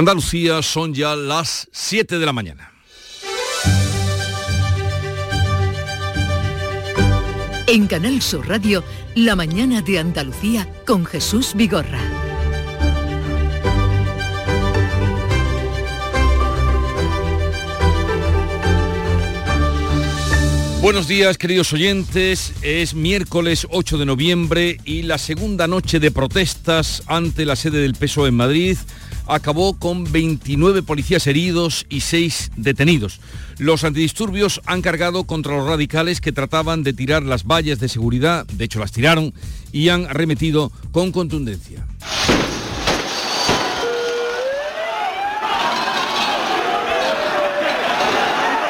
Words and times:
Andalucía 0.00 0.62
son 0.62 0.94
ya 0.94 1.14
las 1.14 1.68
7 1.72 2.18
de 2.18 2.24
la 2.24 2.32
mañana. 2.32 2.72
En 7.66 7.86
Canal 7.86 8.22
Sur 8.22 8.48
Radio, 8.48 8.82
La 9.14 9.36
mañana 9.36 9.82
de 9.82 9.98
Andalucía 9.98 10.66
con 10.86 11.04
Jesús 11.04 11.52
Vigorra. 11.54 12.00
Buenos 20.80 21.08
días, 21.08 21.36
queridos 21.36 21.74
oyentes. 21.74 22.54
Es 22.62 22.94
miércoles 22.94 23.66
8 23.70 23.98
de 23.98 24.06
noviembre 24.06 24.78
y 24.86 25.02
la 25.02 25.18
segunda 25.18 25.66
noche 25.66 26.00
de 26.00 26.10
protestas 26.10 27.02
ante 27.06 27.44
la 27.44 27.54
sede 27.54 27.82
del 27.82 27.92
PSOE 27.92 28.30
en 28.30 28.36
Madrid 28.36 28.78
acabó 29.26 29.78
con 29.78 30.10
29 30.10 30.82
policías 30.82 31.26
heridos 31.26 31.86
y 31.88 32.00
6 32.00 32.52
detenidos. 32.56 33.20
Los 33.58 33.84
antidisturbios 33.84 34.60
han 34.66 34.82
cargado 34.82 35.24
contra 35.24 35.56
los 35.56 35.66
radicales 35.66 36.20
que 36.20 36.32
trataban 36.32 36.82
de 36.82 36.92
tirar 36.92 37.22
las 37.22 37.44
vallas 37.44 37.80
de 37.80 37.88
seguridad, 37.88 38.46
de 38.46 38.64
hecho 38.64 38.78
las 38.78 38.92
tiraron, 38.92 39.32
y 39.72 39.88
han 39.88 40.06
arremetido 40.06 40.72
con 40.92 41.12
contundencia. 41.12 41.86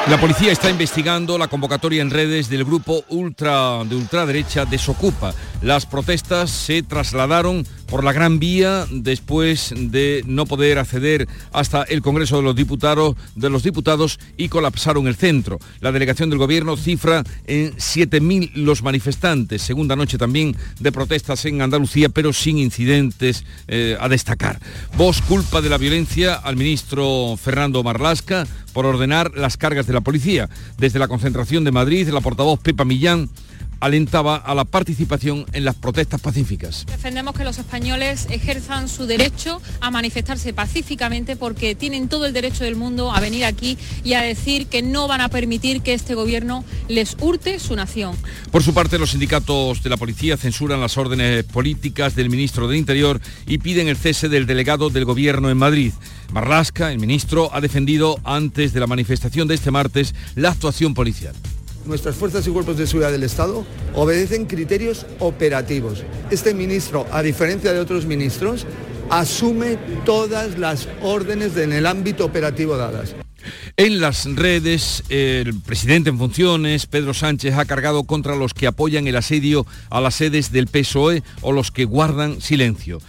La 0.07 0.19
policía 0.19 0.51
está 0.51 0.69
investigando 0.69 1.37
la 1.37 1.47
convocatoria 1.47 2.01
en 2.01 2.09
redes 2.09 2.49
del 2.49 2.65
grupo 2.65 3.05
ultra 3.09 3.83
de 3.85 3.95
ultraderecha 3.95 4.65
Desocupa. 4.65 5.33
Las 5.61 5.85
protestas 5.85 6.49
se 6.49 6.81
trasladaron 6.81 7.65
por 7.91 8.05
la 8.05 8.13
Gran 8.13 8.39
Vía 8.39 8.87
después 8.89 9.73
de 9.75 10.23
no 10.25 10.45
poder 10.45 10.79
acceder 10.79 11.27
hasta 11.51 11.83
el 11.83 12.01
Congreso 12.01 12.37
de 12.37 12.43
los 12.43 12.55
Diputados, 12.55 13.17
de 13.35 13.49
los 13.49 13.63
diputados 13.63 14.17
y 14.37 14.47
colapsaron 14.47 15.07
el 15.07 15.17
centro. 15.17 15.59
La 15.81 15.91
delegación 15.91 16.29
del 16.29 16.39
gobierno 16.39 16.77
cifra 16.77 17.21
en 17.45 17.73
7.000 17.75 18.53
los 18.55 18.81
manifestantes. 18.81 19.61
Segunda 19.61 19.97
noche 19.97 20.17
también 20.17 20.55
de 20.79 20.91
protestas 20.93 21.43
en 21.43 21.61
Andalucía, 21.61 22.07
pero 22.07 22.31
sin 22.31 22.59
incidentes 22.59 23.43
eh, 23.67 23.97
a 23.99 24.07
destacar. 24.07 24.61
Vos 24.95 25.21
culpa 25.21 25.59
de 25.59 25.67
la 25.67 25.77
violencia 25.77 26.35
al 26.35 26.55
ministro 26.55 27.35
Fernando 27.35 27.83
Marlasca 27.83 28.47
por 28.71 28.85
ordenar 28.85 29.35
las 29.35 29.57
cargas 29.57 29.85
de 29.85 29.93
la 29.93 30.01
policía. 30.01 30.49
Desde 30.77 30.97
la 30.97 31.09
concentración 31.09 31.65
de 31.65 31.73
Madrid, 31.73 32.07
la 32.07 32.21
portavoz 32.21 32.61
Pepa 32.61 32.85
Millán 32.85 33.29
alentaba 33.81 34.37
a 34.37 34.55
la 34.55 34.63
participación 34.63 35.45
en 35.51 35.65
las 35.65 35.75
protestas 35.75 36.21
pacíficas. 36.21 36.85
Defendemos 36.85 37.35
que 37.35 37.43
los 37.43 37.57
españoles 37.57 38.27
ejerzan 38.29 38.87
su 38.87 39.05
derecho 39.05 39.61
a 39.81 39.91
manifestarse 39.91 40.53
pacíficamente 40.53 41.35
porque 41.35 41.75
tienen 41.75 42.07
todo 42.07 42.25
el 42.25 42.33
derecho 42.33 42.63
del 42.63 42.77
mundo 42.77 43.11
a 43.11 43.19
venir 43.19 43.43
aquí 43.43 43.77
y 44.03 44.13
a 44.13 44.21
decir 44.21 44.67
que 44.67 44.81
no 44.81 45.07
van 45.07 45.19
a 45.19 45.29
permitir 45.29 45.81
que 45.81 45.93
este 45.93 46.15
gobierno 46.15 46.63
les 46.87 47.17
hurte 47.19 47.59
su 47.59 47.75
nación. 47.75 48.15
Por 48.51 48.63
su 48.63 48.73
parte, 48.73 48.97
los 48.97 49.11
sindicatos 49.11 49.83
de 49.83 49.89
la 49.89 49.97
policía 49.97 50.37
censuran 50.37 50.79
las 50.79 50.97
órdenes 50.97 51.43
políticas 51.43 52.15
del 52.15 52.29
ministro 52.29 52.67
del 52.67 52.77
Interior 52.77 53.19
y 53.47 53.57
piden 53.57 53.87
el 53.87 53.97
cese 53.97 54.29
del 54.29 54.45
delegado 54.45 54.89
del 54.89 55.05
gobierno 55.05 55.49
en 55.49 55.57
Madrid. 55.57 55.93
Marlasca, 56.31 56.91
el 56.91 56.99
ministro, 56.99 57.49
ha 57.53 57.59
defendido 57.61 58.19
antes 58.23 58.73
de 58.73 58.79
la 58.79 58.87
manifestación 58.87 59.47
de 59.47 59.55
este 59.55 59.71
martes 59.71 60.13
la 60.35 60.49
actuación 60.49 60.93
policial. 60.93 61.35
Nuestras 61.85 62.15
fuerzas 62.15 62.45
y 62.47 62.51
cuerpos 62.51 62.77
de 62.77 62.85
seguridad 62.85 63.11
del 63.11 63.23
Estado 63.23 63.65
obedecen 63.95 64.45
criterios 64.45 65.05
operativos. 65.19 66.03
Este 66.29 66.53
ministro, 66.53 67.07
a 67.11 67.23
diferencia 67.23 67.73
de 67.73 67.79
otros 67.79 68.05
ministros, 68.05 68.67
asume 69.09 69.77
todas 70.05 70.57
las 70.59 70.87
órdenes 71.01 71.57
en 71.57 71.73
el 71.73 71.87
ámbito 71.87 72.25
operativo 72.25 72.77
dadas. 72.77 73.15
En 73.77 73.99
las 73.99 74.25
redes, 74.25 75.03
el 75.09 75.59
presidente 75.61 76.11
en 76.11 76.19
funciones, 76.19 76.85
Pedro 76.85 77.13
Sánchez, 77.13 77.55
ha 77.55 77.65
cargado 77.65 78.03
contra 78.03 78.35
los 78.35 78.53
que 78.53 78.67
apoyan 78.67 79.07
el 79.07 79.15
asedio 79.15 79.65
a 79.89 80.01
las 80.01 80.15
sedes 80.15 80.51
del 80.51 80.67
PSOE 80.67 81.23
o 81.41 81.51
los 81.51 81.71
que 81.71 81.85
guardan 81.85 82.41
silencio. 82.41 82.99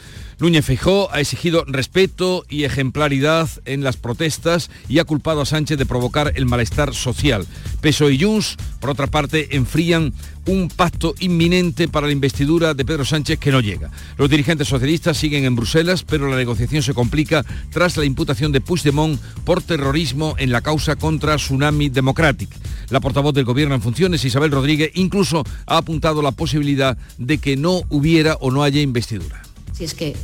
Núñez 0.43 0.65
Feijó 0.65 1.09
ha 1.13 1.21
exigido 1.21 1.65
respeto 1.69 2.45
y 2.49 2.65
ejemplaridad 2.65 3.49
en 3.65 3.85
las 3.85 3.97
protestas 3.97 4.71
y 4.89 4.99
ha 4.99 5.05
culpado 5.05 5.41
a 5.41 5.47
Sánchez 5.47 5.79
de 5.79 5.87
provocar 5.87 6.33
el 6.35 6.47
malestar 6.47 6.97
social. 6.97 7.47
Peso 7.81 8.11
y 8.11 8.21
Junts, 8.21 8.57
por 8.81 8.91
otra 8.91 9.07
parte, 9.07 9.55
enfrían 9.55 10.13
un 10.47 10.69
pacto 10.69 11.15
inminente 11.21 11.87
para 11.87 12.09
la 12.09 12.13
investidura 12.13 12.75
de 12.75 12.85
Pedro 12.85 13.05
Sánchez 13.05 13.39
que 13.39 13.53
no 13.53 13.61
llega. 13.61 13.93
Los 14.19 14.29
dirigentes 14.29 14.67
socialistas 14.67 15.17
siguen 15.17 15.45
en 15.45 15.55
Bruselas, 15.55 16.03
pero 16.03 16.29
la 16.29 16.37
negociación 16.37 16.83
se 16.83 16.93
complica 16.93 17.45
tras 17.71 17.97
la 17.97 18.05
imputación 18.05 18.51
de 18.51 18.61
Puigdemont 18.61 19.21
por 19.45 19.63
terrorismo 19.63 20.35
en 20.39 20.51
la 20.51 20.61
causa 20.61 20.97
contra 20.97 21.37
Tsunami 21.37 21.89
Democratic. 21.89 22.51
La 22.91 22.99
portavoz 22.99 23.33
del 23.33 23.45
gobierno 23.45 23.77
en 23.77 23.81
funciones, 23.81 24.25
Isabel 24.25 24.51
Rodríguez, 24.51 24.91
incluso 24.95 25.45
ha 25.67 25.77
apuntado 25.77 26.21
la 26.21 26.33
posibilidad 26.33 26.99
de 27.17 27.39
que 27.39 27.57
no 27.57 27.83
hubiera 27.91 28.35
o 28.41 28.51
no 28.51 28.65
haya 28.65 28.81
investidura. 28.81 29.41
Si 29.73 29.85
es 29.85 29.95
que 29.95 30.15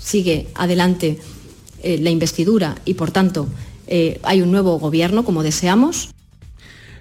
sigue 0.00 0.48
adelante 0.54 1.20
eh, 1.82 1.98
la 1.98 2.10
investidura 2.10 2.76
y, 2.84 2.94
por 2.94 3.12
tanto, 3.12 3.48
eh, 3.86 4.18
hay 4.24 4.42
un 4.42 4.50
nuevo 4.50 4.78
gobierno, 4.78 5.24
como 5.24 5.42
deseamos. 5.42 6.10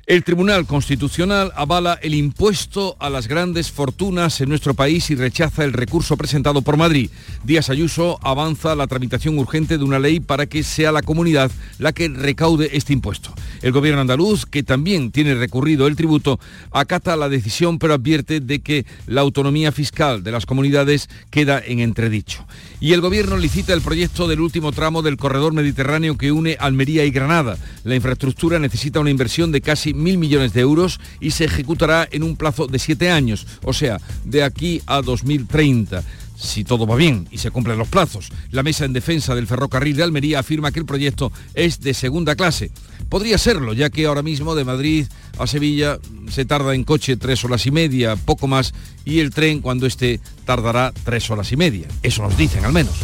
El 0.10 0.24
Tribunal 0.24 0.66
Constitucional 0.66 1.52
avala 1.56 2.00
el 2.02 2.16
impuesto 2.16 2.96
a 2.98 3.12
las 3.12 3.28
grandes 3.28 3.72
fortunas 3.72 4.42
en 4.42 4.50
nuestro 4.50 4.74
país 4.74 5.12
y 5.12 5.16
rechaza 5.16 5.64
el 5.64 5.72
recurso 5.72 6.18
presentado 6.18 6.64
por 6.64 6.78
Madrid. 6.78 7.12
Díaz 7.44 7.70
Ayuso 7.70 8.18
avanza 8.24 8.74
la 8.74 8.88
tramitación 8.88 9.38
urgente 9.38 9.78
de 9.78 9.84
una 9.84 10.00
ley 10.00 10.20
para 10.20 10.48
que 10.48 10.64
sea 10.64 10.92
la 10.92 11.04
comunidad 11.04 11.52
la 11.78 11.94
que 11.94 12.08
recaude 12.08 12.72
este 12.74 12.92
impuesto. 12.92 13.36
El 13.62 13.72
gobierno 13.72 14.02
andaluz, 14.02 14.48
que 14.48 14.64
también 14.64 15.12
tiene 15.12 15.36
recurrido 15.36 15.86
el 15.86 15.96
tributo, 15.96 16.40
acata 16.72 17.16
la 17.16 17.30
decisión 17.30 17.78
pero 17.78 17.94
advierte 17.94 18.40
de 18.40 18.62
que 18.62 18.88
la 19.06 19.22
autonomía 19.22 19.72
fiscal 19.72 20.24
de 20.24 20.32
las 20.32 20.48
comunidades 20.48 21.08
queda 21.30 21.62
en 21.64 21.82
entredicho. 21.82 22.48
Y 22.82 22.94
el 22.94 23.02
gobierno 23.02 23.36
licita 23.36 23.74
el 23.74 23.82
proyecto 23.82 24.28
del 24.28 24.40
último 24.40 24.72
tramo 24.72 25.02
del 25.02 25.18
corredor 25.18 25.52
mediterráneo 25.54 26.18
que 26.18 26.32
une 26.32 26.56
Almería 26.58 27.04
y 27.04 27.12
Granada. 27.12 27.58
La 27.84 27.96
infraestructura 27.96 28.58
necesita 28.58 29.02
una 29.02 29.10
inversión 29.10 29.52
de 29.52 29.60
casi 29.60 29.94
mil 29.94 30.18
millones 30.18 30.54
de 30.54 30.62
euros 30.62 31.02
y 31.20 31.32
se 31.32 31.44
ejecutará 31.44 32.08
en 32.10 32.24
un 32.24 32.38
plazo 32.38 32.68
de 32.68 32.80
siete 32.80 33.12
años, 33.12 33.46
o 33.64 33.74
sea, 33.74 34.00
de 34.24 34.44
aquí 34.44 34.82
a 34.86 35.02
2030 35.02 36.04
si 36.40 36.64
todo 36.64 36.88
va 36.88 36.96
bien 36.96 37.28
y 37.32 37.38
se 37.40 37.52
cumplen 37.52 37.78
los 37.78 37.88
plazos. 37.88 38.30
La 38.52 38.64
mesa 38.64 38.86
en 38.86 38.94
defensa 38.94 39.36
del 39.36 39.48
ferrocarril 39.48 39.96
de 39.96 40.04
Almería 40.04 40.40
afirma 40.40 40.72
que 40.72 40.80
el 40.80 40.86
proyecto 40.86 41.32
es 41.54 41.82
de 41.82 41.94
segunda 41.94 42.36
clase. 42.36 42.72
Podría 43.10 43.38
serlo, 43.38 43.74
ya 43.74 43.90
que 43.90 44.06
ahora 44.06 44.22
mismo 44.22 44.56
de 44.56 44.64
Madrid 44.64 45.08
a 45.38 45.48
Sevilla 45.48 46.00
se 46.30 46.46
tarda 46.46 46.76
en 46.76 46.84
coche 46.84 47.18
tres 47.18 47.44
horas 47.44 47.66
y 47.66 47.72
media, 47.72 48.16
poco 48.16 48.48
más, 48.48 48.74
y 49.06 49.20
el 49.20 49.32
tren 49.32 49.62
cuando 49.62 49.86
esté 49.86 50.20
tardará 50.46 50.94
tres 51.04 51.30
horas 51.30 51.52
y 51.52 51.58
media. 51.58 51.88
Eso 52.04 52.22
nos 52.22 52.38
dicen 52.38 52.66
al 52.66 52.74
menos. 52.74 52.96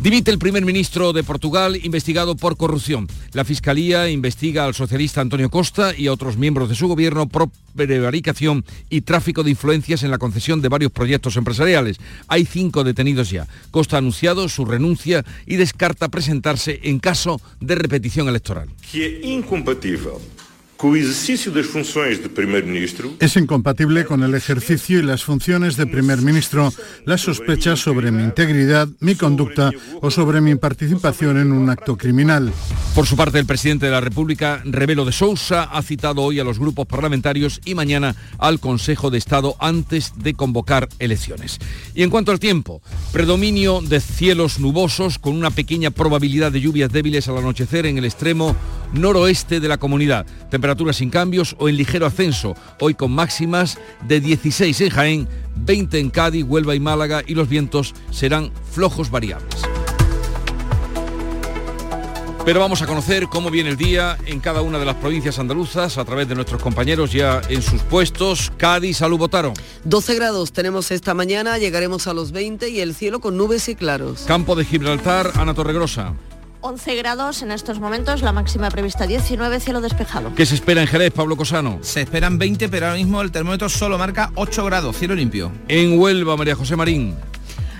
Dimite 0.00 0.32
el 0.32 0.38
primer 0.38 0.64
ministro 0.64 1.12
de 1.12 1.22
Portugal 1.22 1.78
investigado 1.82 2.36
por 2.36 2.56
corrupción. 2.56 3.06
La 3.32 3.44
Fiscalía 3.44 4.10
investiga 4.10 4.64
al 4.64 4.74
socialista 4.74 5.20
Antonio 5.20 5.48
Costa 5.48 5.94
y 5.96 6.08
a 6.08 6.12
otros 6.12 6.36
miembros 6.36 6.68
de 6.68 6.74
su 6.74 6.88
gobierno 6.88 7.28
por 7.28 7.50
prevaricación 7.76 8.64
y 8.90 9.02
tráfico 9.02 9.42
de 9.44 9.50
influencias 9.50 10.02
en 10.02 10.10
la 10.10 10.18
concesión 10.18 10.60
de 10.60 10.68
varios 10.68 10.90
proyectos 10.90 11.36
empresariales. 11.36 11.98
Hay 12.26 12.44
cinco 12.44 12.82
detenidos 12.82 13.30
ya. 13.30 13.46
Costa 13.70 13.96
ha 13.96 13.98
anunciado 13.98 14.48
su 14.48 14.64
renuncia 14.64 15.24
y 15.46 15.56
descarta 15.56 16.08
presentarse 16.08 16.80
en 16.82 16.98
caso 16.98 17.40
de 17.60 17.76
repetición 17.76 18.28
electoral. 18.28 18.68
Es 23.20 23.36
incompatible 23.36 24.04
con 24.04 24.24
el 24.24 24.34
ejercicio 24.34 24.98
y 24.98 25.02
las 25.02 25.22
funciones 25.22 25.76
de 25.76 25.86
primer 25.86 26.22
ministro 26.22 26.72
las 27.04 27.20
sospechas 27.20 27.78
sobre 27.78 28.10
mi 28.10 28.24
integridad, 28.24 28.88
mi 28.98 29.14
conducta 29.14 29.70
o 30.00 30.10
sobre 30.10 30.40
mi 30.40 30.56
participación 30.56 31.38
en 31.38 31.52
un 31.52 31.70
acto 31.70 31.96
criminal. 31.96 32.52
Por 32.96 33.06
su 33.06 33.16
parte, 33.16 33.38
el 33.38 33.46
presidente 33.46 33.86
de 33.86 33.92
la 33.92 34.00
República, 34.00 34.60
Rebelo 34.64 35.04
de 35.04 35.12
Sousa, 35.12 35.62
ha 35.62 35.82
citado 35.82 36.22
hoy 36.22 36.40
a 36.40 36.44
los 36.44 36.58
grupos 36.58 36.86
parlamentarios 36.86 37.60
y 37.64 37.76
mañana 37.76 38.16
al 38.38 38.58
Consejo 38.58 39.10
de 39.10 39.18
Estado 39.18 39.54
antes 39.60 40.14
de 40.16 40.34
convocar 40.34 40.88
elecciones. 40.98 41.60
Y 41.94 42.02
en 42.02 42.10
cuanto 42.10 42.32
al 42.32 42.40
tiempo, 42.40 42.82
predominio 43.12 43.82
de 43.82 44.00
cielos 44.00 44.58
nubosos 44.58 45.20
con 45.20 45.36
una 45.36 45.52
pequeña 45.52 45.92
probabilidad 45.92 46.50
de 46.50 46.60
lluvias 46.60 46.90
débiles 46.90 47.28
al 47.28 47.38
anochecer 47.38 47.86
en 47.86 47.98
el 47.98 48.04
extremo 48.04 48.56
noroeste 48.92 49.60
de 49.60 49.68
la 49.68 49.78
comunidad 49.78 50.26
sin 50.92 51.10
cambios 51.10 51.54
o 51.58 51.68
en 51.68 51.76
ligero 51.76 52.06
ascenso, 52.06 52.54
hoy 52.80 52.94
con 52.94 53.12
máximas 53.12 53.78
de 54.08 54.20
16 54.20 54.80
en 54.80 54.90
Jaén, 54.90 55.28
20 55.56 55.98
en 55.98 56.10
Cádiz, 56.10 56.44
Huelva 56.44 56.74
y 56.74 56.80
Málaga 56.80 57.22
y 57.26 57.34
los 57.34 57.48
vientos 57.48 57.94
serán 58.10 58.50
flojos 58.70 59.10
variables. 59.10 59.62
Pero 62.44 62.58
vamos 62.58 62.82
a 62.82 62.86
conocer 62.86 63.28
cómo 63.28 63.50
viene 63.50 63.70
el 63.70 63.76
día 63.76 64.18
en 64.26 64.40
cada 64.40 64.62
una 64.62 64.80
de 64.80 64.84
las 64.84 64.96
provincias 64.96 65.38
andaluzas 65.38 65.96
a 65.96 66.04
través 66.04 66.28
de 66.28 66.34
nuestros 66.34 66.60
compañeros 66.60 67.12
ya 67.12 67.40
en 67.48 67.62
sus 67.62 67.82
puestos. 67.82 68.50
Cádiz, 68.56 68.96
salud, 68.96 69.18
Botaro. 69.18 69.52
12 69.84 70.14
grados 70.16 70.52
tenemos 70.52 70.90
esta 70.90 71.14
mañana, 71.14 71.58
llegaremos 71.58 72.08
a 72.08 72.14
los 72.14 72.32
20 72.32 72.68
y 72.70 72.80
el 72.80 72.96
cielo 72.96 73.20
con 73.20 73.36
nubes 73.36 73.68
y 73.68 73.76
claros. 73.76 74.22
Campo 74.26 74.56
de 74.56 74.64
Gibraltar, 74.64 75.30
Ana 75.36 75.54
Torregrosa. 75.54 76.14
11 76.64 76.94
grados 76.94 77.42
en 77.42 77.50
estos 77.50 77.80
momentos, 77.80 78.22
la 78.22 78.30
máxima 78.30 78.70
prevista 78.70 79.04
19, 79.04 79.58
cielo 79.58 79.80
despejado. 79.80 80.32
¿Qué 80.36 80.46
se 80.46 80.54
espera 80.54 80.80
en 80.80 80.86
Jerez, 80.86 81.12
Pablo 81.12 81.36
Cosano? 81.36 81.80
Se 81.82 82.02
esperan 82.02 82.38
20, 82.38 82.68
pero 82.68 82.86
ahora 82.86 82.98
mismo 82.98 83.20
el 83.20 83.32
termómetro 83.32 83.68
solo 83.68 83.98
marca 83.98 84.30
8 84.36 84.64
grados, 84.64 84.96
cielo 84.96 85.16
limpio. 85.16 85.50
En 85.66 85.98
Huelva, 85.98 86.36
María 86.36 86.54
José 86.54 86.76
Marín. 86.76 87.16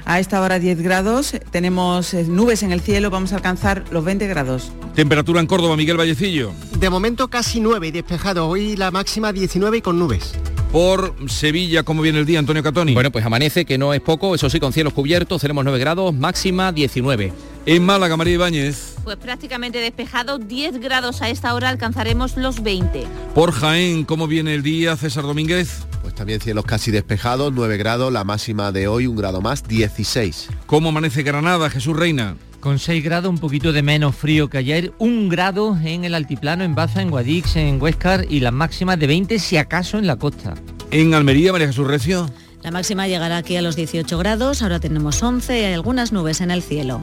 A 0.04 0.18
esta 0.18 0.40
hora 0.40 0.58
10 0.58 0.82
grados, 0.82 1.36
tenemos 1.52 2.12
eh, 2.12 2.24
nubes 2.24 2.64
en 2.64 2.72
el 2.72 2.80
cielo, 2.80 3.08
vamos 3.08 3.32
a 3.32 3.36
alcanzar 3.36 3.84
los 3.92 4.04
20 4.04 4.26
grados. 4.26 4.72
Temperatura 4.96 5.38
en 5.38 5.46
Córdoba, 5.46 5.76
Miguel 5.76 5.96
Vallecillo. 5.96 6.52
De 6.76 6.90
momento 6.90 7.28
casi 7.28 7.60
9 7.60 7.86
y 7.86 7.90
despejado, 7.92 8.48
hoy 8.48 8.74
la 8.74 8.90
máxima 8.90 9.32
19 9.32 9.76
y 9.76 9.80
con 9.80 10.00
nubes. 10.00 10.34
Por 10.72 11.14
Sevilla, 11.28 11.84
¿cómo 11.84 12.02
viene 12.02 12.18
el 12.18 12.26
día, 12.26 12.40
Antonio 12.40 12.64
Catoni? 12.64 12.94
Bueno, 12.94 13.12
pues 13.12 13.24
amanece, 13.24 13.64
que 13.64 13.78
no 13.78 13.94
es 13.94 14.00
poco, 14.00 14.34
eso 14.34 14.50
sí, 14.50 14.58
con 14.58 14.72
cielos 14.72 14.92
cubiertos, 14.92 15.40
tenemos 15.40 15.62
9 15.62 15.78
grados, 15.78 16.12
máxima 16.12 16.72
19. 16.72 17.51
En 17.64 17.84
Málaga, 17.84 18.16
María 18.16 18.34
Ibáñez. 18.34 18.96
Pues 19.04 19.16
prácticamente 19.18 19.78
despejado, 19.78 20.38
10 20.38 20.80
grados 20.80 21.22
a 21.22 21.28
esta 21.28 21.54
hora 21.54 21.68
alcanzaremos 21.68 22.36
los 22.36 22.60
20. 22.60 23.06
Por 23.36 23.52
Jaén, 23.52 24.04
¿cómo 24.04 24.26
viene 24.26 24.54
el 24.54 24.64
día, 24.64 24.96
César 24.96 25.22
Domínguez? 25.22 25.86
Pues 26.02 26.12
también 26.12 26.40
cielos 26.40 26.64
casi 26.64 26.90
despejados, 26.90 27.52
9 27.52 27.76
grados, 27.76 28.12
la 28.12 28.24
máxima 28.24 28.72
de 28.72 28.88
hoy 28.88 29.06
un 29.06 29.14
grado 29.14 29.40
más, 29.40 29.62
16. 29.68 30.48
¿Cómo 30.66 30.88
amanece 30.88 31.22
Granada, 31.22 31.70
Jesús 31.70 31.96
Reina? 31.96 32.36
Con 32.58 32.80
6 32.80 33.04
grados, 33.04 33.30
un 33.30 33.38
poquito 33.38 33.72
de 33.72 33.82
menos 33.82 34.16
frío 34.16 34.50
que 34.50 34.58
ayer, 34.58 34.92
un 34.98 35.28
grado 35.28 35.78
en 35.84 36.04
el 36.04 36.16
altiplano, 36.16 36.64
en 36.64 36.74
Baza, 36.74 37.00
en 37.00 37.10
Guadix, 37.10 37.54
en 37.54 37.80
Huescar 37.80 38.26
y 38.28 38.40
las 38.40 38.52
máximas 38.52 38.98
de 38.98 39.06
20 39.06 39.38
si 39.38 39.56
acaso 39.56 39.98
en 39.98 40.08
la 40.08 40.16
costa. 40.16 40.54
En 40.90 41.14
Almería, 41.14 41.52
María 41.52 41.68
Jesús 41.68 41.86
Recio. 41.86 42.28
La 42.64 42.72
máxima 42.72 43.06
llegará 43.06 43.36
aquí 43.36 43.54
a 43.54 43.62
los 43.62 43.76
18 43.76 44.18
grados, 44.18 44.62
ahora 44.62 44.80
tenemos 44.80 45.22
11 45.22 45.60
y 45.60 45.64
hay 45.64 45.74
algunas 45.74 46.10
nubes 46.10 46.40
en 46.40 46.50
el 46.50 46.62
cielo. 46.62 47.00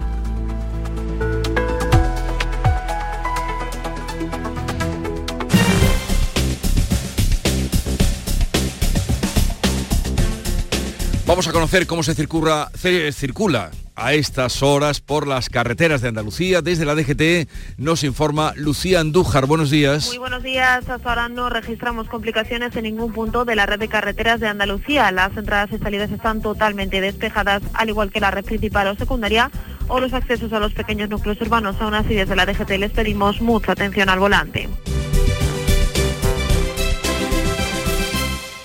Vamos 11.39 11.47
a 11.47 11.53
conocer 11.53 11.87
cómo 11.87 12.03
se 12.03 12.15
circula, 12.15 12.69
se 12.75 13.13
circula 13.13 13.71
a 13.95 14.11
estas 14.11 14.61
horas 14.61 14.99
por 14.99 15.25
las 15.25 15.47
carreteras 15.47 16.01
de 16.01 16.09
Andalucía. 16.09 16.61
Desde 16.61 16.83
la 16.83 16.95
DGT 16.95 17.47
nos 17.77 18.03
informa 18.03 18.51
Lucía 18.57 18.99
Andújar. 18.99 19.45
Buenos 19.45 19.69
días. 19.69 20.07
Muy 20.07 20.17
buenos 20.17 20.43
días. 20.43 20.89
Hasta 20.89 21.09
ahora 21.09 21.29
no 21.29 21.47
registramos 21.47 22.09
complicaciones 22.09 22.75
en 22.75 22.83
ningún 22.83 23.13
punto 23.13 23.45
de 23.45 23.55
la 23.55 23.65
red 23.65 23.79
de 23.79 23.87
carreteras 23.87 24.41
de 24.41 24.49
Andalucía. 24.49 25.09
Las 25.13 25.37
entradas 25.37 25.69
y 25.71 25.77
salidas 25.77 26.11
están 26.11 26.41
totalmente 26.41 26.99
despejadas, 26.99 27.63
al 27.71 27.87
igual 27.87 28.11
que 28.11 28.19
la 28.19 28.31
red 28.31 28.43
principal 28.43 28.89
o 28.89 28.95
secundaria 28.97 29.49
o 29.87 30.01
los 30.01 30.11
accesos 30.11 30.51
a 30.51 30.59
los 30.59 30.73
pequeños 30.73 31.09
núcleos 31.09 31.39
urbanos. 31.39 31.77
Aún 31.79 31.93
así, 31.93 32.15
desde 32.15 32.35
la 32.35 32.45
DGT 32.45 32.71
les 32.71 32.91
pedimos 32.91 33.39
mucha 33.39 33.71
atención 33.71 34.09
al 34.09 34.19
volante. 34.19 34.67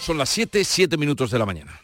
Son 0.01 0.19
las 0.19 0.29
7, 0.31 0.65
7 0.65 0.97
minutos 0.97 1.31
de 1.31 1.39
la 1.39 1.47
mañana. 1.47 1.84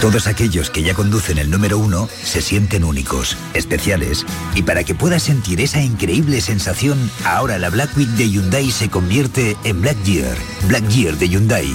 Todos 0.00 0.28
aquellos 0.28 0.70
que 0.70 0.84
ya 0.84 0.94
conducen 0.94 1.38
el 1.38 1.50
número 1.50 1.76
uno 1.76 2.08
se 2.22 2.40
sienten 2.40 2.84
únicos, 2.84 3.36
especiales. 3.52 4.24
Y 4.54 4.62
para 4.62 4.84
que 4.84 4.94
puedas 4.94 5.24
sentir 5.24 5.60
esa 5.60 5.82
increíble 5.82 6.40
sensación, 6.40 7.10
ahora 7.24 7.58
la 7.58 7.68
Black 7.68 7.96
Week 7.96 8.08
de 8.10 8.30
Hyundai 8.30 8.70
se 8.70 8.88
convierte 8.88 9.56
en 9.64 9.82
Black 9.82 10.00
Year. 10.04 10.36
Black 10.68 10.86
Year 10.88 11.16
de 11.16 11.28
Hyundai. 11.28 11.66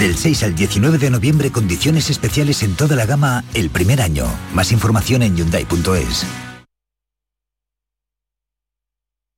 Del 0.00 0.16
6 0.16 0.42
al 0.42 0.54
19 0.56 0.98
de 0.98 1.10
noviembre, 1.10 1.52
condiciones 1.52 2.10
especiales 2.10 2.64
en 2.64 2.74
toda 2.74 2.96
la 2.96 3.06
gama 3.06 3.44
el 3.54 3.70
primer 3.70 4.02
año. 4.02 4.26
Más 4.54 4.72
información 4.72 5.22
en 5.22 5.36
hyundai.es. 5.36 6.26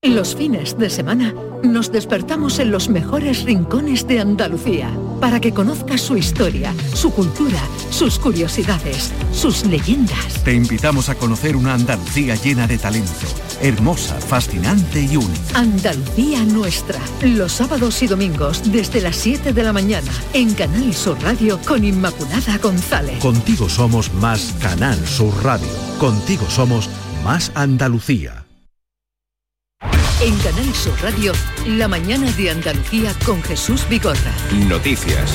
Los 0.02 0.34
fines 0.34 0.78
de 0.78 0.88
semana 0.88 1.34
nos 1.62 1.92
despertamos 1.92 2.58
en 2.58 2.70
los 2.70 2.88
mejores 2.88 3.42
rincones 3.44 4.06
de 4.06 4.20
Andalucía 4.20 4.90
para 5.20 5.40
que 5.40 5.52
conozcas 5.52 6.00
su 6.00 6.16
historia, 6.16 6.74
su 6.94 7.12
cultura, 7.12 7.60
sus 7.90 8.18
curiosidades, 8.18 9.12
sus 9.32 9.64
leyendas. 9.66 10.42
Te 10.44 10.54
invitamos 10.54 11.08
a 11.08 11.14
conocer 11.14 11.56
una 11.56 11.74
Andalucía 11.74 12.34
llena 12.34 12.66
de 12.66 12.78
talento, 12.78 13.26
hermosa, 13.60 14.14
fascinante 14.20 15.02
y 15.02 15.16
única. 15.16 15.58
Andalucía 15.58 16.42
nuestra, 16.44 16.98
los 17.22 17.52
sábados 17.52 18.02
y 18.02 18.06
domingos 18.06 18.72
desde 18.72 19.00
las 19.00 19.16
7 19.16 19.52
de 19.52 19.62
la 19.62 19.72
mañana 19.72 20.10
en 20.32 20.54
Canal 20.54 20.94
Sur 20.94 21.22
Radio 21.22 21.60
con 21.66 21.84
Inmaculada 21.84 22.58
González. 22.58 23.18
Contigo 23.20 23.68
somos 23.68 24.12
más 24.14 24.54
Canal 24.60 24.98
Sur 25.06 25.34
Radio. 25.44 25.68
Contigo 25.98 26.48
somos 26.48 26.88
más 27.24 27.52
Andalucía. 27.54 28.49
En 30.22 30.36
Canal 30.40 30.74
Sur 30.74 31.00
Radio, 31.00 31.32
la 31.66 31.88
mañana 31.88 32.30
de 32.32 32.50
Andalucía 32.50 33.14
con 33.24 33.42
Jesús 33.42 33.88
Vigorra. 33.88 34.34
Noticias. 34.68 35.34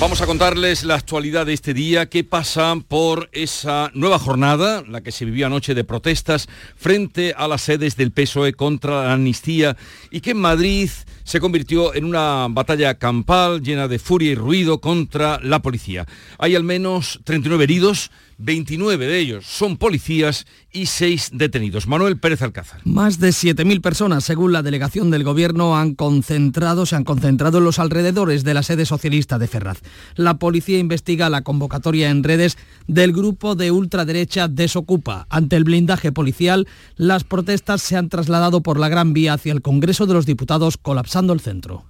Vamos 0.00 0.20
a 0.20 0.26
contarles 0.26 0.82
la 0.82 0.96
actualidad 0.96 1.46
de 1.46 1.52
este 1.52 1.72
día, 1.72 2.08
qué 2.08 2.24
pasa 2.24 2.74
por 2.88 3.28
esa 3.30 3.92
nueva 3.94 4.18
jornada, 4.18 4.82
la 4.88 5.02
que 5.02 5.12
se 5.12 5.24
vivió 5.24 5.46
anoche 5.46 5.72
de 5.72 5.84
protestas 5.84 6.48
frente 6.76 7.32
a 7.36 7.46
las 7.46 7.62
sedes 7.62 7.96
del 7.96 8.10
PSOE 8.10 8.54
contra 8.54 9.04
la 9.04 9.12
amnistía 9.12 9.76
y 10.10 10.20
que 10.20 10.32
en 10.32 10.38
Madrid 10.38 10.90
se 11.28 11.40
convirtió 11.40 11.94
en 11.94 12.06
una 12.06 12.46
batalla 12.48 12.94
campal 12.94 13.60
llena 13.60 13.86
de 13.86 13.98
furia 13.98 14.30
y 14.30 14.34
ruido 14.34 14.80
contra 14.80 15.38
la 15.42 15.60
policía. 15.60 16.06
Hay 16.38 16.56
al 16.56 16.64
menos 16.64 17.20
39 17.24 17.64
heridos, 17.64 18.10
29 18.38 19.06
de 19.06 19.18
ellos 19.18 19.44
son 19.46 19.76
policías 19.76 20.46
y 20.72 20.86
6 20.86 21.30
detenidos. 21.34 21.86
Manuel 21.88 22.18
Pérez 22.18 22.40
Alcázar. 22.40 22.80
Más 22.84 23.18
de 23.18 23.30
7.000 23.30 23.80
personas, 23.80 24.24
según 24.24 24.52
la 24.52 24.62
delegación 24.62 25.10
del 25.10 25.24
Gobierno, 25.24 25.76
han 25.76 25.94
concentrado, 25.94 26.86
se 26.86 26.94
han 26.94 27.04
concentrado 27.04 27.58
en 27.58 27.64
los 27.64 27.78
alrededores 27.78 28.44
de 28.44 28.54
la 28.54 28.62
sede 28.62 28.86
socialista 28.86 29.38
de 29.38 29.48
Ferraz. 29.48 29.80
La 30.14 30.38
policía 30.38 30.78
investiga 30.78 31.30
la 31.30 31.42
convocatoria 31.42 32.10
en 32.10 32.22
redes 32.22 32.58
del 32.86 33.12
grupo 33.12 33.56
de 33.56 33.72
ultraderecha 33.72 34.46
Desocupa. 34.46 35.26
Ante 35.30 35.56
el 35.56 35.64
blindaje 35.64 36.12
policial, 36.12 36.68
las 36.96 37.24
protestas 37.24 37.82
se 37.82 37.96
han 37.96 38.08
trasladado 38.08 38.62
por 38.62 38.78
la 38.78 38.88
Gran 38.88 39.12
Vía 39.12 39.32
hacia 39.32 39.52
el 39.52 39.62
Congreso 39.62 40.06
de 40.06 40.14
los 40.14 40.26
Diputados, 40.26 40.76
colapsando 41.18 41.32
el 41.32 41.40
centro. 41.40 41.84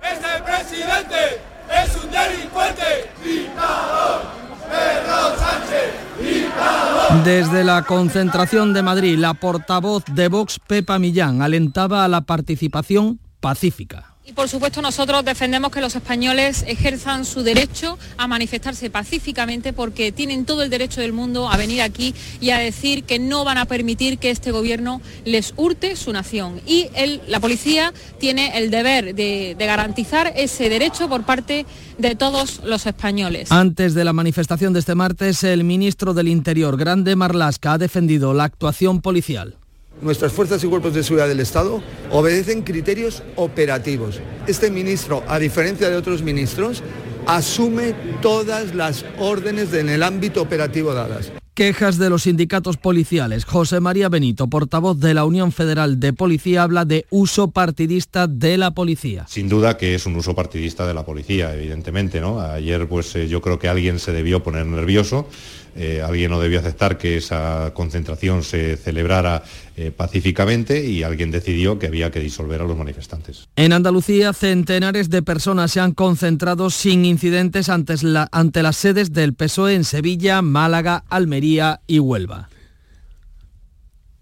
¡Este 0.00 0.42
presidente 0.44 1.40
es 1.70 1.96
un 1.96 2.10
delincuente! 2.10 3.10
¡Dictador! 3.24 4.22
¡Pedro 4.68 5.38
Sánchez! 5.38 5.92
¡Dictador! 6.20 7.24
Desde 7.24 7.64
la 7.64 7.82
concentración 7.82 8.72
de 8.72 8.82
Madrid, 8.82 9.18
la 9.18 9.34
portavoz 9.34 10.04
de 10.06 10.28
Vox, 10.28 10.60
Pepa 10.60 10.98
Millán, 10.98 11.42
alentaba 11.42 12.04
a 12.04 12.08
la 12.08 12.22
participación 12.22 13.20
pacífica. 13.40 14.09
Y 14.26 14.32
por 14.32 14.48
supuesto 14.48 14.82
nosotros 14.82 15.24
defendemos 15.24 15.72
que 15.72 15.80
los 15.80 15.96
españoles 15.96 16.64
ejerzan 16.68 17.24
su 17.24 17.42
derecho 17.42 17.98
a 18.18 18.28
manifestarse 18.28 18.90
pacíficamente 18.90 19.72
porque 19.72 20.12
tienen 20.12 20.44
todo 20.44 20.62
el 20.62 20.70
derecho 20.70 21.00
del 21.00 21.12
mundo 21.12 21.50
a 21.50 21.56
venir 21.56 21.80
aquí 21.80 22.14
y 22.40 22.50
a 22.50 22.58
decir 22.58 23.04
que 23.04 23.18
no 23.18 23.44
van 23.44 23.58
a 23.58 23.64
permitir 23.64 24.18
que 24.18 24.30
este 24.30 24.52
gobierno 24.52 25.00
les 25.24 25.54
hurte 25.56 25.96
su 25.96 26.12
nación. 26.12 26.60
Y 26.66 26.88
la 27.26 27.40
policía 27.40 27.94
tiene 28.18 28.58
el 28.58 28.70
deber 28.70 29.14
de, 29.14 29.56
de 29.58 29.66
garantizar 29.66 30.32
ese 30.36 30.68
derecho 30.68 31.08
por 31.08 31.24
parte 31.24 31.64
de 31.98 32.14
todos 32.14 32.60
los 32.64 32.86
españoles. 32.86 33.50
Antes 33.50 33.94
de 33.94 34.04
la 34.04 34.12
manifestación 34.12 34.72
de 34.74 34.80
este 34.80 34.94
martes, 34.94 35.44
el 35.44 35.64
ministro 35.64 36.14
del 36.14 36.28
Interior, 36.28 36.76
Grande 36.76 37.16
Marlasca, 37.16 37.72
ha 37.72 37.78
defendido 37.78 38.34
la 38.34 38.44
actuación 38.44 39.00
policial. 39.00 39.56
Nuestras 40.02 40.32
fuerzas 40.32 40.64
y 40.64 40.66
cuerpos 40.66 40.94
de 40.94 41.02
seguridad 41.02 41.28
del 41.28 41.40
Estado 41.40 41.82
obedecen 42.10 42.62
criterios 42.62 43.22
operativos. 43.36 44.20
Este 44.46 44.70
ministro, 44.70 45.22
a 45.28 45.38
diferencia 45.38 45.90
de 45.90 45.96
otros 45.96 46.22
ministros, 46.22 46.82
asume 47.26 47.94
todas 48.22 48.74
las 48.74 49.04
órdenes 49.18 49.72
en 49.74 49.90
el 49.90 50.02
ámbito 50.02 50.40
operativo 50.40 50.94
dadas 50.94 51.32
quejas 51.60 51.98
de 51.98 52.08
los 52.08 52.22
sindicatos 52.22 52.78
policiales. 52.78 53.44
José 53.44 53.80
María 53.80 54.08
Benito, 54.08 54.46
portavoz 54.46 54.98
de 54.98 55.12
la 55.12 55.26
Unión 55.26 55.52
Federal 55.52 56.00
de 56.00 56.14
Policía, 56.14 56.62
habla 56.62 56.86
de 56.86 57.04
uso 57.10 57.50
partidista 57.50 58.26
de 58.26 58.56
la 58.56 58.70
policía. 58.70 59.26
Sin 59.28 59.50
duda 59.50 59.76
que 59.76 59.94
es 59.94 60.06
un 60.06 60.16
uso 60.16 60.34
partidista 60.34 60.86
de 60.86 60.94
la 60.94 61.04
policía, 61.04 61.54
evidentemente, 61.54 62.18
¿no? 62.18 62.40
Ayer 62.40 62.88
pues 62.88 63.14
eh, 63.14 63.28
yo 63.28 63.42
creo 63.42 63.58
que 63.58 63.68
alguien 63.68 63.98
se 63.98 64.10
debió 64.10 64.42
poner 64.42 64.64
nervioso 64.64 65.28
eh, 65.76 66.02
alguien 66.02 66.30
no 66.30 66.40
debió 66.40 66.60
aceptar 66.60 66.98
que 66.98 67.16
esa 67.16 67.72
concentración 67.74 68.42
se 68.42 68.76
celebrara 68.76 69.42
eh, 69.76 69.90
pacíficamente 69.90 70.84
y 70.84 71.02
alguien 71.02 71.30
decidió 71.30 71.78
que 71.78 71.86
había 71.86 72.10
que 72.10 72.20
disolver 72.20 72.60
a 72.60 72.64
los 72.64 72.76
manifestantes. 72.76 73.48
En 73.56 73.72
Andalucía, 73.72 74.32
centenares 74.32 75.10
de 75.10 75.22
personas 75.22 75.72
se 75.72 75.80
han 75.80 75.92
concentrado 75.92 76.70
sin 76.70 77.04
incidentes 77.04 77.68
ante, 77.68 77.94
ante 78.32 78.62
las 78.62 78.76
sedes 78.76 79.12
del 79.12 79.34
PSOE 79.34 79.74
en 79.74 79.84
Sevilla, 79.84 80.42
Málaga, 80.42 81.04
Almería 81.08 81.80
y 81.86 81.98
Huelva. 81.98 82.48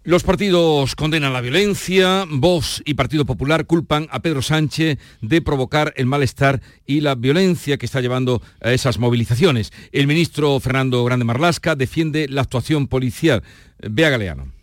Los 0.08 0.22
partidos 0.22 0.96
condenan 0.96 1.34
la 1.34 1.42
violencia, 1.42 2.24
Vox 2.26 2.80
y 2.86 2.94
Partido 2.94 3.26
Popular 3.26 3.66
culpan 3.66 4.08
a 4.10 4.20
Pedro 4.20 4.40
Sánchez 4.40 4.98
de 5.20 5.42
provocar 5.42 5.92
el 5.96 6.06
malestar 6.06 6.62
y 6.86 7.02
la 7.02 7.14
violencia 7.14 7.76
que 7.76 7.84
está 7.84 8.00
llevando 8.00 8.40
a 8.62 8.72
esas 8.72 8.98
movilizaciones. 8.98 9.70
El 9.92 10.06
ministro 10.06 10.58
Fernando 10.60 11.04
Grande 11.04 11.26
Marlasca 11.26 11.76
defiende 11.76 12.26
la 12.26 12.40
actuación 12.40 12.86
policial. 12.86 13.42
Bea 13.86 14.08
Galeano 14.08 14.57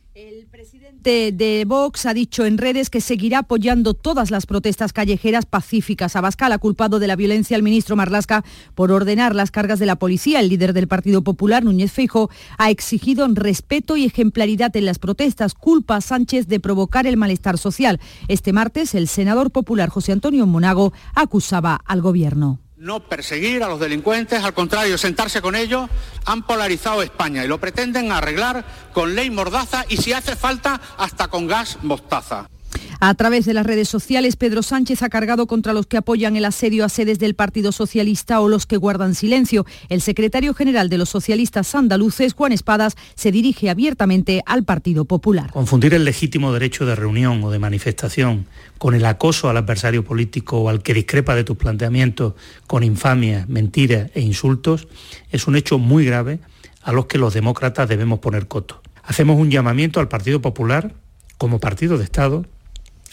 de 1.05 1.65
Vox 1.67 2.07
ha 2.07 2.15
dicho 2.15 2.45
en 2.45 2.57
redes 2.57 2.89
que 2.89 2.99
seguirá 2.99 3.39
apoyando 3.39 3.93
todas 3.93 4.31
las 4.31 4.47
protestas 4.47 4.91
callejeras 4.91 5.45
pacíficas. 5.45 6.15
Abascal 6.15 6.51
ha 6.51 6.57
culpado 6.57 6.97
de 6.97 7.05
la 7.05 7.15
violencia 7.15 7.55
al 7.55 7.61
ministro 7.61 7.95
Marlasca 7.95 8.43
por 8.73 8.91
ordenar 8.91 9.35
las 9.35 9.51
cargas 9.51 9.77
de 9.77 9.85
la 9.85 9.97
policía. 9.97 10.39
El 10.39 10.49
líder 10.49 10.73
del 10.73 10.87
Partido 10.87 11.21
Popular, 11.21 11.63
Núñez 11.63 11.91
Feijo, 11.91 12.31
ha 12.57 12.71
exigido 12.71 13.27
respeto 13.27 13.97
y 13.97 14.05
ejemplaridad 14.05 14.75
en 14.75 14.85
las 14.85 14.97
protestas. 14.97 15.53
Culpa 15.53 15.97
a 15.97 16.01
Sánchez 16.01 16.47
de 16.47 16.59
provocar 16.59 17.05
el 17.05 17.17
malestar 17.17 17.59
social. 17.59 17.99
Este 18.27 18.51
martes, 18.51 18.95
el 18.95 19.07
senador 19.07 19.51
popular 19.51 19.89
José 19.89 20.11
Antonio 20.11 20.47
Monago 20.47 20.91
acusaba 21.13 21.81
al 21.85 22.01
gobierno 22.01 22.64
no 22.77 22.99
perseguir 23.01 23.63
a 23.63 23.69
los 23.69 23.79
delincuentes, 23.79 24.43
al 24.43 24.53
contrario, 24.53 24.97
sentarse 24.97 25.41
con 25.41 25.55
ellos, 25.55 25.89
han 26.25 26.43
polarizado 26.43 27.01
España 27.01 27.43
y 27.43 27.47
lo 27.47 27.59
pretenden 27.59 28.11
arreglar 28.11 28.65
con 28.93 29.15
ley 29.15 29.29
mordaza 29.29 29.85
y 29.87 29.97
si 29.97 30.13
hace 30.13 30.35
falta 30.35 30.81
hasta 30.97 31.27
con 31.27 31.47
gas 31.47 31.77
mostaza. 31.81 32.47
A 32.99 33.13
través 33.13 33.45
de 33.45 33.53
las 33.53 33.65
redes 33.65 33.89
sociales, 33.89 34.35
Pedro 34.35 34.63
Sánchez 34.63 35.03
ha 35.03 35.09
cargado 35.09 35.47
contra 35.47 35.73
los 35.73 35.85
que 35.85 35.97
apoyan 35.97 36.35
el 36.35 36.45
asedio 36.45 36.85
a 36.85 36.89
sedes 36.89 37.19
del 37.19 37.35
Partido 37.35 37.71
Socialista 37.71 38.39
o 38.39 38.47
los 38.47 38.65
que 38.65 38.77
guardan 38.77 39.15
silencio. 39.15 39.65
El 39.89 40.01
secretario 40.01 40.53
general 40.53 40.89
de 40.89 40.97
los 40.97 41.09
socialistas 41.09 41.75
andaluces, 41.75 42.33
Juan 42.33 42.51
Espadas, 42.51 42.95
se 43.15 43.31
dirige 43.31 43.69
abiertamente 43.69 44.41
al 44.45 44.63
Partido 44.63 45.05
Popular. 45.05 45.51
Confundir 45.51 45.93
el 45.93 46.05
legítimo 46.05 46.53
derecho 46.53 46.85
de 46.85 46.95
reunión 46.95 47.43
o 47.43 47.51
de 47.51 47.59
manifestación 47.59 48.47
con 48.77 48.95
el 48.95 49.05
acoso 49.05 49.49
al 49.49 49.57
adversario 49.57 50.03
político 50.03 50.57
o 50.57 50.69
al 50.69 50.81
que 50.81 50.93
discrepa 50.93 51.35
de 51.35 51.43
tus 51.43 51.57
planteamientos 51.57 52.33
con 52.67 52.83
infamias, 52.83 53.47
mentiras 53.47 54.09
e 54.13 54.21
insultos 54.21 54.87
es 55.31 55.47
un 55.47 55.55
hecho 55.55 55.77
muy 55.77 56.05
grave 56.05 56.39
a 56.81 56.91
los 56.91 57.05
que 57.05 57.17
los 57.17 57.33
demócratas 57.33 57.89
debemos 57.89 58.19
poner 58.19 58.47
coto. 58.47 58.81
Hacemos 59.03 59.39
un 59.39 59.51
llamamiento 59.51 59.99
al 59.99 60.07
Partido 60.07 60.41
Popular 60.41 60.93
como 61.37 61.59
partido 61.59 61.97
de 61.97 62.03
Estado 62.03 62.45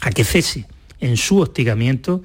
a 0.03 0.11
que 0.11 0.25
cese 0.25 0.67
en 1.01 1.17
su 1.17 1.39
hostigamiento 1.39 2.23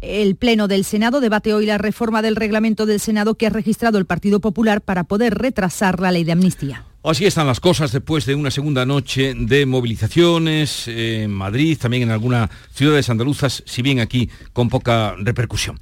el 0.00 0.34
Pleno 0.34 0.66
del 0.66 0.84
Senado 0.84 1.20
debate 1.20 1.54
hoy 1.54 1.64
la 1.64 1.78
reforma 1.78 2.22
del 2.22 2.34
reglamento 2.34 2.86
del 2.86 2.98
Senado 2.98 3.36
que 3.36 3.46
ha 3.46 3.50
registrado 3.50 3.98
el 3.98 4.04
Partido 4.04 4.40
Popular 4.40 4.80
para 4.80 5.04
poder 5.04 5.38
retrasar 5.38 6.00
la 6.00 6.10
ley 6.10 6.24
de 6.24 6.32
amnistía. 6.32 6.84
Así 7.04 7.24
están 7.24 7.46
las 7.46 7.60
cosas 7.60 7.92
después 7.92 8.26
de 8.26 8.34
una 8.34 8.50
segunda 8.50 8.84
noche 8.84 9.34
de 9.36 9.64
movilizaciones 9.66 10.88
en 10.88 11.30
Madrid, 11.30 11.78
también 11.80 12.04
en 12.04 12.10
algunas 12.10 12.50
ciudades 12.72 13.10
andaluzas, 13.10 13.62
si 13.66 13.82
bien 13.82 14.00
aquí 14.00 14.28
con 14.52 14.68
poca 14.68 15.14
repercusión. 15.18 15.78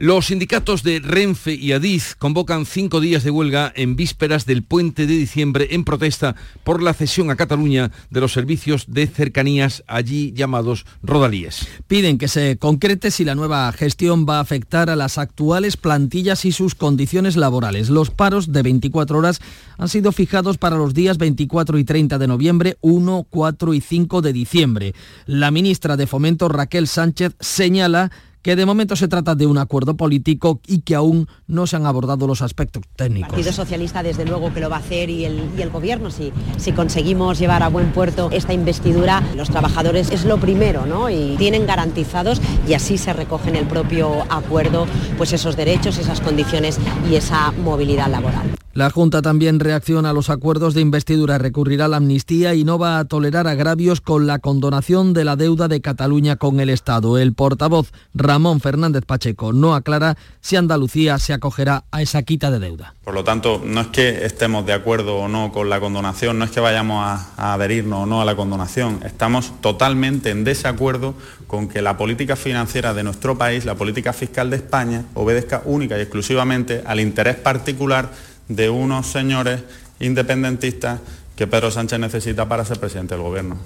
Los 0.00 0.26
sindicatos 0.26 0.84
de 0.84 1.00
Renfe 1.00 1.54
y 1.54 1.72
Adiz 1.72 2.14
convocan 2.14 2.66
cinco 2.66 3.00
días 3.00 3.24
de 3.24 3.32
huelga 3.32 3.72
en 3.74 3.96
vísperas 3.96 4.46
del 4.46 4.62
puente 4.62 5.08
de 5.08 5.14
diciembre 5.14 5.70
en 5.72 5.82
protesta 5.82 6.36
por 6.62 6.84
la 6.84 6.94
cesión 6.94 7.32
a 7.32 7.34
Cataluña 7.34 7.90
de 8.08 8.20
los 8.20 8.32
servicios 8.32 8.84
de 8.86 9.08
cercanías 9.08 9.82
allí 9.88 10.32
llamados 10.36 10.86
rodalíes. 11.02 11.66
Piden 11.88 12.16
que 12.16 12.28
se 12.28 12.58
concrete 12.58 13.10
si 13.10 13.24
la 13.24 13.34
nueva 13.34 13.72
gestión 13.72 14.24
va 14.24 14.36
a 14.36 14.40
afectar 14.40 14.88
a 14.88 14.94
las 14.94 15.18
actuales 15.18 15.76
plantillas 15.76 16.44
y 16.44 16.52
sus 16.52 16.76
condiciones 16.76 17.36
laborales. 17.36 17.90
Los 17.90 18.10
paros 18.10 18.52
de 18.52 18.62
24 18.62 19.18
horas 19.18 19.40
han 19.78 19.88
sido 19.88 20.12
fijados 20.12 20.58
para 20.58 20.76
los 20.76 20.94
días 20.94 21.18
24 21.18 21.76
y 21.76 21.82
30 21.82 22.18
de 22.18 22.28
noviembre, 22.28 22.76
1, 22.82 23.26
4 23.28 23.74
y 23.74 23.80
5 23.80 24.22
de 24.22 24.32
diciembre. 24.32 24.94
La 25.26 25.50
ministra 25.50 25.96
de 25.96 26.06
Fomento 26.06 26.48
Raquel 26.48 26.86
Sánchez 26.86 27.34
señala 27.40 28.12
que 28.42 28.56
de 28.56 28.66
momento 28.66 28.96
se 28.96 29.08
trata 29.08 29.34
de 29.34 29.46
un 29.46 29.58
acuerdo 29.58 29.96
político 29.96 30.60
y 30.66 30.80
que 30.80 30.94
aún 30.94 31.28
no 31.46 31.66
se 31.66 31.76
han 31.76 31.86
abordado 31.86 32.26
los 32.26 32.42
aspectos 32.42 32.82
técnicos. 32.96 33.28
El 33.28 33.34
Partido 33.34 33.52
Socialista 33.52 34.02
desde 34.02 34.24
luego 34.24 34.52
que 34.52 34.60
lo 34.60 34.70
va 34.70 34.76
a 34.76 34.80
hacer 34.80 35.10
y 35.10 35.24
el, 35.24 35.70
gobierno 35.70 36.10
si, 36.10 36.32
si 36.56 36.72
conseguimos 36.72 37.38
llevar 37.38 37.62
a 37.62 37.68
buen 37.68 37.92
puerto 37.92 38.30
esta 38.32 38.52
investidura, 38.52 39.22
los 39.36 39.50
trabajadores 39.50 40.10
es 40.10 40.24
lo 40.24 40.38
primero, 40.38 40.86
¿no? 40.86 41.10
Y 41.10 41.36
tienen 41.36 41.66
garantizados 41.66 42.40
y 42.66 42.74
así 42.74 42.96
se 42.98 43.12
recoge 43.12 43.50
en 43.50 43.56
el 43.56 43.66
propio 43.66 44.22
acuerdo 44.30 44.86
pues 45.16 45.32
esos 45.32 45.56
derechos, 45.56 45.98
esas 45.98 46.20
condiciones 46.20 46.78
y 47.10 47.16
esa 47.16 47.52
movilidad 47.52 48.08
laboral. 48.08 48.58
La 48.78 48.90
Junta 48.90 49.22
también 49.22 49.58
reacciona 49.58 50.10
a 50.10 50.12
los 50.12 50.30
acuerdos 50.30 50.72
de 50.72 50.80
investidura, 50.80 51.36
recurrirá 51.36 51.86
a 51.86 51.88
la 51.88 51.96
amnistía 51.96 52.54
y 52.54 52.62
no 52.62 52.78
va 52.78 53.00
a 53.00 53.06
tolerar 53.06 53.48
agravios 53.48 54.00
con 54.00 54.28
la 54.28 54.38
condonación 54.38 55.14
de 55.14 55.24
la 55.24 55.34
deuda 55.34 55.66
de 55.66 55.80
Cataluña 55.80 56.36
con 56.36 56.60
el 56.60 56.70
Estado. 56.70 57.18
El 57.18 57.34
portavoz 57.34 57.90
Ramón 58.14 58.60
Fernández 58.60 59.02
Pacheco 59.04 59.52
no 59.52 59.74
aclara 59.74 60.16
si 60.40 60.54
Andalucía 60.54 61.18
se 61.18 61.32
acogerá 61.32 61.86
a 61.90 62.02
esa 62.02 62.22
quita 62.22 62.52
de 62.52 62.60
deuda. 62.60 62.94
Por 63.02 63.14
lo 63.14 63.24
tanto, 63.24 63.60
no 63.66 63.80
es 63.80 63.88
que 63.88 64.24
estemos 64.24 64.64
de 64.64 64.74
acuerdo 64.74 65.16
o 65.16 65.26
no 65.26 65.50
con 65.50 65.68
la 65.68 65.80
condonación, 65.80 66.38
no 66.38 66.44
es 66.44 66.52
que 66.52 66.60
vayamos 66.60 67.04
a, 67.04 67.32
a 67.36 67.54
adherirnos 67.54 68.04
o 68.04 68.06
no 68.06 68.20
a 68.20 68.24
la 68.24 68.36
condonación, 68.36 69.00
estamos 69.04 69.60
totalmente 69.60 70.30
en 70.30 70.44
desacuerdo 70.44 71.14
con 71.48 71.66
que 71.66 71.82
la 71.82 71.96
política 71.96 72.36
financiera 72.36 72.94
de 72.94 73.02
nuestro 73.02 73.36
país, 73.36 73.64
la 73.64 73.74
política 73.74 74.12
fiscal 74.12 74.50
de 74.50 74.56
España, 74.56 75.04
obedezca 75.14 75.62
única 75.64 75.98
y 75.98 76.02
exclusivamente 76.02 76.84
al 76.86 77.00
interés 77.00 77.34
particular 77.34 78.10
de 78.48 78.70
unos 78.70 79.06
señores 79.06 79.62
independentistas 80.00 81.00
que 81.36 81.46
Pedro 81.46 81.70
Sánchez 81.70 81.98
necesita 82.00 82.48
para 82.48 82.64
ser 82.64 82.80
presidente 82.80 83.14
del 83.14 83.22
gobierno. 83.22 83.58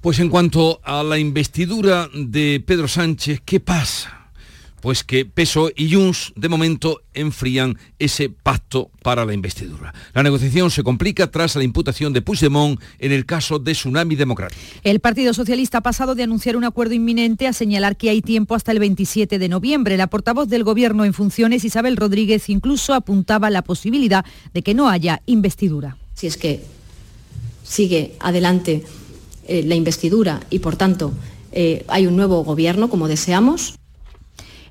Pues 0.00 0.18
en 0.18 0.28
cuanto 0.28 0.80
a 0.82 1.02
la 1.02 1.18
investidura 1.18 2.08
de 2.14 2.62
Pedro 2.66 2.88
Sánchez, 2.88 3.40
¿qué 3.44 3.60
pasa? 3.60 4.19
Pues 4.80 5.04
que 5.04 5.24
PSOE 5.24 5.72
y 5.76 5.92
Junts 5.92 6.32
de 6.36 6.48
momento 6.48 7.02
enfrían 7.14 7.78
ese 7.98 8.30
pacto 8.30 8.90
para 9.02 9.24
la 9.24 9.34
investidura. 9.34 9.94
La 10.14 10.22
negociación 10.22 10.70
se 10.70 10.82
complica 10.82 11.30
tras 11.30 11.56
la 11.56 11.64
imputación 11.64 12.12
de 12.12 12.22
Puigdemont 12.22 12.80
en 12.98 13.12
el 13.12 13.26
caso 13.26 13.58
de 13.58 13.72
Tsunami 13.72 14.16
Democrático. 14.16 14.60
El 14.82 15.00
Partido 15.00 15.34
Socialista 15.34 15.78
ha 15.78 15.82
pasado 15.82 16.14
de 16.14 16.22
anunciar 16.22 16.56
un 16.56 16.64
acuerdo 16.64 16.94
inminente 16.94 17.46
a 17.46 17.52
señalar 17.52 17.96
que 17.96 18.10
hay 18.10 18.22
tiempo 18.22 18.54
hasta 18.54 18.72
el 18.72 18.78
27 18.78 19.38
de 19.38 19.48
noviembre. 19.48 19.96
La 19.96 20.08
portavoz 20.08 20.48
del 20.48 20.64
Gobierno 20.64 21.04
en 21.04 21.14
funciones, 21.14 21.64
Isabel 21.64 21.96
Rodríguez, 21.96 22.48
incluso 22.48 22.94
apuntaba 22.94 23.50
la 23.50 23.62
posibilidad 23.62 24.24
de 24.54 24.62
que 24.62 24.74
no 24.74 24.88
haya 24.88 25.22
investidura. 25.26 25.96
Si 26.14 26.26
es 26.26 26.36
que 26.36 26.62
sigue 27.64 28.14
adelante 28.20 28.84
eh, 29.46 29.62
la 29.64 29.74
investidura 29.74 30.40
y, 30.50 30.58
por 30.58 30.76
tanto, 30.76 31.12
eh, 31.52 31.84
hay 31.88 32.06
un 32.06 32.16
nuevo 32.16 32.44
gobierno, 32.44 32.88
como 32.88 33.08
deseamos, 33.08 33.79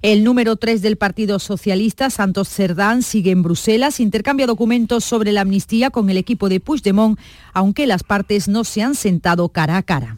el 0.02 0.24
número 0.24 0.56
3 0.56 0.82
del 0.82 0.98
Partido 0.98 1.40
Socialista, 1.40 2.10
Santos 2.10 2.50
Cerdán, 2.50 3.04
sigue 3.04 3.32
en 3.32 3.44
Bruselas, 3.44 4.00
intercambia 4.00 4.48
documentos 4.48 5.04
sobre 5.04 5.32
la 5.32 5.42
amnistía 5.42 5.90
con 5.90 6.10
el 6.10 6.18
equipo 6.18 6.50
de 6.50 6.60
Puigdemont, 6.60 7.20
aunque 7.54 7.88
las 7.88 8.04
partes 8.04 8.48
no 8.48 8.64
se 8.64 8.82
han 8.82 8.96
sentado 8.96 9.50
cara 9.50 9.78
a 9.78 9.84
cara. 9.84 10.18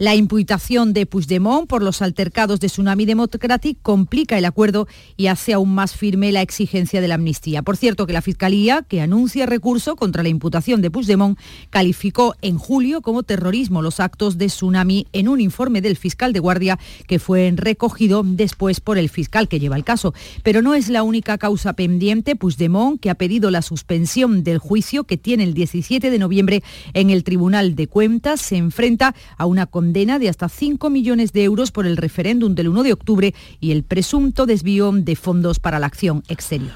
La 0.00 0.14
imputación 0.14 0.94
de 0.94 1.04
Puigdemont 1.04 1.68
por 1.68 1.82
los 1.82 2.00
altercados 2.00 2.58
de 2.58 2.68
Tsunami 2.68 3.04
Democratic 3.04 3.76
complica 3.82 4.38
el 4.38 4.46
acuerdo 4.46 4.88
y 5.18 5.26
hace 5.26 5.52
aún 5.52 5.74
más 5.74 5.94
firme 5.94 6.32
la 6.32 6.40
exigencia 6.40 7.02
de 7.02 7.08
la 7.08 7.16
amnistía. 7.16 7.60
Por 7.60 7.76
cierto, 7.76 8.06
que 8.06 8.14
la 8.14 8.22
Fiscalía, 8.22 8.82
que 8.88 9.02
anuncia 9.02 9.44
recurso 9.44 9.96
contra 9.96 10.22
la 10.22 10.30
imputación 10.30 10.80
de 10.80 10.90
Puigdemont, 10.90 11.38
calificó 11.68 12.34
en 12.40 12.56
julio 12.56 13.02
como 13.02 13.24
terrorismo 13.24 13.82
los 13.82 14.00
actos 14.00 14.38
de 14.38 14.46
Tsunami 14.46 15.06
en 15.12 15.28
un 15.28 15.38
informe 15.38 15.82
del 15.82 15.98
fiscal 15.98 16.32
de 16.32 16.40
guardia 16.40 16.78
que 17.06 17.18
fue 17.18 17.52
recogido 17.54 18.22
después 18.24 18.80
por 18.80 18.96
el 18.96 19.10
fiscal 19.10 19.48
que 19.48 19.60
lleva 19.60 19.76
el 19.76 19.84
caso. 19.84 20.14
Pero 20.42 20.62
no 20.62 20.74
es 20.74 20.88
la 20.88 21.02
única 21.02 21.36
causa 21.36 21.74
pendiente. 21.74 22.36
Puigdemont, 22.36 22.98
que 22.98 23.10
ha 23.10 23.16
pedido 23.16 23.50
la 23.50 23.60
suspensión 23.60 24.44
del 24.44 24.60
juicio 24.60 25.04
que 25.04 25.18
tiene 25.18 25.44
el 25.44 25.52
17 25.52 26.10
de 26.10 26.18
noviembre 26.18 26.62
en 26.94 27.10
el 27.10 27.22
Tribunal 27.22 27.74
de 27.76 27.86
Cuentas, 27.86 28.40
se 28.40 28.56
enfrenta 28.56 29.14
a 29.36 29.44
una 29.44 29.66
condena 29.66 29.89
condena 29.90 30.20
de 30.20 30.28
hasta 30.28 30.48
5 30.48 30.88
millones 30.88 31.32
de 31.32 31.42
euros 31.42 31.72
por 31.72 31.84
el 31.84 31.96
referéndum 31.96 32.54
del 32.54 32.68
1 32.68 32.84
de 32.84 32.92
octubre 32.92 33.34
y 33.58 33.72
el 33.72 33.82
presunto 33.82 34.46
desvío 34.46 34.92
de 34.92 35.16
fondos 35.16 35.58
para 35.58 35.80
la 35.80 35.86
acción 35.86 36.22
exterior. 36.28 36.70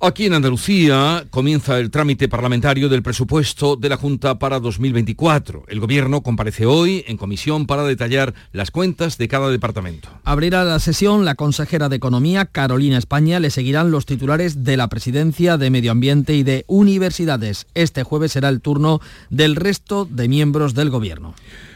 Aquí 0.00 0.26
en 0.26 0.34
Andalucía 0.34 1.24
comienza 1.30 1.78
el 1.78 1.92
trámite 1.92 2.28
parlamentario 2.28 2.88
del 2.88 3.04
presupuesto 3.04 3.76
de 3.76 3.88
la 3.88 3.96
Junta 3.96 4.40
para 4.40 4.58
2024. 4.58 5.66
El 5.68 5.78
Gobierno 5.78 6.22
comparece 6.22 6.66
hoy 6.66 7.04
en 7.06 7.16
comisión 7.16 7.66
para 7.66 7.84
detallar 7.84 8.34
las 8.50 8.72
cuentas 8.72 9.18
de 9.18 9.28
cada 9.28 9.50
departamento. 9.50 10.08
Abrirá 10.24 10.64
la 10.64 10.80
sesión 10.80 11.24
la 11.24 11.36
consejera 11.36 11.88
de 11.88 11.96
Economía, 11.96 12.46
Carolina 12.46 12.98
España. 12.98 13.38
Le 13.38 13.50
seguirán 13.50 13.92
los 13.92 14.04
titulares 14.04 14.64
de 14.64 14.76
la 14.76 14.88
Presidencia, 14.88 15.58
de 15.58 15.70
Medio 15.70 15.92
Ambiente 15.92 16.34
y 16.34 16.42
de 16.42 16.64
Universidades. 16.66 17.68
Este 17.74 18.02
jueves 18.02 18.32
será 18.32 18.48
el 18.48 18.60
turno 18.60 19.00
del 19.30 19.54
resto 19.54 20.08
de 20.10 20.28
miembros 20.28 20.74
del 20.74 20.90
Gobierno. 20.90 21.34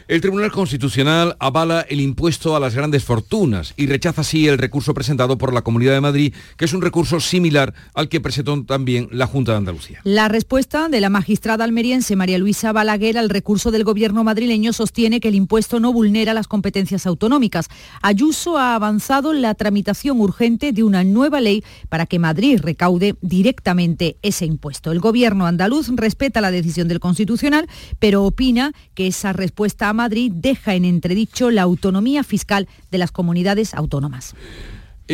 El 0.09 0.19
Tribunal 0.19 0.51
Constitucional 0.51 1.37
avala 1.39 1.85
el 1.87 2.01
impuesto 2.01 2.57
a 2.57 2.59
las 2.59 2.75
grandes 2.75 3.05
fortunas 3.05 3.73
y 3.77 3.87
rechaza 3.87 4.19
así 4.19 4.49
el 4.49 4.57
recurso 4.57 4.93
presentado 4.93 5.37
por 5.37 5.53
la 5.53 5.61
Comunidad 5.61 5.93
de 5.93 6.01
Madrid, 6.01 6.33
que 6.57 6.65
es 6.65 6.73
un 6.73 6.81
recurso 6.81 7.21
similar 7.21 7.73
al 7.93 8.09
que 8.09 8.19
presentó 8.19 8.61
también 8.65 9.07
la 9.11 9.27
Junta 9.27 9.53
de 9.53 9.59
Andalucía. 9.59 10.01
La 10.03 10.27
respuesta 10.27 10.89
de 10.89 10.99
la 10.99 11.09
magistrada 11.09 11.63
almeriense 11.63 12.17
María 12.17 12.37
Luisa 12.37 12.73
Balaguer 12.73 13.17
al 13.17 13.29
recurso 13.29 13.71
del 13.71 13.85
gobierno 13.85 14.25
madrileño 14.25 14.73
sostiene 14.73 15.21
que 15.21 15.29
el 15.29 15.35
impuesto 15.35 15.79
no 15.79 15.93
vulnera 15.93 16.33
las 16.33 16.49
competencias 16.49 17.07
autonómicas. 17.07 17.69
Ayuso 18.01 18.57
ha 18.57 18.75
avanzado 18.75 19.31
la 19.31 19.55
tramitación 19.55 20.19
urgente 20.19 20.73
de 20.73 20.83
una 20.83 21.05
nueva 21.05 21.39
ley 21.39 21.63
para 21.87 22.07
que 22.07 22.19
Madrid 22.19 22.59
recaude 22.61 23.15
directamente 23.21 24.17
ese 24.21 24.45
impuesto. 24.45 24.91
El 24.91 24.99
gobierno 24.99 25.47
andaluz 25.47 25.89
respeta 25.95 26.41
la 26.41 26.51
decisión 26.51 26.89
del 26.89 26.99
Constitucional, 26.99 27.69
pero 27.99 28.25
opina 28.25 28.73
que 28.95 29.07
esa 29.07 29.31
respuesta 29.31 29.92
Madrid 29.93 30.31
deja 30.33 30.75
en 30.75 30.85
entredicho 30.85 31.51
la 31.51 31.61
autonomía 31.61 32.23
fiscal 32.23 32.67
de 32.91 32.97
las 32.97 33.11
comunidades 33.11 33.73
autónomas. 33.73 34.35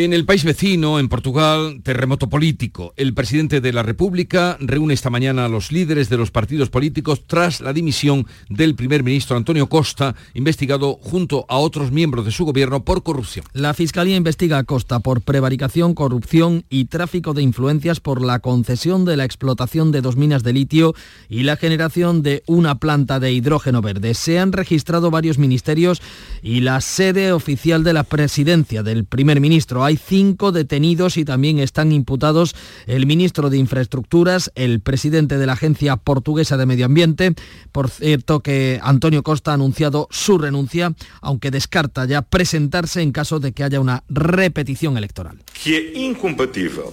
En 0.02 0.14
el 0.14 0.24
país 0.24 0.46
vecino, 0.46 0.98
en 0.98 1.10
Portugal, 1.10 1.82
terremoto 1.84 2.30
político. 2.30 2.94
El 2.96 3.14
presidente 3.14 3.60
de 3.60 3.74
la 3.74 3.84
República 3.84 4.56
reúne 4.62 4.94
esta 4.94 5.10
mañana 5.10 5.44
a 5.44 5.50
los 5.50 5.74
líderes 5.74 6.08
de 6.08 6.16
los 6.16 6.32
partidos 6.32 6.70
políticos 6.70 7.24
tras 7.28 7.60
la 7.60 7.74
dimisión 7.74 8.26
del 8.48 8.76
primer 8.76 9.04
ministro 9.04 9.36
Antonio 9.36 9.68
Costa, 9.68 10.16
investigado 10.34 10.94
junto 11.02 11.46
a 11.50 11.58
otros 11.58 11.92
miembros 11.92 12.24
de 12.24 12.32
su 12.32 12.46
gobierno 12.46 12.86
por 12.86 13.04
corrupción. 13.04 13.46
La 13.52 13.74
Fiscalía 13.74 14.16
investiga 14.16 14.58
a 14.58 14.64
Costa 14.64 15.02
por 15.02 15.20
prevaricación, 15.20 15.94
corrupción 15.96 16.64
y 16.70 16.86
tráfico 16.86 17.34
de 17.34 17.42
influencias 17.42 18.00
por 18.00 18.22
la 18.22 18.40
concesión 18.40 19.04
de 19.04 19.18
la 19.18 19.26
explotación 19.26 19.92
de 19.92 20.00
dos 20.00 20.16
minas 20.16 20.44
de 20.44 20.54
litio 20.54 20.96
y 21.28 21.44
la 21.44 21.58
generación 21.58 22.24
de 22.24 22.42
una 22.48 22.80
planta 22.80 23.20
de 23.20 23.34
hidrógeno 23.34 23.82
verde. 23.82 24.14
Se 24.14 24.40
han 24.40 24.54
registrado 24.54 25.12
varios 25.12 25.38
ministerios 25.38 26.02
y 26.42 26.62
la 26.62 26.80
sede 26.80 27.34
oficial 27.34 27.84
de 27.84 27.92
la 27.92 28.04
presidencia 28.04 28.82
del 28.82 29.04
primer 29.04 29.42
ministro 29.42 29.89
hay 29.90 29.98
cinco 29.98 30.52
detenidos 30.52 31.18
y 31.18 31.26
también 31.26 31.58
están 31.58 31.92
imputados 31.92 32.56
el 32.86 33.08
ministro 33.08 33.50
de 33.50 33.58
Infraestructuras, 33.58 34.52
el 34.54 34.82
presidente 34.82 35.40
de 35.40 35.48
la 35.48 35.54
Agencia 35.54 35.98
Portuguesa 35.98 36.58
de 36.58 36.68
Medio 36.68 36.86
Ambiente. 36.86 37.34
Por 37.72 37.90
cierto 37.90 38.42
que 38.42 38.80
Antonio 38.84 39.24
Costa 39.24 39.52
ha 39.52 39.56
anunciado 39.56 40.08
su 40.12 40.38
renuncia, 40.38 40.94
aunque 41.22 41.50
descarta 41.50 42.06
ya 42.06 42.22
presentarse 42.22 43.02
en 43.02 43.12
caso 43.12 43.40
de 43.40 43.52
que 43.52 43.64
haya 43.64 43.80
una 43.80 44.04
repetición 44.10 44.96
electoral. 44.96 45.40
Que 45.64 45.92
incompatible 45.96 46.84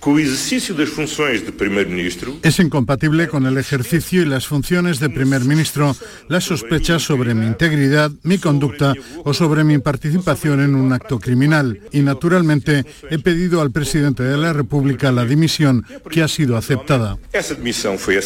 con 0.00 0.18
el 0.18 0.24
ejercicio 0.24 0.74
de 0.74 0.86
funciones 0.86 1.44
de 1.44 1.52
primer 1.52 1.86
ministro. 1.86 2.34
Es 2.42 2.58
incompatible 2.58 3.28
con 3.28 3.46
el 3.46 3.58
ejercicio 3.58 4.22
y 4.22 4.24
las 4.24 4.46
funciones 4.46 4.98
de 4.98 5.10
primer 5.10 5.44
ministro 5.44 5.94
las 6.28 6.44
sospechas 6.44 7.02
sobre 7.02 7.34
mi 7.34 7.46
integridad, 7.46 8.10
mi 8.22 8.38
conducta 8.38 8.94
o 9.24 9.34
sobre 9.34 9.62
mi 9.62 9.78
participación 9.78 10.60
en 10.60 10.74
un 10.74 10.92
acto 10.92 11.18
criminal. 11.18 11.80
Y 11.92 12.00
naturalmente 12.00 12.86
he 13.10 13.18
pedido 13.18 13.60
al 13.60 13.70
presidente 13.70 14.22
de 14.22 14.38
la 14.38 14.52
República 14.52 15.12
la 15.12 15.24
dimisión 15.24 15.84
que 16.10 16.22
ha 16.22 16.28
sido 16.28 16.56
aceptada. 16.56 17.18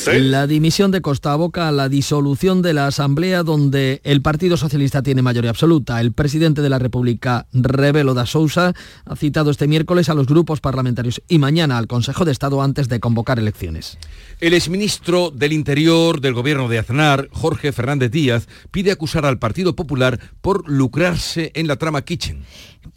La 0.06 0.46
dimisión 0.46 0.90
de 0.92 1.00
Costa 1.00 1.32
aboca 1.32 1.68
a 1.68 1.72
la 1.72 1.88
disolución 1.88 2.62
de 2.62 2.74
la 2.74 2.86
Asamblea 2.86 3.42
donde 3.42 4.00
el 4.04 4.22
Partido 4.22 4.56
Socialista 4.56 5.02
tiene 5.02 5.22
mayoría 5.22 5.50
absoluta. 5.50 6.00
El 6.00 6.12
presidente 6.12 6.62
de 6.62 6.70
la 6.70 6.78
República, 6.78 7.46
Rebelo 7.52 8.14
da 8.14 8.26
Sousa, 8.26 8.74
ha 9.04 9.16
citado 9.16 9.50
este 9.50 9.66
miércoles 9.66 10.08
a 10.08 10.14
los 10.14 10.26
grupos 10.26 10.60
parlamentarios 10.60 11.20
y 11.28 11.38
mañana 11.38 11.63
al 11.72 11.86
Consejo 11.86 12.24
de 12.24 12.32
Estado 12.32 12.62
antes 12.62 12.88
de 12.88 13.00
convocar 13.00 13.38
elecciones. 13.38 13.98
El 14.40 14.52
exministro 14.52 15.30
del 15.30 15.52
Interior 15.52 16.20
del 16.20 16.34
Gobierno 16.34 16.68
de 16.68 16.78
Aznar, 16.78 17.28
Jorge 17.30 17.72
Fernández 17.72 18.10
Díaz, 18.10 18.48
pide 18.72 18.90
acusar 18.90 19.24
al 19.26 19.38
Partido 19.38 19.76
Popular 19.76 20.18
por 20.40 20.68
lucrarse 20.68 21.52
en 21.54 21.68
la 21.68 21.76
trama 21.76 22.02
Kitchen. 22.02 22.42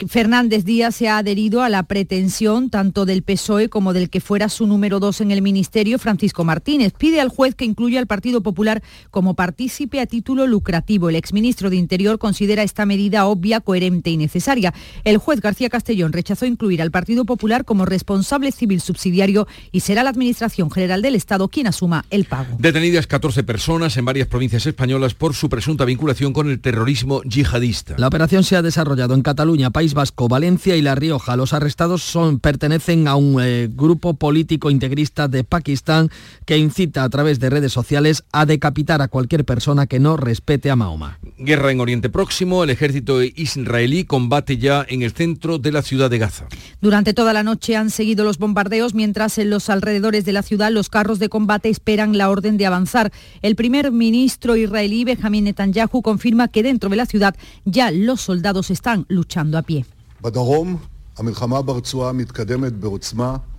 Fernández 0.06 0.64
Díaz 0.64 0.96
se 0.96 1.08
ha 1.08 1.16
adherido 1.16 1.62
a 1.62 1.70
la 1.70 1.84
pretensión 1.84 2.68
tanto 2.68 3.06
del 3.06 3.22
PSOE 3.22 3.70
como 3.70 3.94
del 3.94 4.10
que 4.10 4.20
fuera 4.20 4.50
su 4.50 4.66
número 4.66 5.00
dos 5.00 5.22
en 5.22 5.30
el 5.30 5.40
Ministerio, 5.40 5.98
Francisco 5.98 6.44
Martínez. 6.44 6.92
Pide 6.98 7.20
al 7.20 7.30
juez 7.30 7.54
que 7.54 7.64
incluya 7.64 7.98
al 7.98 8.06
Partido 8.06 8.42
Popular 8.42 8.82
como 9.10 9.34
partícipe 9.34 10.00
a 10.00 10.06
título 10.06 10.46
lucrativo. 10.46 11.08
El 11.08 11.16
exministro 11.16 11.70
de 11.70 11.76
Interior 11.76 12.18
considera 12.18 12.62
esta 12.62 12.84
medida 12.84 13.26
obvia, 13.26 13.60
coherente 13.60 14.10
y 14.10 14.18
necesaria. 14.18 14.74
El 15.04 15.16
juez 15.16 15.40
García 15.40 15.70
Castellón 15.70 16.12
rechazó 16.12 16.44
incluir 16.44 16.82
al 16.82 16.90
Partido 16.90 17.24
Popular 17.24 17.64
como 17.64 17.86
responsable 17.86 18.52
civil 18.52 18.82
subsidiario 18.82 19.46
y 19.72 19.80
será 19.80 20.02
la 20.02 20.10
Administración 20.10 20.70
General 20.70 21.00
del 21.00 21.14
Estado 21.14 21.27
quien 21.50 21.66
asuma 21.66 22.04
el 22.10 22.24
pago. 22.24 22.56
Detenidas 22.58 23.06
14 23.06 23.44
personas 23.44 23.96
en 23.96 24.04
varias 24.04 24.28
provincias 24.28 24.66
españolas 24.66 25.14
por 25.14 25.34
su 25.34 25.48
presunta 25.48 25.84
vinculación 25.84 26.32
con 26.32 26.48
el 26.48 26.60
terrorismo 26.60 27.22
yihadista. 27.22 27.94
La 27.98 28.08
operación 28.08 28.44
se 28.44 28.56
ha 28.56 28.62
desarrollado 28.62 29.14
en 29.14 29.22
Cataluña, 29.22 29.70
País 29.70 29.94
Vasco, 29.94 30.28
Valencia 30.28 30.76
y 30.76 30.82
La 30.82 30.94
Rioja. 30.94 31.36
Los 31.36 31.52
arrestados 31.52 32.02
son, 32.02 32.40
pertenecen 32.40 33.08
a 33.08 33.16
un 33.16 33.40
eh, 33.42 33.68
grupo 33.70 34.14
político 34.14 34.70
integrista 34.70 35.28
de 35.28 35.44
Pakistán 35.44 36.10
que 36.46 36.56
incita 36.56 37.04
a 37.04 37.08
través 37.10 37.40
de 37.40 37.50
redes 37.50 37.72
sociales 37.72 38.24
a 38.32 38.46
decapitar 38.46 39.02
a 39.02 39.08
cualquier 39.08 39.44
persona 39.44 39.86
que 39.86 40.00
no 40.00 40.16
respete 40.16 40.70
a 40.70 40.76
Mahoma. 40.76 41.18
Guerra 41.36 41.70
en 41.70 41.80
Oriente 41.80 42.08
Próximo, 42.08 42.64
el 42.64 42.70
ejército 42.70 43.22
israelí 43.22 44.04
combate 44.04 44.56
ya 44.56 44.86
en 44.88 45.02
el 45.02 45.12
centro 45.12 45.58
de 45.58 45.72
la 45.72 45.82
ciudad 45.82 46.08
de 46.10 46.18
Gaza. 46.18 46.46
Durante 46.80 47.12
toda 47.12 47.32
la 47.32 47.42
noche 47.42 47.76
han 47.76 47.90
seguido 47.90 48.24
los 48.24 48.38
bombardeos 48.38 48.94
mientras 48.94 49.38
en 49.38 49.50
los 49.50 49.68
alrededores 49.68 50.24
de 50.24 50.32
la 50.32 50.42
ciudad 50.42 50.70
los 50.70 50.88
carros 50.88 51.17
de 51.18 51.28
combate 51.28 51.68
esperan 51.68 52.16
la 52.16 52.30
orden 52.30 52.56
de 52.56 52.66
avanzar. 52.66 53.12
El 53.42 53.56
primer 53.56 53.92
ministro 53.92 54.56
israelí 54.56 55.04
Benjamin 55.04 55.44
Netanyahu 55.44 56.02
confirma 56.02 56.48
que 56.48 56.62
dentro 56.62 56.90
de 56.90 56.96
la 56.96 57.06
ciudad 57.06 57.34
ya 57.64 57.90
los 57.90 58.20
soldados 58.20 58.70
están 58.70 59.06
luchando 59.08 59.58
a 59.58 59.62
pie. 59.62 59.84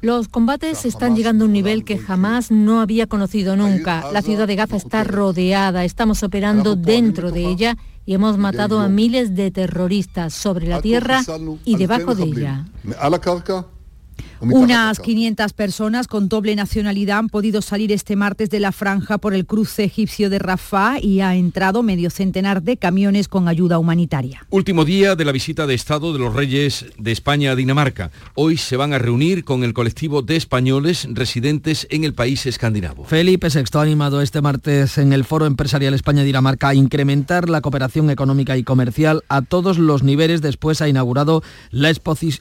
Los 0.01 0.29
combates 0.29 0.85
están 0.85 1.17
llegando 1.17 1.43
a 1.43 1.47
un 1.47 1.53
nivel 1.53 1.83
que 1.83 1.97
jamás 1.97 2.51
no 2.51 2.79
había 2.79 3.05
conocido 3.05 3.57
nunca. 3.57 4.09
La 4.13 4.21
ciudad 4.21 4.47
de 4.47 4.55
Gaza 4.55 4.77
está 4.77 5.03
rodeada, 5.03 5.83
estamos 5.83 6.23
operando 6.23 6.77
dentro 6.77 7.31
de 7.31 7.45
ella 7.45 7.77
y 8.05 8.13
hemos 8.13 8.37
matado 8.37 8.79
a 8.79 8.87
miles 8.87 9.35
de 9.35 9.51
terroristas 9.51 10.33
sobre 10.33 10.67
la 10.67 10.81
tierra 10.81 11.21
y 11.65 11.75
debajo 11.75 12.15
de 12.15 12.23
ella. 12.23 12.65
Unas 14.41 14.99
500 14.99 15.51
personas 15.51 16.07
con 16.07 16.29
doble 16.29 16.55
nacionalidad 16.55 17.17
han 17.17 17.29
podido 17.29 17.61
salir 17.61 17.91
este 17.91 18.15
martes 18.15 18.49
de 18.49 18.61
la 18.61 18.71
franja 18.71 19.17
por 19.17 19.33
el 19.33 19.45
cruce 19.45 19.83
egipcio 19.83 20.29
de 20.29 20.39
Rafah 20.39 20.99
y 21.01 21.19
ha 21.19 21.35
entrado 21.35 21.83
medio 21.83 22.09
centenar 22.09 22.63
de 22.63 22.77
camiones 22.77 23.27
con 23.27 23.49
ayuda 23.49 23.79
humanitaria. 23.79 24.45
Último 24.49 24.85
día 24.85 25.15
de 25.15 25.25
la 25.25 25.33
visita 25.33 25.67
de 25.67 25.73
Estado 25.73 26.13
de 26.13 26.19
los 26.19 26.33
Reyes 26.33 26.85
de 26.97 27.11
España 27.11 27.51
a 27.51 27.55
Dinamarca. 27.55 28.11
Hoy 28.35 28.55
se 28.55 28.77
van 28.77 28.93
a 28.93 28.97
reunir 28.97 29.43
con 29.43 29.63
el 29.65 29.73
colectivo 29.73 30.21
de 30.21 30.37
españoles 30.37 31.07
residentes 31.11 31.85
en 31.89 32.05
el 32.05 32.13
país 32.13 32.45
escandinavo. 32.45 33.03
Felipe 33.03 33.49
VI 33.53 33.63
ha 33.73 33.81
animado 33.81 34.21
este 34.21 34.41
martes 34.41 34.97
en 34.97 35.11
el 35.11 35.25
Foro 35.25 35.47
Empresarial 35.47 35.93
España-Dinamarca 35.93 36.69
a 36.69 36.75
incrementar 36.75 37.49
la 37.49 37.59
cooperación 37.59 38.09
económica 38.09 38.55
y 38.55 38.63
comercial 38.63 39.23
a 39.27 39.41
todos 39.41 39.77
los 39.77 40.03
niveles. 40.03 40.41
Después 40.41 40.81
ha 40.81 40.87
inaugurado 40.87 41.43
la, 41.71 41.91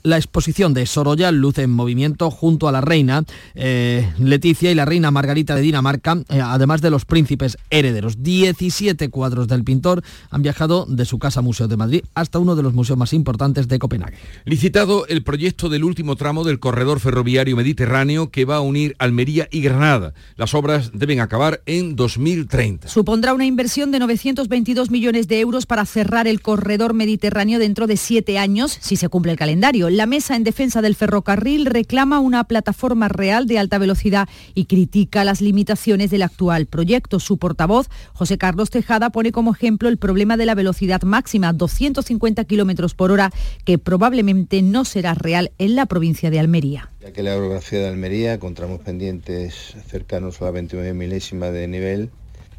la 0.04 0.16
exposición 0.16 0.74
de 0.74 0.86
Sorolla, 0.86 1.32
Luz 1.32 1.58
en 1.58 1.70
Movimiento 1.70 1.87
junto 2.30 2.68
a 2.68 2.72
la 2.72 2.80
reina 2.80 3.24
eh, 3.54 4.08
Leticia 4.18 4.70
y 4.70 4.74
la 4.74 4.84
reina 4.84 5.10
Margarita 5.10 5.54
de 5.54 5.62
Dinamarca, 5.62 6.22
eh, 6.28 6.40
además 6.40 6.80
de 6.80 6.90
los 6.90 7.04
príncipes 7.04 7.56
herederos. 7.70 8.22
17 8.22 9.08
cuadros 9.10 9.48
del 9.48 9.64
pintor 9.64 10.02
han 10.30 10.42
viajado 10.42 10.86
de 10.86 11.04
su 11.04 11.18
casa 11.18 11.42
Museo 11.42 11.68
de 11.68 11.76
Madrid 11.76 12.04
hasta 12.14 12.38
uno 12.38 12.56
de 12.56 12.62
los 12.62 12.74
museos 12.74 12.98
más 12.98 13.12
importantes 13.12 13.68
de 13.68 13.78
Copenhague. 13.78 14.16
Licitado 14.44 15.06
el 15.06 15.22
proyecto 15.22 15.68
del 15.68 15.84
último 15.84 16.16
tramo 16.16 16.44
del 16.44 16.58
corredor 16.58 17.00
ferroviario 17.00 17.56
mediterráneo 17.56 18.30
que 18.30 18.44
va 18.44 18.56
a 18.56 18.60
unir 18.60 18.94
Almería 18.98 19.48
y 19.50 19.60
Granada. 19.60 20.14
Las 20.36 20.54
obras 20.54 20.90
deben 20.94 21.20
acabar 21.20 21.62
en 21.66 21.96
2030. 21.96 22.88
Supondrá 22.88 23.34
una 23.34 23.46
inversión 23.46 23.90
de 23.90 23.98
922 23.98 24.90
millones 24.90 25.28
de 25.28 25.40
euros 25.40 25.66
para 25.66 25.84
cerrar 25.86 26.26
el 26.26 26.40
corredor 26.40 26.94
mediterráneo 26.94 27.58
dentro 27.58 27.86
de 27.86 27.96
siete 27.96 28.38
años, 28.38 28.78
si 28.80 28.96
se 28.96 29.08
cumple 29.08 29.32
el 29.32 29.38
calendario. 29.38 29.90
La 29.90 30.06
mesa 30.06 30.36
en 30.36 30.44
defensa 30.44 30.82
del 30.82 30.94
ferrocarril 30.94 31.66
reclama 31.78 32.18
una 32.18 32.42
plataforma 32.42 33.06
real 33.06 33.46
de 33.46 33.56
alta 33.56 33.78
velocidad 33.78 34.28
y 34.52 34.64
critica 34.64 35.22
las 35.22 35.40
limitaciones 35.40 36.10
del 36.10 36.22
actual 36.22 36.66
proyecto. 36.66 37.20
Su 37.20 37.38
portavoz, 37.38 37.88
José 38.14 38.36
Carlos 38.36 38.70
Tejada, 38.70 39.10
pone 39.10 39.30
como 39.30 39.52
ejemplo 39.52 39.88
el 39.88 39.96
problema 39.96 40.36
de 40.36 40.44
la 40.44 40.56
velocidad 40.56 41.02
máxima, 41.02 41.52
250 41.52 42.42
kilómetros 42.46 42.94
por 42.94 43.12
hora, 43.12 43.30
que 43.64 43.78
probablemente 43.78 44.60
no 44.60 44.84
será 44.84 45.14
real 45.14 45.52
en 45.58 45.76
la 45.76 45.86
provincia 45.86 46.30
de 46.30 46.40
Almería. 46.40 46.90
Ya 47.00 47.12
que 47.12 47.22
la 47.22 47.36
orografía 47.36 47.78
de 47.78 47.86
Almería 47.86 48.34
encontramos 48.34 48.80
pendientes 48.80 49.76
cercanos 49.86 50.42
a 50.42 50.46
la 50.46 50.50
29 50.50 50.94
milésima 50.94 51.52
de 51.52 51.68
nivel 51.68 52.10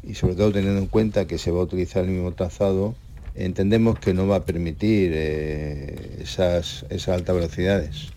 y 0.02 0.14
sobre 0.14 0.34
todo 0.34 0.50
teniendo 0.50 0.80
en 0.80 0.86
cuenta 0.86 1.26
que 1.26 1.36
se 1.36 1.50
va 1.50 1.60
a 1.60 1.64
utilizar 1.64 2.04
el 2.04 2.10
mismo 2.10 2.32
trazado, 2.32 2.94
entendemos 3.34 3.98
que 3.98 4.14
no 4.14 4.26
va 4.26 4.36
a 4.36 4.44
permitir 4.46 5.12
eh, 5.14 6.22
esas 6.22 6.86
altas 7.08 7.36
velocidades. 7.36 8.12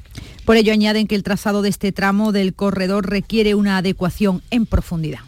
Por 0.45 0.57
ello 0.57 0.73
añaden 0.73 1.07
que 1.07 1.15
el 1.15 1.23
trazado 1.23 1.61
de 1.61 1.69
este 1.69 1.91
tramo 1.93 2.33
del 2.33 2.53
corredor 2.53 3.09
requiere 3.09 3.55
una 3.55 3.77
adecuación 3.77 4.41
en 4.51 4.65
profundidad. 4.65 5.21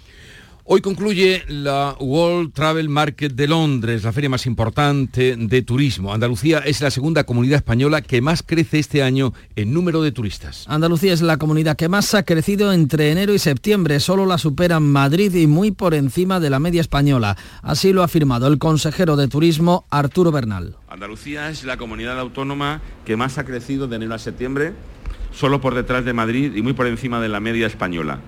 Hoy 0.67 0.81
concluye 0.81 1.43
la 1.47 1.95
World 1.99 2.51
Travel 2.51 2.89
Market 2.89 3.33
de 3.33 3.47
Londres, 3.47 4.03
la 4.03 4.11
feria 4.11 4.31
más 4.31 4.47
importante 4.47 5.35
de 5.37 5.61
turismo. 5.61 6.11
Andalucía 6.11 6.57
es 6.57 6.81
la 6.81 6.89
segunda 6.89 7.23
comunidad 7.23 7.57
española 7.57 8.01
que 8.01 8.19
más 8.19 8.41
crece 8.41 8.79
este 8.79 9.03
año 9.03 9.31
en 9.55 9.71
número 9.71 10.01
de 10.01 10.11
turistas. 10.11 10.65
Andalucía 10.67 11.13
es 11.13 11.21
la 11.21 11.37
comunidad 11.37 11.77
que 11.77 11.87
más 11.87 12.15
ha 12.15 12.23
crecido 12.23 12.73
entre 12.73 13.11
enero 13.11 13.35
y 13.35 13.39
septiembre. 13.39 13.99
Solo 13.99 14.25
la 14.25 14.39
superan 14.39 14.81
Madrid 14.81 15.35
y 15.35 15.45
muy 15.45 15.69
por 15.69 15.93
encima 15.93 16.39
de 16.39 16.49
la 16.49 16.59
media 16.59 16.81
española. 16.81 17.37
Así 17.61 17.93
lo 17.93 18.01
ha 18.01 18.05
afirmado 18.05 18.47
el 18.47 18.57
consejero 18.57 19.17
de 19.17 19.27
Turismo 19.27 19.85
Arturo 19.91 20.31
Bernal. 20.31 20.77
Andalucía 20.89 21.51
es 21.51 21.63
la 21.63 21.77
comunidad 21.77 22.19
autónoma 22.19 22.81
que 23.05 23.15
más 23.15 23.37
ha 23.37 23.45
crecido 23.45 23.87
de 23.87 23.97
enero 23.97 24.15
a 24.15 24.19
septiembre, 24.19 24.73
solo 25.35 25.61
por 25.61 25.75
detrás 25.75 26.05
de 26.05 26.13
Madrid 26.13 26.55
y 26.55 26.61
muy 26.61 26.73
por 26.73 26.87
encima 26.87 27.19
de 27.19 27.29
la 27.29 27.39
media 27.39 27.67
española 27.67 28.19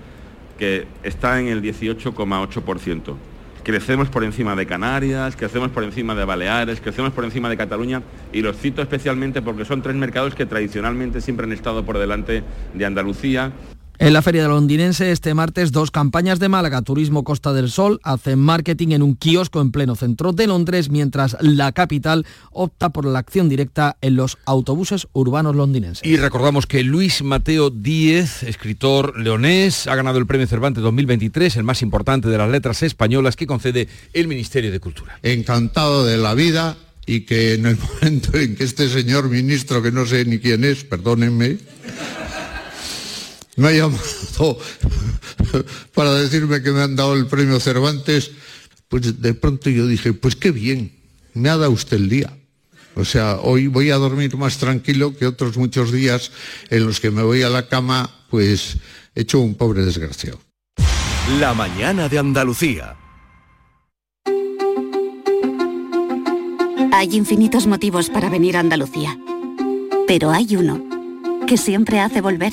que 0.58 0.86
está 1.02 1.40
en 1.40 1.48
el 1.48 1.62
18,8%. 1.62 3.14
Crecemos 3.62 4.08
por 4.08 4.24
encima 4.24 4.56
de 4.56 4.66
Canarias, 4.66 5.36
crecemos 5.36 5.70
por 5.70 5.84
encima 5.84 6.14
de 6.14 6.24
Baleares, 6.24 6.80
crecemos 6.80 7.12
por 7.12 7.24
encima 7.24 7.48
de 7.48 7.56
Cataluña 7.56 8.02
y 8.32 8.42
los 8.42 8.56
cito 8.56 8.82
especialmente 8.82 9.42
porque 9.42 9.64
son 9.64 9.82
tres 9.82 9.94
mercados 9.94 10.34
que 10.34 10.46
tradicionalmente 10.46 11.20
siempre 11.20 11.46
han 11.46 11.52
estado 11.52 11.84
por 11.84 11.98
delante 11.98 12.42
de 12.74 12.84
Andalucía. 12.84 13.52
En 14.00 14.12
la 14.12 14.22
feria 14.22 14.46
londinense 14.46 15.10
este 15.10 15.34
martes 15.34 15.72
dos 15.72 15.90
campañas 15.90 16.38
de 16.38 16.48
Málaga, 16.48 16.82
Turismo 16.82 17.24
Costa 17.24 17.52
del 17.52 17.68
Sol, 17.68 17.98
hacen 18.04 18.38
marketing 18.38 18.92
en 18.92 19.02
un 19.02 19.16
kiosco 19.16 19.60
en 19.60 19.72
pleno 19.72 19.96
centro 19.96 20.32
de 20.32 20.46
Londres, 20.46 20.88
mientras 20.88 21.36
la 21.40 21.72
capital 21.72 22.24
opta 22.52 22.90
por 22.90 23.04
la 23.04 23.18
acción 23.18 23.48
directa 23.48 23.96
en 24.00 24.14
los 24.14 24.38
autobuses 24.44 25.08
urbanos 25.14 25.56
londinenses. 25.56 26.06
Y 26.06 26.16
recordamos 26.16 26.66
que 26.66 26.84
Luis 26.84 27.24
Mateo 27.24 27.70
Díez, 27.70 28.44
escritor 28.44 29.18
leonés, 29.18 29.88
ha 29.88 29.96
ganado 29.96 30.18
el 30.18 30.26
Premio 30.26 30.46
Cervantes 30.46 30.84
2023, 30.84 31.56
el 31.56 31.64
más 31.64 31.82
importante 31.82 32.28
de 32.28 32.38
las 32.38 32.50
letras 32.50 32.84
españolas 32.84 33.34
que 33.34 33.48
concede 33.48 33.88
el 34.12 34.28
Ministerio 34.28 34.70
de 34.70 34.78
Cultura. 34.78 35.18
Encantado 35.24 36.04
de 36.04 36.18
la 36.18 36.34
vida 36.34 36.76
y 37.04 37.22
que 37.22 37.54
en 37.54 37.66
el 37.66 37.76
momento 37.76 38.38
en 38.38 38.54
que 38.54 38.62
este 38.62 38.88
señor 38.88 39.28
ministro, 39.28 39.82
que 39.82 39.90
no 39.90 40.06
sé 40.06 40.24
ni 40.24 40.38
quién 40.38 40.62
es, 40.62 40.84
perdónenme, 40.84 41.58
me 43.58 43.68
ha 43.68 43.72
llamado 43.72 44.58
para 45.94 46.14
decirme 46.14 46.62
que 46.62 46.70
me 46.70 46.80
han 46.80 46.96
dado 46.96 47.14
el 47.14 47.26
premio 47.26 47.60
Cervantes, 47.60 48.30
pues 48.88 49.20
de 49.20 49.34
pronto 49.34 49.68
yo 49.68 49.86
dije, 49.86 50.12
pues 50.12 50.36
qué 50.36 50.52
bien, 50.52 50.92
me 51.34 51.50
ha 51.50 51.56
dado 51.56 51.72
usted 51.72 51.96
el 51.98 52.08
día. 52.08 52.34
O 52.94 53.04
sea, 53.04 53.36
hoy 53.42 53.66
voy 53.66 53.90
a 53.90 53.96
dormir 53.96 54.36
más 54.36 54.58
tranquilo 54.58 55.16
que 55.16 55.26
otros 55.26 55.56
muchos 55.56 55.92
días 55.92 56.32
en 56.70 56.86
los 56.86 57.00
que 57.00 57.10
me 57.10 57.22
voy 57.22 57.42
a 57.42 57.48
la 57.48 57.68
cama, 57.68 58.10
pues 58.30 58.78
hecho 59.14 59.40
un 59.40 59.54
pobre 59.54 59.84
desgraciado. 59.84 60.40
La 61.38 61.52
mañana 61.52 62.08
de 62.08 62.18
Andalucía. 62.18 62.96
Hay 66.92 67.14
infinitos 67.14 67.66
motivos 67.66 68.08
para 68.08 68.30
venir 68.30 68.56
a 68.56 68.60
Andalucía, 68.60 69.16
pero 70.06 70.30
hay 70.30 70.56
uno 70.56 70.82
que 71.46 71.56
siempre 71.56 72.00
hace 72.00 72.20
volver 72.20 72.52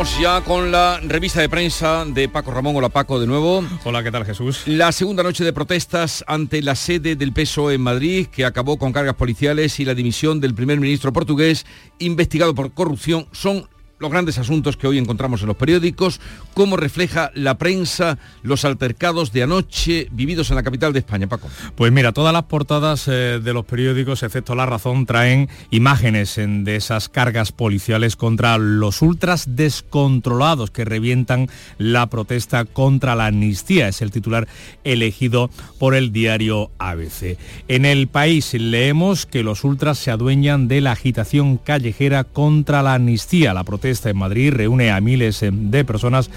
Vamos 0.00 0.18
ya 0.18 0.40
con 0.40 0.72
la 0.72 0.98
revista 1.00 1.42
de 1.42 1.50
prensa 1.50 2.06
de 2.06 2.26
Paco 2.26 2.50
Ramón. 2.52 2.74
Hola 2.74 2.88
Paco, 2.88 3.20
de 3.20 3.26
nuevo. 3.26 3.62
Hola, 3.84 4.02
¿qué 4.02 4.10
tal 4.10 4.24
Jesús? 4.24 4.62
La 4.64 4.92
segunda 4.92 5.22
noche 5.22 5.44
de 5.44 5.52
protestas 5.52 6.24
ante 6.26 6.62
la 6.62 6.74
sede 6.74 7.16
del 7.16 7.34
PSOE 7.34 7.74
en 7.74 7.82
Madrid, 7.82 8.28
que 8.28 8.46
acabó 8.46 8.78
con 8.78 8.94
cargas 8.94 9.16
policiales 9.16 9.78
y 9.78 9.84
la 9.84 9.94
dimisión 9.94 10.40
del 10.40 10.54
primer 10.54 10.80
ministro 10.80 11.12
portugués 11.12 11.66
investigado 11.98 12.54
por 12.54 12.72
corrupción, 12.72 13.26
son 13.32 13.68
los 14.00 14.10
grandes 14.10 14.38
asuntos 14.38 14.78
que 14.78 14.86
hoy 14.86 14.96
encontramos 14.96 15.42
en 15.42 15.48
los 15.48 15.56
periódicos, 15.58 16.20
cómo 16.54 16.78
refleja 16.78 17.30
la 17.34 17.58
prensa 17.58 18.16
los 18.42 18.64
altercados 18.64 19.30
de 19.30 19.42
anoche 19.42 20.08
vividos 20.10 20.48
en 20.48 20.56
la 20.56 20.62
capital 20.62 20.94
de 20.94 21.00
España, 21.00 21.26
Paco. 21.26 21.50
Pues 21.74 21.92
mira, 21.92 22.12
todas 22.12 22.32
las 22.32 22.44
portadas 22.44 23.06
eh, 23.08 23.40
de 23.44 23.52
los 23.52 23.66
periódicos, 23.66 24.22
excepto 24.22 24.54
La 24.54 24.64
Razón, 24.64 25.04
traen 25.04 25.50
imágenes 25.70 26.36
de 26.36 26.76
esas 26.76 27.10
cargas 27.10 27.52
policiales 27.52 28.16
contra 28.16 28.56
los 28.56 29.02
ultras 29.02 29.54
descontrolados 29.54 30.70
que 30.70 30.86
revientan 30.86 31.48
la 31.76 32.08
protesta 32.08 32.64
contra 32.64 33.14
la 33.14 33.26
amnistía. 33.26 33.88
Es 33.88 34.00
el 34.00 34.12
titular 34.12 34.48
elegido 34.82 35.50
por 35.78 35.94
el 35.94 36.10
diario 36.10 36.70
ABC. 36.78 37.36
En 37.68 37.84
el 37.84 38.08
país 38.08 38.54
leemos 38.54 39.26
que 39.26 39.42
los 39.42 39.62
ultras 39.62 39.98
se 39.98 40.10
adueñan 40.10 40.68
de 40.68 40.80
la 40.80 40.92
agitación 40.92 41.58
callejera 41.58 42.24
contra 42.24 42.82
la 42.82 42.94
amnistía. 42.94 43.52
La 43.52 43.64
protesta 43.64 43.89
en 43.90 44.16
Madrid 44.16 44.52
reúne 44.52 44.90
a 44.90 45.00
miles 45.00 45.42
eh, 45.42 45.50
de 45.52 45.84
personas 45.84 46.30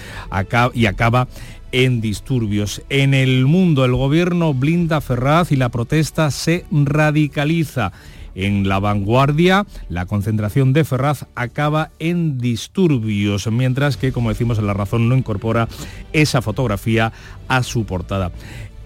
y 0.73 0.85
acaba 0.85 1.27
en 1.71 2.01
disturbios. 2.01 2.81
En 2.89 3.13
el 3.13 3.45
mundo 3.45 3.85
el 3.85 3.95
gobierno 3.95 4.53
blinda 4.53 5.01
Ferraz 5.01 5.51
y 5.51 5.55
la 5.55 5.69
protesta 5.69 6.31
se 6.31 6.65
radicaliza. 6.71 7.91
En 8.35 8.67
la 8.67 8.79
vanguardia, 8.79 9.67
la 9.89 10.07
concentración 10.07 10.73
de 10.73 10.83
Ferraz 10.83 11.27
acaba 11.35 11.91
en 11.99 12.39
disturbios, 12.39 13.45
mientras 13.51 13.95
que, 13.95 14.11
como 14.11 14.29
decimos 14.29 14.57
en 14.57 14.65
La 14.65 14.73
Razón, 14.73 15.07
no 15.07 15.15
incorpora 15.15 15.67
esa 16.13 16.41
fotografía 16.41 17.13
a 17.47 17.61
su 17.61 17.85
portada. 17.85 18.31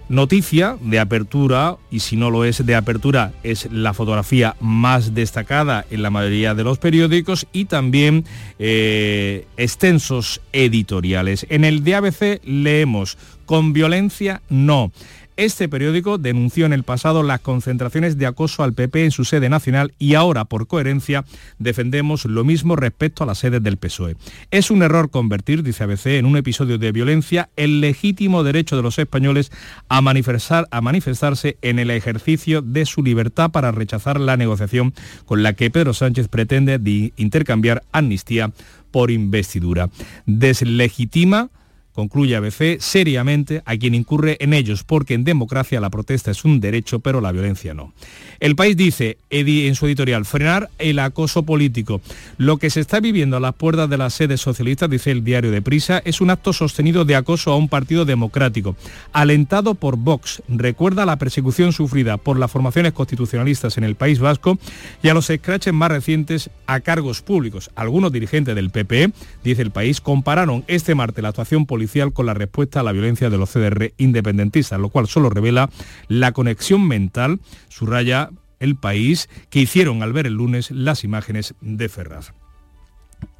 Noticia 0.08 0.78
de 0.80 1.00
apertura, 1.00 1.76
y 1.90 2.00
si 2.00 2.16
no 2.16 2.30
lo 2.30 2.46
es 2.46 2.64
de 2.64 2.74
apertura, 2.74 3.32
es 3.42 3.70
la 3.70 3.92
fotografía 3.92 4.56
más 4.58 5.14
destacada 5.14 5.84
en 5.90 6.02
la 6.02 6.08
mayoría 6.08 6.54
de 6.54 6.64
los 6.64 6.78
periódicos 6.78 7.46
y 7.52 7.66
también 7.66 8.24
eh, 8.58 9.46
extensos 9.58 10.40
editoriales. 10.52 11.46
En 11.50 11.64
el 11.64 11.84
de 11.84 11.94
ABC 11.94 12.40
leemos, 12.42 13.18
con 13.44 13.74
violencia 13.74 14.40
no. 14.48 14.92
Este 15.38 15.68
periódico 15.68 16.18
denunció 16.18 16.66
en 16.66 16.72
el 16.72 16.82
pasado 16.82 17.22
las 17.22 17.38
concentraciones 17.38 18.18
de 18.18 18.26
acoso 18.26 18.64
al 18.64 18.74
PP 18.74 19.04
en 19.04 19.12
su 19.12 19.24
sede 19.24 19.48
nacional 19.48 19.94
y 19.96 20.14
ahora, 20.14 20.46
por 20.46 20.66
coherencia, 20.66 21.24
defendemos 21.60 22.24
lo 22.24 22.42
mismo 22.42 22.74
respecto 22.74 23.22
a 23.22 23.26
las 23.28 23.38
sedes 23.38 23.62
del 23.62 23.76
PSOE. 23.76 24.16
Es 24.50 24.72
un 24.72 24.82
error 24.82 25.10
convertir, 25.10 25.62
dice 25.62 25.84
ABC, 25.84 26.06
en 26.06 26.26
un 26.26 26.36
episodio 26.36 26.76
de 26.76 26.90
violencia 26.90 27.50
el 27.54 27.80
legítimo 27.80 28.42
derecho 28.42 28.76
de 28.76 28.82
los 28.82 28.98
españoles 28.98 29.52
a, 29.88 30.00
manifestar, 30.00 30.66
a 30.72 30.80
manifestarse 30.80 31.56
en 31.62 31.78
el 31.78 31.92
ejercicio 31.92 32.60
de 32.60 32.84
su 32.84 33.04
libertad 33.04 33.52
para 33.52 33.70
rechazar 33.70 34.18
la 34.18 34.36
negociación 34.36 34.92
con 35.24 35.44
la 35.44 35.52
que 35.52 35.70
Pedro 35.70 35.94
Sánchez 35.94 36.26
pretende 36.26 37.12
intercambiar 37.16 37.84
amnistía 37.92 38.50
por 38.90 39.12
investidura. 39.12 39.88
Deslegitima 40.26 41.50
concluye 41.98 42.36
ABC, 42.36 42.78
seriamente 42.78 43.60
a 43.64 43.76
quien 43.76 43.92
incurre 43.92 44.36
en 44.38 44.54
ellos, 44.54 44.84
porque 44.84 45.14
en 45.14 45.24
democracia 45.24 45.80
la 45.80 45.90
protesta 45.90 46.30
es 46.30 46.44
un 46.44 46.60
derecho, 46.60 47.00
pero 47.00 47.20
la 47.20 47.32
violencia 47.32 47.74
no. 47.74 47.92
El 48.38 48.54
país 48.54 48.76
dice 48.76 49.18
en 49.30 49.74
su 49.74 49.88
editorial, 49.88 50.24
frenar 50.24 50.70
el 50.78 51.00
acoso 51.00 51.42
político. 51.42 52.00
Lo 52.36 52.58
que 52.58 52.70
se 52.70 52.78
está 52.78 53.00
viviendo 53.00 53.36
a 53.36 53.40
las 53.40 53.54
puertas 53.54 53.90
de 53.90 53.98
las 53.98 54.14
sedes 54.14 54.40
socialistas, 54.40 54.88
dice 54.88 55.10
el 55.10 55.24
diario 55.24 55.50
de 55.50 55.60
Prisa, 55.60 56.00
es 56.04 56.20
un 56.20 56.30
acto 56.30 56.52
sostenido 56.52 57.04
de 57.04 57.16
acoso 57.16 57.50
a 57.50 57.56
un 57.56 57.68
partido 57.68 58.04
democrático, 58.04 58.76
alentado 59.12 59.74
por 59.74 59.96
Vox. 59.96 60.40
Recuerda 60.46 61.04
la 61.04 61.18
persecución 61.18 61.72
sufrida 61.72 62.16
por 62.16 62.38
las 62.38 62.52
formaciones 62.52 62.92
constitucionalistas 62.92 63.76
en 63.76 63.82
el 63.82 63.96
País 63.96 64.20
Vasco 64.20 64.56
y 65.02 65.08
a 65.08 65.14
los 65.14 65.30
escraches 65.30 65.74
más 65.74 65.90
recientes 65.90 66.48
a 66.68 66.78
cargos 66.78 67.22
públicos. 67.22 67.72
Algunos 67.74 68.12
dirigentes 68.12 68.54
del 68.54 68.70
PP, 68.70 69.10
dice 69.42 69.62
el 69.62 69.72
país, 69.72 70.00
compararon 70.00 70.62
este 70.68 70.94
martes 70.94 71.24
la 71.24 71.30
actuación 71.30 71.66
policial 71.66 71.87
con 72.12 72.26
la 72.26 72.34
respuesta 72.34 72.80
a 72.80 72.82
la 72.82 72.92
violencia 72.92 73.30
de 73.30 73.38
los 73.38 73.50
CDR 73.50 73.92
independentistas, 73.96 74.78
lo 74.78 74.88
cual 74.90 75.08
solo 75.08 75.30
revela 75.30 75.70
la 76.08 76.32
conexión 76.32 76.86
mental, 76.86 77.40
subraya 77.68 78.30
el 78.60 78.76
país, 78.76 79.28
que 79.50 79.60
hicieron 79.60 80.02
al 80.02 80.12
ver 80.12 80.26
el 80.26 80.34
lunes 80.34 80.70
las 80.70 81.04
imágenes 81.04 81.54
de 81.60 81.88
Ferraz. 81.88 82.32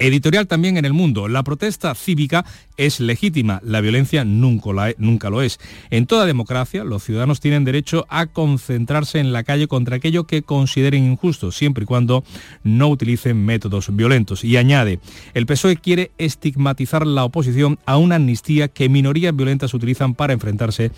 Editorial 0.01 0.47
también 0.47 0.77
en 0.77 0.85
el 0.85 0.93
mundo. 0.93 1.27
La 1.27 1.43
protesta 1.43 1.93
cívica 1.93 2.45
es 2.77 3.01
legítima, 3.01 3.59
la 3.65 3.81
violencia 3.81 4.23
nunca, 4.23 4.93
nunca, 4.97 5.29
lo 5.29 5.41
es. 5.41 5.59
En 5.89 6.05
toda 6.05 6.25
democracia, 6.25 6.85
los 6.85 7.03
ciudadanos 7.03 7.41
tienen 7.41 7.65
derecho 7.65 8.05
a 8.07 8.27
concentrarse 8.27 9.19
en 9.19 9.33
la 9.33 9.43
calle 9.43 9.67
contra 9.67 9.97
aquello 9.97 10.23
que 10.23 10.41
consideren 10.41 11.03
injusto, 11.03 11.51
siempre 11.51 11.83
y 11.83 11.85
cuando 11.85 12.23
no 12.63 12.87
utilicen 12.87 13.43
métodos 13.45 13.93
violentos. 13.93 14.45
Y 14.45 14.55
añade, 14.55 14.99
el 15.33 15.45
PSOE 15.45 15.75
quiere 15.75 16.11
estigmatizar 16.17 17.05
la 17.05 17.25
oposición 17.25 17.77
a 17.85 17.97
una 17.97 18.15
amnistía 18.15 18.69
que 18.69 18.87
minorías 18.87 19.35
violentas 19.35 19.73
utilizan 19.73 20.15
para 20.15 20.31
enfrentarse 20.31 20.91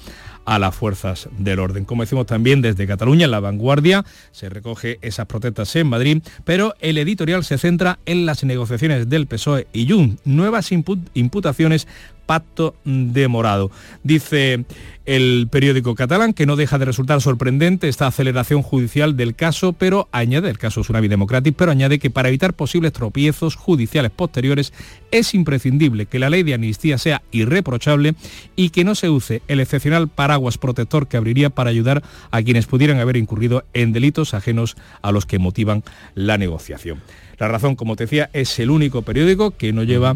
a 0.46 0.60
las 0.60 0.76
fuerzas 0.76 1.30
del 1.38 1.60
orden. 1.60 1.86
Como 1.86 2.04
decimos 2.04 2.26
también 2.26 2.62
desde 2.62 2.88
Cataluña, 2.88 3.26
en 3.26 3.32
la 3.32 3.40
vanguardia 3.40 4.06
se 4.32 4.50
recoge 4.50 5.00
esas 5.02 5.28
protestas 5.28 5.76
en 5.76 5.88
Madrid, 5.88 6.24
pero 6.44 6.76
el 6.80 6.98
editorial 6.98 7.44
se 7.44 7.58
centra 7.58 8.00
en 8.06 8.26
las 8.26 8.44
negociaciones 8.44 9.10
del 9.10 9.28
PSOE 9.28 9.68
y 9.74 9.90
Jun, 9.90 10.20
nuevas 10.26 10.72
imputaciones 10.72 11.88
pacto 12.32 12.76
de 12.86 13.28
morado. 13.28 13.72
Dice 14.04 14.64
el 15.04 15.50
periódico 15.52 15.96
catalán 15.96 16.32
que 16.32 16.46
no 16.46 16.56
deja 16.56 16.78
de 16.78 16.86
resultar 16.86 17.20
sorprendente 17.20 17.90
esta 17.90 18.08
aceleración 18.08 18.62
judicial 18.62 19.18
del 19.18 19.36
caso, 19.36 19.74
pero 19.74 20.08
añade, 20.14 20.50
el 20.50 20.58
caso 20.58 20.80
Tsunami 20.80 21.10
Democratic, 21.10 21.56
pero 21.58 21.72
añade 21.72 22.00
que 22.00 22.10
para 22.10 22.30
evitar 22.30 22.54
posibles 22.54 22.94
tropiezos 22.94 23.58
judiciales 23.58 24.12
posteriores 24.12 24.72
es 25.12 25.34
imprescindible 25.34 26.06
que 26.06 26.20
la 26.20 26.30
ley 26.30 26.44
de 26.44 26.54
amnistía 26.54 26.98
sea 26.98 27.22
irreprochable 27.32 28.16
y 28.56 28.70
que 28.70 28.86
no 28.86 28.96
se 28.96 29.10
use 29.10 29.42
el 29.50 29.60
excepcional 29.60 30.08
paraguas 30.08 30.58
protector 30.58 31.10
que 31.10 31.18
abriría 31.18 31.50
para 31.50 31.70
ayudar 31.70 32.02
a 32.32 32.42
quienes 32.42 32.66
pudieran 32.66 33.02
haber 33.02 33.18
incurrido 33.18 33.66
en 33.74 33.92
delitos 33.92 34.34
ajenos 34.34 34.78
a 35.02 35.12
los 35.12 35.26
que 35.26 35.38
motivan 35.38 35.84
la 36.16 36.38
negociación. 36.38 37.02
La 37.42 37.48
razón, 37.48 37.76
como 37.76 37.96
te 37.96 38.04
decía, 38.04 38.30
es 38.34 38.60
el 38.60 38.70
único 38.70 39.02
periódico 39.02 39.50
que 39.50 39.74
no 39.74 39.82
lleva 39.82 40.16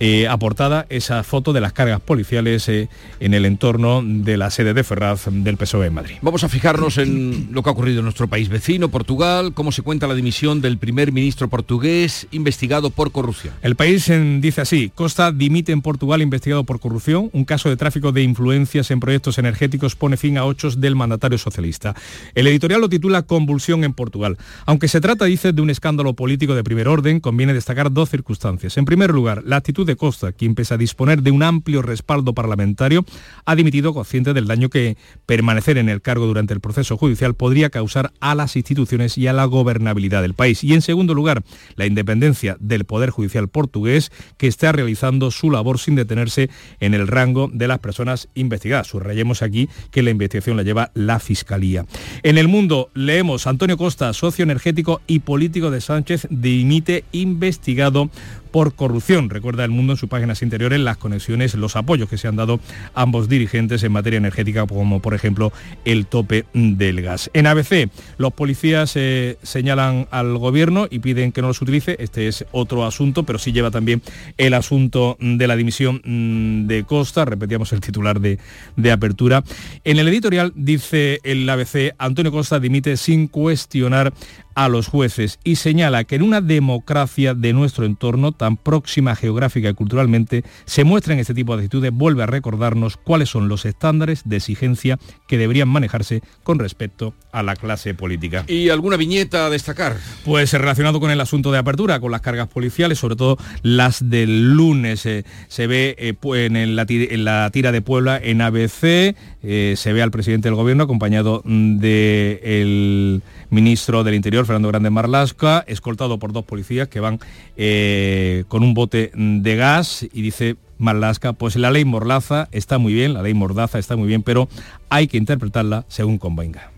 eh, 0.00 0.26
aportada 0.26 0.86
esa 0.88 1.22
foto 1.22 1.52
de 1.52 1.60
las 1.60 1.72
cargas 1.72 2.00
policiales 2.00 2.68
eh, 2.68 2.88
en 3.20 3.32
el 3.32 3.46
entorno 3.46 4.02
de 4.04 4.36
la 4.36 4.50
sede 4.50 4.74
de 4.74 4.82
Ferraz 4.82 5.28
del 5.30 5.56
PSOE 5.56 5.86
en 5.86 5.94
Madrid. 5.94 6.16
Vamos 6.20 6.42
a 6.42 6.48
fijarnos 6.48 6.98
en 6.98 7.50
lo 7.52 7.62
que 7.62 7.68
ha 7.68 7.72
ocurrido 7.72 8.00
en 8.00 8.06
nuestro 8.06 8.26
país 8.26 8.48
vecino, 8.48 8.88
Portugal, 8.88 9.54
cómo 9.54 9.70
se 9.70 9.82
cuenta 9.82 10.08
la 10.08 10.16
dimisión 10.16 10.60
del 10.60 10.76
primer 10.76 11.12
ministro 11.12 11.46
portugués 11.46 12.26
investigado 12.32 12.90
por 12.90 13.12
corrupción. 13.12 13.54
El 13.62 13.76
país 13.76 14.10
dice 14.40 14.60
así, 14.60 14.90
Costa 14.92 15.30
dimite 15.30 15.70
en 15.70 15.80
Portugal 15.80 16.22
investigado 16.22 16.64
por 16.64 16.80
corrupción, 16.80 17.30
un 17.32 17.44
caso 17.44 17.68
de 17.68 17.76
tráfico 17.76 18.10
de 18.10 18.24
influencias 18.24 18.90
en 18.90 18.98
proyectos 18.98 19.38
energéticos 19.38 19.94
pone 19.94 20.16
fin 20.16 20.38
a 20.38 20.44
ocho 20.44 20.68
del 20.72 20.96
mandatario 20.96 21.38
socialista. 21.38 21.94
El 22.34 22.48
editorial 22.48 22.80
lo 22.80 22.88
titula 22.88 23.22
Convulsión 23.22 23.84
en 23.84 23.92
Portugal. 23.92 24.38
Aunque 24.66 24.88
se 24.88 25.00
trata, 25.00 25.26
dice, 25.26 25.52
de 25.52 25.62
un 25.62 25.70
escándalo 25.70 26.14
político 26.14 26.56
de 26.56 26.63
primer 26.64 26.88
orden, 26.88 27.20
conviene 27.20 27.54
destacar 27.54 27.92
dos 27.92 28.10
circunstancias. 28.10 28.76
En 28.76 28.84
primer 28.84 29.10
lugar, 29.10 29.42
la 29.44 29.56
actitud 29.56 29.86
de 29.86 29.96
Costa, 29.96 30.32
quien 30.32 30.54
pese 30.54 30.74
a 30.74 30.78
disponer 30.78 31.22
de 31.22 31.30
un 31.30 31.42
amplio 31.42 31.82
respaldo 31.82 32.34
parlamentario, 32.34 33.04
ha 33.44 33.54
dimitido 33.54 33.94
consciente 33.94 34.32
del 34.32 34.46
daño 34.46 34.68
que 34.70 34.96
permanecer 35.26 35.78
en 35.78 35.88
el 35.88 36.02
cargo 36.02 36.26
durante 36.26 36.54
el 36.54 36.60
proceso 36.60 36.96
judicial 36.96 37.34
podría 37.34 37.70
causar 37.70 38.12
a 38.20 38.34
las 38.34 38.56
instituciones 38.56 39.16
y 39.18 39.26
a 39.26 39.32
la 39.32 39.44
gobernabilidad 39.44 40.22
del 40.22 40.34
país. 40.34 40.64
Y 40.64 40.74
en 40.74 40.82
segundo 40.82 41.14
lugar, 41.14 41.44
la 41.76 41.86
independencia 41.86 42.56
del 42.60 42.84
Poder 42.84 43.10
Judicial 43.10 43.48
portugués, 43.48 44.10
que 44.36 44.46
está 44.46 44.72
realizando 44.72 45.30
su 45.30 45.50
labor 45.50 45.78
sin 45.78 45.94
detenerse 45.94 46.50
en 46.80 46.94
el 46.94 47.06
rango 47.06 47.50
de 47.52 47.68
las 47.68 47.78
personas 47.78 48.28
investigadas. 48.34 48.88
Subrayemos 48.88 49.42
aquí 49.42 49.68
que 49.90 50.02
la 50.02 50.10
investigación 50.10 50.56
la 50.56 50.62
lleva 50.62 50.90
la 50.94 51.20
Fiscalía. 51.20 51.86
En 52.22 52.38
el 52.38 52.48
mundo 52.48 52.90
leemos 52.94 53.46
Antonio 53.46 53.76
Costa, 53.76 54.12
socio 54.12 54.42
energético 54.42 55.00
y 55.06 55.20
político 55.20 55.70
de 55.70 55.80
Sánchez 55.80 56.26
dimite 56.56 57.04
investigado 57.12 58.10
por 58.54 58.76
corrupción. 58.76 59.30
Recuerda 59.30 59.64
el 59.64 59.72
mundo 59.72 59.94
en 59.94 59.96
sus 59.96 60.08
páginas 60.08 60.40
interiores 60.40 60.78
las 60.78 60.96
conexiones, 60.96 61.56
los 61.56 61.74
apoyos 61.74 62.08
que 62.08 62.18
se 62.18 62.28
han 62.28 62.36
dado 62.36 62.60
ambos 62.94 63.28
dirigentes 63.28 63.82
en 63.82 63.90
materia 63.90 64.18
energética, 64.18 64.64
como 64.64 65.02
por 65.02 65.12
ejemplo 65.12 65.52
el 65.84 66.06
tope 66.06 66.44
del 66.52 67.02
gas. 67.02 67.32
En 67.34 67.48
ABC, 67.48 67.90
los 68.16 68.32
policías 68.32 68.92
eh, 68.94 69.38
señalan 69.42 70.06
al 70.12 70.38
gobierno 70.38 70.86
y 70.88 71.00
piden 71.00 71.32
que 71.32 71.42
no 71.42 71.48
los 71.48 71.60
utilice. 71.62 71.96
Este 71.98 72.28
es 72.28 72.46
otro 72.52 72.86
asunto, 72.86 73.24
pero 73.24 73.40
sí 73.40 73.50
lleva 73.50 73.72
también 73.72 74.02
el 74.38 74.54
asunto 74.54 75.16
de 75.18 75.48
la 75.48 75.56
dimisión 75.56 76.00
mm, 76.04 76.68
de 76.68 76.84
Costa. 76.84 77.24
Repetíamos 77.24 77.72
el 77.72 77.80
titular 77.80 78.20
de, 78.20 78.38
de 78.76 78.92
apertura. 78.92 79.42
En 79.82 79.98
el 79.98 80.06
editorial 80.06 80.52
dice 80.54 81.18
el 81.24 81.50
ABC, 81.50 81.96
Antonio 81.98 82.30
Costa 82.30 82.60
dimite 82.60 82.96
sin 82.98 83.26
cuestionar 83.26 84.12
a 84.54 84.68
los 84.68 84.88
jueces 84.88 85.38
y 85.44 85.56
señala 85.56 86.04
que 86.04 86.16
en 86.16 86.22
una 86.22 86.40
democracia 86.40 87.34
de 87.34 87.52
nuestro 87.52 87.84
entorno 87.84 88.32
tan 88.32 88.56
próxima 88.56 89.16
geográfica 89.16 89.68
y 89.68 89.74
culturalmente 89.74 90.44
se 90.64 90.84
muestran 90.84 91.18
este 91.18 91.34
tipo 91.34 91.56
de 91.56 91.64
actitudes, 91.64 91.92
vuelve 91.92 92.22
a 92.22 92.26
recordarnos 92.26 92.96
cuáles 92.96 93.30
son 93.30 93.48
los 93.48 93.64
estándares 93.64 94.22
de 94.24 94.36
exigencia 94.36 94.98
que 95.26 95.38
deberían 95.38 95.68
manejarse 95.68 96.22
con 96.42 96.58
respecto 96.58 97.14
a 97.32 97.42
la 97.42 97.56
clase 97.56 97.94
política. 97.94 98.44
¿Y 98.46 98.68
alguna 98.68 98.96
viñeta 98.96 99.46
a 99.46 99.50
destacar? 99.50 99.96
Pues 100.24 100.52
relacionado 100.52 101.00
con 101.00 101.10
el 101.10 101.20
asunto 101.20 101.50
de 101.50 101.58
apertura, 101.58 102.00
con 102.00 102.12
las 102.12 102.20
cargas 102.20 102.48
policiales, 102.48 102.98
sobre 102.98 103.16
todo 103.16 103.38
las 103.62 104.08
del 104.08 104.52
lunes. 104.54 105.04
Eh, 105.06 105.24
se 105.48 105.66
ve 105.66 105.96
eh, 105.98 106.14
en, 106.22 106.76
la 107.24 107.50
tira 107.50 107.72
de 107.72 107.82
Puebla 107.82 108.20
en 108.22 108.40
ABC, 108.40 109.16
eh, 109.42 109.74
se 109.76 109.92
ve 109.92 110.02
al 110.02 110.10
presidente 110.10 110.48
del 110.48 110.54
gobierno 110.54 110.84
acompañado 110.84 111.42
del 111.44 113.22
ministro 113.50 114.04
del 114.04 114.14
Interior, 114.14 114.43
Fernando 114.46 114.68
Grande 114.68 114.90
Marlasca, 114.90 115.64
escoltado 115.66 116.18
por 116.18 116.32
dos 116.32 116.44
policías 116.44 116.88
que 116.88 117.00
van 117.00 117.20
eh, 117.56 118.44
con 118.48 118.62
un 118.62 118.74
bote 118.74 119.10
de 119.14 119.56
gas 119.56 120.06
y 120.12 120.22
dice 120.22 120.56
Marlasca, 120.78 121.32
pues 121.32 121.56
la 121.56 121.70
ley 121.70 121.84
Morlaza 121.84 122.48
está 122.52 122.78
muy 122.78 122.92
bien, 122.92 123.14
la 123.14 123.22
ley 123.22 123.34
Mordaza 123.34 123.78
está 123.78 123.96
muy 123.96 124.08
bien, 124.08 124.22
pero 124.22 124.48
hay 124.88 125.06
que 125.06 125.16
interpretarla 125.16 125.84
según 125.88 126.18
convenga. 126.18 126.70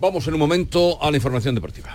Vamos 0.00 0.26
en 0.28 0.34
un 0.34 0.40
momento 0.40 1.02
a 1.02 1.10
la 1.10 1.16
información 1.16 1.54
deportiva. 1.54 1.94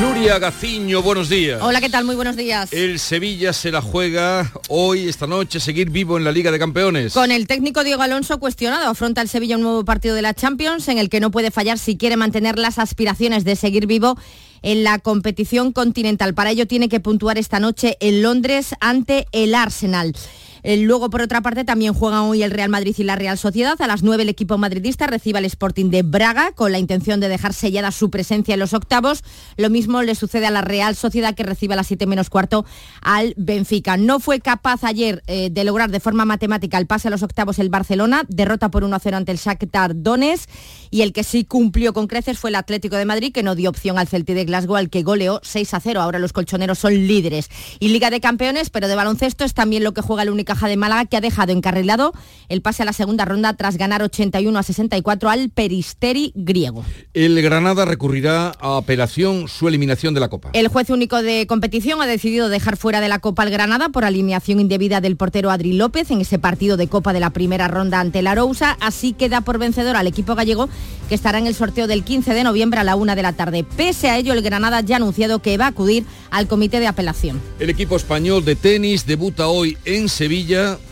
Nuria 0.00 0.38
Gaciño, 0.38 1.02
buenos 1.02 1.28
días. 1.28 1.60
Hola, 1.62 1.78
¿qué 1.78 1.90
tal? 1.90 2.06
Muy 2.06 2.14
buenos 2.16 2.34
días. 2.34 2.72
El 2.72 2.98
Sevilla 2.98 3.52
se 3.52 3.70
la 3.70 3.82
juega 3.82 4.50
hoy, 4.70 5.06
esta 5.06 5.26
noche, 5.26 5.60
seguir 5.60 5.90
vivo 5.90 6.16
en 6.16 6.24
la 6.24 6.32
Liga 6.32 6.50
de 6.50 6.58
Campeones. 6.58 7.12
Con 7.12 7.30
el 7.30 7.46
técnico 7.46 7.84
Diego 7.84 8.00
Alonso 8.00 8.40
cuestionado, 8.40 8.88
afronta 8.88 9.20
el 9.20 9.28
Sevilla 9.28 9.56
un 9.56 9.62
nuevo 9.62 9.84
partido 9.84 10.14
de 10.14 10.22
la 10.22 10.32
Champions 10.32 10.88
en 10.88 10.96
el 10.96 11.10
que 11.10 11.20
no 11.20 11.30
puede 11.30 11.50
fallar 11.50 11.78
si 11.78 11.98
quiere 11.98 12.16
mantener 12.16 12.58
las 12.58 12.78
aspiraciones 12.78 13.44
de 13.44 13.56
seguir 13.56 13.86
vivo 13.86 14.16
en 14.62 14.84
la 14.84 14.98
competición 15.00 15.72
continental. 15.72 16.32
Para 16.32 16.50
ello 16.50 16.66
tiene 16.66 16.88
que 16.88 17.00
puntuar 17.00 17.36
esta 17.36 17.60
noche 17.60 17.98
en 18.00 18.22
Londres 18.22 18.74
ante 18.80 19.26
el 19.32 19.54
Arsenal. 19.54 20.14
Eh, 20.62 20.76
luego, 20.78 21.10
por 21.10 21.22
otra 21.22 21.40
parte, 21.40 21.64
también 21.64 21.94
juegan 21.94 22.20
hoy 22.20 22.42
el 22.42 22.50
Real 22.50 22.68
Madrid 22.68 22.94
y 22.98 23.04
la 23.04 23.16
Real 23.16 23.38
Sociedad. 23.38 23.80
A 23.80 23.86
las 23.86 24.02
9 24.02 24.22
el 24.22 24.28
equipo 24.28 24.58
madridista 24.58 25.06
recibe 25.06 25.38
al 25.38 25.44
Sporting 25.44 25.90
de 25.90 26.02
Braga 26.02 26.52
con 26.52 26.72
la 26.72 26.78
intención 26.78 27.20
de 27.20 27.28
dejar 27.28 27.54
sellada 27.54 27.90
su 27.90 28.10
presencia 28.10 28.54
en 28.54 28.60
los 28.60 28.74
octavos. 28.74 29.24
Lo 29.56 29.70
mismo 29.70 30.02
le 30.02 30.14
sucede 30.14 30.46
a 30.46 30.50
la 30.50 30.62
Real 30.62 30.96
Sociedad 30.96 31.34
que 31.34 31.42
recibe 31.42 31.74
a 31.74 31.76
las 31.76 31.86
7 31.86 32.06
menos 32.06 32.30
cuarto 32.30 32.64
al 33.00 33.34
Benfica. 33.36 33.96
No 33.96 34.20
fue 34.20 34.40
capaz 34.40 34.84
ayer 34.84 35.22
eh, 35.26 35.48
de 35.50 35.64
lograr 35.64 35.90
de 35.90 36.00
forma 36.00 36.24
matemática 36.24 36.78
el 36.78 36.86
pase 36.86 37.08
a 37.08 37.10
los 37.10 37.22
octavos 37.22 37.58
el 37.58 37.70
Barcelona, 37.70 38.24
derrota 38.28 38.70
por 38.70 38.84
1-0 38.84 39.14
ante 39.14 39.32
el 39.32 39.38
Shakhtar 39.38 39.92
Donetsk 39.94 40.48
y 40.90 41.02
el 41.02 41.12
que 41.12 41.24
sí 41.24 41.44
cumplió 41.44 41.92
con 41.92 42.06
creces 42.06 42.38
fue 42.38 42.50
el 42.50 42.56
Atlético 42.56 42.96
de 42.96 43.04
Madrid 43.04 43.32
que 43.32 43.42
no 43.42 43.54
dio 43.54 43.70
opción 43.70 43.98
al 43.98 44.08
Celtic 44.08 44.34
de 44.34 44.44
Glasgow 44.44 44.76
al 44.76 44.90
que 44.90 45.02
goleó 45.02 45.40
6-0. 45.40 46.00
Ahora 46.00 46.18
los 46.18 46.32
colchoneros 46.32 46.78
son 46.78 46.94
líderes. 46.94 47.48
Y 47.78 47.88
Liga 47.88 48.10
de 48.10 48.20
Campeones, 48.20 48.70
pero 48.70 48.88
de 48.88 48.94
baloncesto 48.94 49.44
es 49.44 49.54
también 49.54 49.84
lo 49.84 49.92
que 49.92 50.02
juega 50.02 50.22
el 50.22 50.30
único 50.30 50.49
Caja 50.50 50.66
de 50.66 50.76
Málaga 50.76 51.04
que 51.04 51.16
ha 51.16 51.20
dejado 51.20 51.52
encarrilado 51.52 52.12
el 52.48 52.60
pase 52.60 52.82
a 52.82 52.84
la 52.84 52.92
segunda 52.92 53.24
ronda 53.24 53.54
tras 53.54 53.76
ganar 53.76 54.02
81 54.02 54.58
a 54.58 54.64
64 54.64 55.30
al 55.30 55.50
Peristeri 55.50 56.32
griego. 56.34 56.84
El 57.14 57.40
Granada 57.40 57.84
recurrirá 57.84 58.52
a 58.58 58.78
apelación 58.78 59.46
su 59.46 59.68
eliminación 59.68 60.12
de 60.12 60.18
la 60.18 60.28
Copa. 60.28 60.50
El 60.52 60.66
juez 60.66 60.90
único 60.90 61.22
de 61.22 61.46
competición 61.46 62.02
ha 62.02 62.06
decidido 62.06 62.48
dejar 62.48 62.76
fuera 62.76 63.00
de 63.00 63.06
la 63.06 63.20
Copa 63.20 63.44
al 63.44 63.50
Granada 63.50 63.90
por 63.90 64.04
alineación 64.04 64.58
indebida 64.58 65.00
del 65.00 65.16
portero 65.16 65.52
Adri 65.52 65.74
López 65.74 66.10
en 66.10 66.20
ese 66.20 66.40
partido 66.40 66.76
de 66.76 66.88
Copa 66.88 67.12
de 67.12 67.20
la 67.20 67.30
primera 67.30 67.68
ronda 67.68 68.00
ante 68.00 68.20
la 68.22 68.32
Arousa. 68.32 68.76
Así 68.80 69.12
queda 69.12 69.42
por 69.42 69.58
vencedor 69.58 69.94
al 69.94 70.08
equipo 70.08 70.34
gallego 70.34 70.68
que 71.08 71.14
estará 71.14 71.38
en 71.38 71.46
el 71.46 71.54
sorteo 71.54 71.86
del 71.86 72.02
15 72.02 72.34
de 72.34 72.42
noviembre 72.42 72.80
a 72.80 72.84
la 72.84 72.96
una 72.96 73.14
de 73.14 73.22
la 73.22 73.34
tarde. 73.34 73.62
Pese 73.76 74.10
a 74.10 74.18
ello, 74.18 74.32
el 74.32 74.42
Granada 74.42 74.80
ya 74.80 74.96
ha 74.96 74.98
anunciado 74.98 75.38
que 75.38 75.56
va 75.58 75.66
a 75.66 75.68
acudir 75.68 76.04
al 76.32 76.48
comité 76.48 76.80
de 76.80 76.88
apelación. 76.88 77.40
El 77.60 77.70
equipo 77.70 77.94
español 77.94 78.44
de 78.44 78.56
tenis 78.56 79.06
debuta 79.06 79.46
hoy 79.46 79.78
en 79.84 80.08
Sevilla 80.08 80.39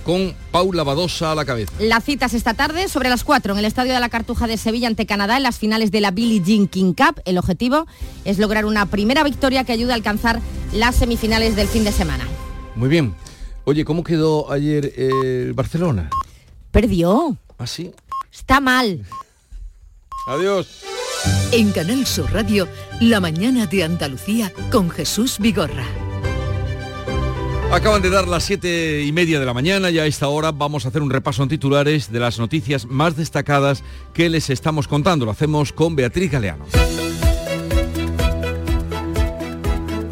con 0.04 0.34
Paula 0.50 0.82
Badosa 0.82 1.32
a 1.32 1.34
la 1.34 1.44
cabeza. 1.44 1.72
Las 1.80 2.04
citas 2.04 2.34
esta 2.34 2.54
tarde 2.54 2.88
sobre 2.88 3.08
las 3.08 3.24
4 3.24 3.52
en 3.52 3.58
el 3.58 3.64
Estadio 3.64 3.94
de 3.94 4.00
la 4.00 4.08
Cartuja 4.08 4.46
de 4.46 4.56
Sevilla 4.56 4.88
ante 4.88 5.06
Canadá 5.06 5.36
en 5.36 5.42
las 5.42 5.58
finales 5.58 5.90
de 5.90 6.00
la 6.00 6.10
Billie 6.10 6.42
Jean 6.44 6.66
King 6.66 6.92
Cup. 6.92 7.20
El 7.24 7.38
objetivo 7.38 7.86
es 8.24 8.38
lograr 8.38 8.64
una 8.64 8.86
primera 8.86 9.24
victoria 9.24 9.64
que 9.64 9.72
ayude 9.72 9.92
a 9.92 9.94
alcanzar 9.94 10.40
las 10.72 10.96
semifinales 10.96 11.56
del 11.56 11.68
fin 11.68 11.84
de 11.84 11.92
semana. 11.92 12.26
Muy 12.74 12.88
bien. 12.88 13.14
Oye, 13.64 13.84
¿cómo 13.84 14.04
quedó 14.04 14.50
ayer 14.50 14.92
el 14.96 15.52
Barcelona? 15.52 16.10
Perdió. 16.70 17.36
¿Ah, 17.58 17.66
sí? 17.66 17.90
Está 18.32 18.60
mal. 18.60 19.04
Adiós. 20.28 20.84
En 21.52 21.72
Canal 21.72 22.06
Sur 22.06 22.32
Radio, 22.32 22.68
La 23.00 23.20
mañana 23.20 23.66
de 23.66 23.84
Andalucía 23.84 24.52
con 24.70 24.90
Jesús 24.90 25.38
Vigorra. 25.38 26.07
Acaban 27.70 28.00
de 28.00 28.08
dar 28.08 28.26
las 28.26 28.44
siete 28.44 29.02
y 29.02 29.12
media 29.12 29.38
de 29.38 29.44
la 29.44 29.52
mañana 29.52 29.90
y 29.90 29.98
a 29.98 30.06
esta 30.06 30.28
hora 30.28 30.52
vamos 30.52 30.84
a 30.84 30.88
hacer 30.88 31.02
un 31.02 31.10
repaso 31.10 31.42
en 31.42 31.50
titulares 31.50 32.10
de 32.10 32.18
las 32.18 32.38
noticias 32.38 32.86
más 32.86 33.14
destacadas 33.14 33.84
que 34.14 34.30
les 34.30 34.48
estamos 34.48 34.88
contando. 34.88 35.26
Lo 35.26 35.32
hacemos 35.32 35.72
con 35.72 35.94
Beatriz 35.94 36.30
Galeano. 36.30 36.64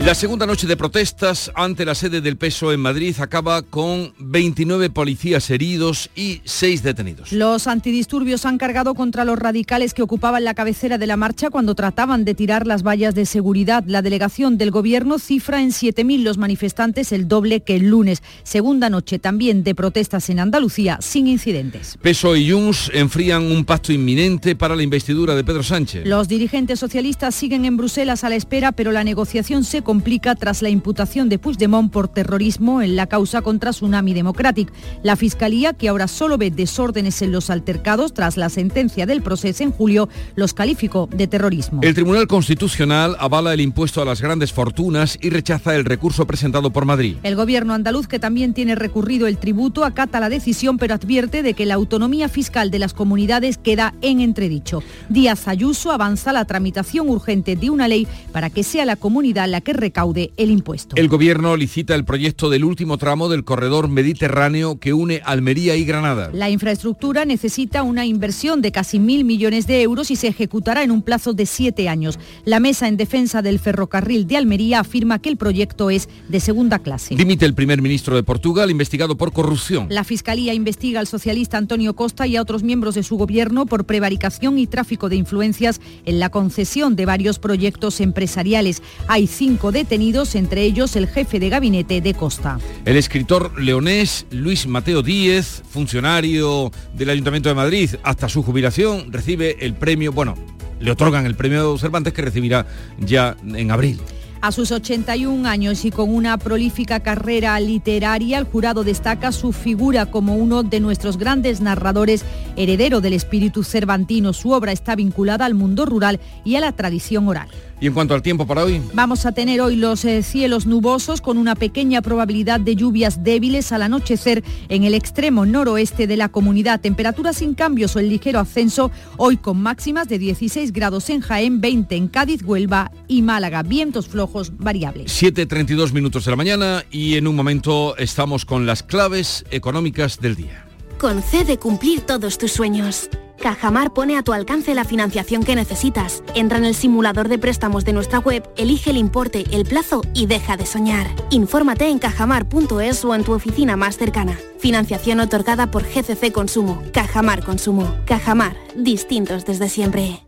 La 0.06 0.14
segunda 0.14 0.46
noche 0.46 0.68
de 0.68 0.76
protestas 0.76 1.50
ante 1.56 1.84
la 1.84 1.96
sede 1.96 2.20
del 2.20 2.36
PSOE 2.36 2.74
en 2.74 2.80
Madrid 2.80 3.16
acaba 3.18 3.62
con 3.62 4.14
29 4.20 4.88
policías 4.90 5.50
heridos 5.50 6.10
y 6.14 6.42
6 6.44 6.84
detenidos. 6.84 7.32
Los 7.32 7.66
antidisturbios 7.66 8.46
han 8.46 8.56
cargado 8.56 8.94
contra 8.94 9.24
los 9.24 9.36
radicales 9.36 9.94
que 9.94 10.02
ocupaban 10.02 10.44
la 10.44 10.54
cabecera 10.54 10.96
de 10.96 11.08
la 11.08 11.16
marcha 11.16 11.50
cuando 11.50 11.74
trataban 11.74 12.24
de 12.24 12.36
tirar 12.36 12.68
las 12.68 12.84
vallas 12.84 13.16
de 13.16 13.26
seguridad. 13.26 13.82
La 13.84 14.00
delegación 14.00 14.58
del 14.58 14.70
gobierno 14.70 15.18
cifra 15.18 15.60
en 15.60 15.70
7.000 15.70 16.22
los 16.22 16.38
manifestantes, 16.38 17.10
el 17.10 17.26
doble 17.26 17.62
que 17.62 17.74
el 17.74 17.88
lunes. 17.88 18.22
Segunda 18.44 18.88
noche 18.88 19.18
también 19.18 19.64
de 19.64 19.74
protestas 19.74 20.30
en 20.30 20.38
Andalucía 20.38 20.98
sin 21.00 21.26
incidentes. 21.26 21.98
PSOE 22.00 22.38
y 22.38 22.52
Junts 22.52 22.92
enfrían 22.94 23.42
un 23.42 23.64
pacto 23.64 23.92
inminente 23.92 24.54
para 24.54 24.76
la 24.76 24.84
investidura 24.84 25.34
de 25.34 25.42
Pedro 25.42 25.64
Sánchez. 25.64 26.06
Los 26.06 26.28
dirigentes 26.28 26.78
socialistas 26.78 27.34
siguen 27.34 27.64
en 27.64 27.76
Bruselas 27.76 28.22
a 28.22 28.28
la 28.28 28.36
espera, 28.36 28.70
pero 28.70 28.92
la 28.92 29.02
negociación 29.02 29.64
se 29.64 29.82
complica 29.96 30.34
tras 30.34 30.60
la 30.60 30.68
imputación 30.68 31.30
de 31.30 31.38
Puigdemont 31.38 31.90
por 31.90 32.08
terrorismo 32.08 32.82
en 32.82 32.96
la 32.96 33.06
causa 33.06 33.40
contra 33.40 33.70
Tsunami 33.70 34.12
Democratic. 34.12 34.70
La 35.02 35.16
Fiscalía, 35.16 35.72
que 35.72 35.88
ahora 35.88 36.06
solo 36.06 36.36
ve 36.36 36.50
desórdenes 36.50 37.22
en 37.22 37.32
los 37.32 37.48
altercados 37.48 38.12
tras 38.12 38.36
la 38.36 38.50
sentencia 38.50 39.06
del 39.06 39.22
proceso 39.22 39.62
en 39.62 39.72
julio, 39.72 40.10
los 40.34 40.52
calificó 40.52 41.08
de 41.10 41.26
terrorismo. 41.26 41.80
El 41.82 41.94
Tribunal 41.94 42.26
Constitucional 42.26 43.16
avala 43.18 43.54
el 43.54 43.62
impuesto 43.62 44.02
a 44.02 44.04
las 44.04 44.20
grandes 44.20 44.52
fortunas 44.52 45.16
y 45.22 45.30
rechaza 45.30 45.74
el 45.74 45.86
recurso 45.86 46.26
presentado 46.26 46.70
por 46.70 46.84
Madrid. 46.84 47.16
El 47.22 47.34
gobierno 47.34 47.72
andaluz, 47.72 48.06
que 48.06 48.18
también 48.18 48.52
tiene 48.52 48.74
recurrido 48.74 49.26
el 49.26 49.38
tributo, 49.38 49.82
acata 49.82 50.20
la 50.20 50.28
decisión, 50.28 50.76
pero 50.76 50.92
advierte 50.92 51.42
de 51.42 51.54
que 51.54 51.64
la 51.64 51.72
autonomía 51.72 52.28
fiscal 52.28 52.70
de 52.70 52.80
las 52.80 52.92
comunidades 52.92 53.56
queda 53.56 53.94
en 54.02 54.20
entredicho. 54.20 54.82
Díaz 55.08 55.48
Ayuso 55.48 55.90
avanza 55.90 56.34
la 56.34 56.44
tramitación 56.44 57.08
urgente 57.08 57.56
de 57.56 57.70
una 57.70 57.88
ley 57.88 58.06
para 58.30 58.50
que 58.50 58.62
sea 58.62 58.84
la 58.84 58.96
comunidad 58.96 59.48
la 59.48 59.62
que 59.62 59.72
recaude 59.86 60.32
el 60.36 60.50
impuesto. 60.50 60.96
El 60.96 61.08
gobierno 61.08 61.56
licita 61.56 61.94
el 61.94 62.04
proyecto 62.04 62.50
del 62.50 62.64
último 62.64 62.98
tramo 62.98 63.28
del 63.28 63.44
corredor 63.44 63.88
mediterráneo 63.88 64.80
que 64.80 64.92
une 64.92 65.22
Almería 65.24 65.76
y 65.76 65.84
Granada. 65.84 66.30
La 66.32 66.50
infraestructura 66.50 67.24
necesita 67.24 67.84
una 67.84 68.04
inversión 68.04 68.62
de 68.62 68.72
casi 68.72 68.98
mil 68.98 69.24
millones 69.24 69.66
de 69.66 69.82
euros 69.82 70.10
y 70.10 70.16
se 70.16 70.26
ejecutará 70.26 70.82
en 70.82 70.90
un 70.90 71.02
plazo 71.02 71.34
de 71.34 71.46
siete 71.46 71.88
años. 71.88 72.18
La 72.44 72.58
mesa 72.58 72.88
en 72.88 72.96
defensa 72.96 73.42
del 73.42 73.60
ferrocarril 73.60 74.26
de 74.26 74.36
Almería 74.36 74.80
afirma 74.80 75.20
que 75.20 75.28
el 75.28 75.36
proyecto 75.36 75.90
es 75.90 76.08
de 76.28 76.40
segunda 76.40 76.80
clase. 76.80 77.14
Dimite 77.14 77.46
el 77.46 77.54
primer 77.54 77.80
ministro 77.80 78.16
de 78.16 78.24
Portugal 78.24 78.70
investigado 78.70 79.16
por 79.16 79.32
corrupción. 79.32 79.86
La 79.88 80.02
Fiscalía 80.02 80.52
investiga 80.52 80.98
al 80.98 81.06
socialista 81.06 81.58
Antonio 81.58 81.94
Costa 81.94 82.26
y 82.26 82.34
a 82.34 82.42
otros 82.42 82.64
miembros 82.64 82.96
de 82.96 83.04
su 83.04 83.16
gobierno 83.16 83.66
por 83.66 83.84
prevaricación 83.84 84.58
y 84.58 84.66
tráfico 84.66 85.08
de 85.08 85.16
influencias 85.16 85.80
en 86.04 86.18
la 86.18 86.30
concesión 86.30 86.96
de 86.96 87.06
varios 87.06 87.38
proyectos 87.38 88.00
empresariales. 88.00 88.82
Hay 89.06 89.26
cinco 89.26 89.70
detenidos 89.76 90.34
entre 90.36 90.62
ellos 90.62 90.96
el 90.96 91.06
jefe 91.06 91.38
de 91.38 91.50
gabinete 91.50 92.00
de 92.00 92.14
Costa. 92.14 92.58
El 92.86 92.96
escritor 92.96 93.60
leonés 93.60 94.24
Luis 94.30 94.66
Mateo 94.66 95.02
Díez, 95.02 95.62
funcionario 95.68 96.72
del 96.94 97.10
Ayuntamiento 97.10 97.50
de 97.50 97.56
Madrid, 97.56 97.90
hasta 98.02 98.30
su 98.30 98.42
jubilación 98.42 99.12
recibe 99.12 99.58
el 99.60 99.74
premio, 99.74 100.12
bueno, 100.12 100.34
le 100.80 100.90
otorgan 100.90 101.26
el 101.26 101.34
premio 101.34 101.76
Cervantes 101.76 102.14
que 102.14 102.22
recibirá 102.22 102.66
ya 102.98 103.36
en 103.44 103.70
abril. 103.70 104.00
A 104.40 104.50
sus 104.52 104.70
81 104.70 105.46
años 105.46 105.84
y 105.84 105.90
con 105.90 106.14
una 106.14 106.38
prolífica 106.38 107.00
carrera 107.00 107.60
literaria, 107.60 108.38
el 108.38 108.44
jurado 108.44 108.82
destaca 108.82 109.32
su 109.32 109.52
figura 109.52 110.06
como 110.06 110.36
uno 110.36 110.62
de 110.62 110.80
nuestros 110.80 111.18
grandes 111.18 111.60
narradores, 111.60 112.24
heredero 112.56 113.00
del 113.00 113.12
espíritu 113.12 113.62
cervantino. 113.64 114.32
Su 114.32 114.52
obra 114.52 114.72
está 114.72 114.94
vinculada 114.94 115.44
al 115.44 115.54
mundo 115.54 115.84
rural 115.84 116.20
y 116.44 116.56
a 116.56 116.60
la 116.60 116.72
tradición 116.72 117.28
oral. 117.28 117.48
Y 117.80 117.86
en 117.86 117.92
cuanto 117.92 118.14
al 118.14 118.22
tiempo 118.22 118.46
para 118.46 118.64
hoy. 118.64 118.80
Vamos 118.94 119.26
a 119.26 119.32
tener 119.32 119.60
hoy 119.60 119.76
los 119.76 120.04
eh, 120.04 120.22
cielos 120.22 120.66
nubosos 120.66 121.20
con 121.20 121.36
una 121.36 121.54
pequeña 121.54 122.00
probabilidad 122.00 122.58
de 122.58 122.74
lluvias 122.74 123.22
débiles 123.22 123.70
al 123.72 123.82
anochecer 123.82 124.42
en 124.68 124.84
el 124.84 124.94
extremo 124.94 125.44
noroeste 125.44 126.06
de 126.06 126.16
la 126.16 126.30
comunidad. 126.30 126.80
Temperaturas 126.80 127.36
sin 127.36 127.54
cambios 127.54 127.94
o 127.94 128.00
el 128.00 128.08
ligero 128.08 128.40
ascenso 128.40 128.90
hoy 129.18 129.36
con 129.36 129.60
máximas 129.60 130.08
de 130.08 130.18
16 130.18 130.72
grados 130.72 131.10
en 131.10 131.20
Jaén, 131.20 131.60
20 131.60 131.96
en 131.96 132.08
Cádiz, 132.08 132.42
Huelva 132.42 132.90
y 133.08 133.22
Málaga. 133.22 133.62
Vientos 133.62 134.08
flojos 134.08 134.56
variables. 134.56 135.12
7.32 135.22 135.92
minutos 135.92 136.24
de 136.24 136.30
la 136.30 136.36
mañana 136.36 136.84
y 136.90 137.16
en 137.16 137.26
un 137.26 137.36
momento 137.36 137.96
estamos 137.98 138.44
con 138.44 138.66
las 138.66 138.82
claves 138.82 139.44
económicas 139.50 140.20
del 140.20 140.36
día. 140.36 140.65
Concede 140.98 141.58
cumplir 141.58 142.00
todos 142.00 142.38
tus 142.38 142.52
sueños. 142.52 143.10
Cajamar 143.38 143.92
pone 143.92 144.16
a 144.16 144.22
tu 144.22 144.32
alcance 144.32 144.74
la 144.74 144.84
financiación 144.84 145.42
que 145.42 145.54
necesitas. 145.54 146.22
Entra 146.34 146.56
en 146.56 146.64
el 146.64 146.74
simulador 146.74 147.28
de 147.28 147.38
préstamos 147.38 147.84
de 147.84 147.92
nuestra 147.92 148.18
web, 148.18 148.48
elige 148.56 148.90
el 148.90 148.96
importe, 148.96 149.44
el 149.52 149.66
plazo 149.66 150.00
y 150.14 150.24
deja 150.26 150.56
de 150.56 150.64
soñar. 150.64 151.06
Infórmate 151.30 151.88
en 151.88 151.98
cajamar.es 151.98 153.04
o 153.04 153.14
en 153.14 153.24
tu 153.24 153.34
oficina 153.34 153.76
más 153.76 153.98
cercana. 153.98 154.38
Financiación 154.58 155.20
otorgada 155.20 155.70
por 155.70 155.84
GCC 155.84 156.32
Consumo. 156.32 156.82
Cajamar 156.92 157.44
Consumo. 157.44 157.94
Cajamar. 158.06 158.56
Distintos 158.74 159.44
desde 159.44 159.68
siempre. 159.68 160.26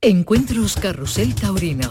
Encuentros 0.00 0.76
Carrusel 0.76 1.34
Taurino. 1.34 1.90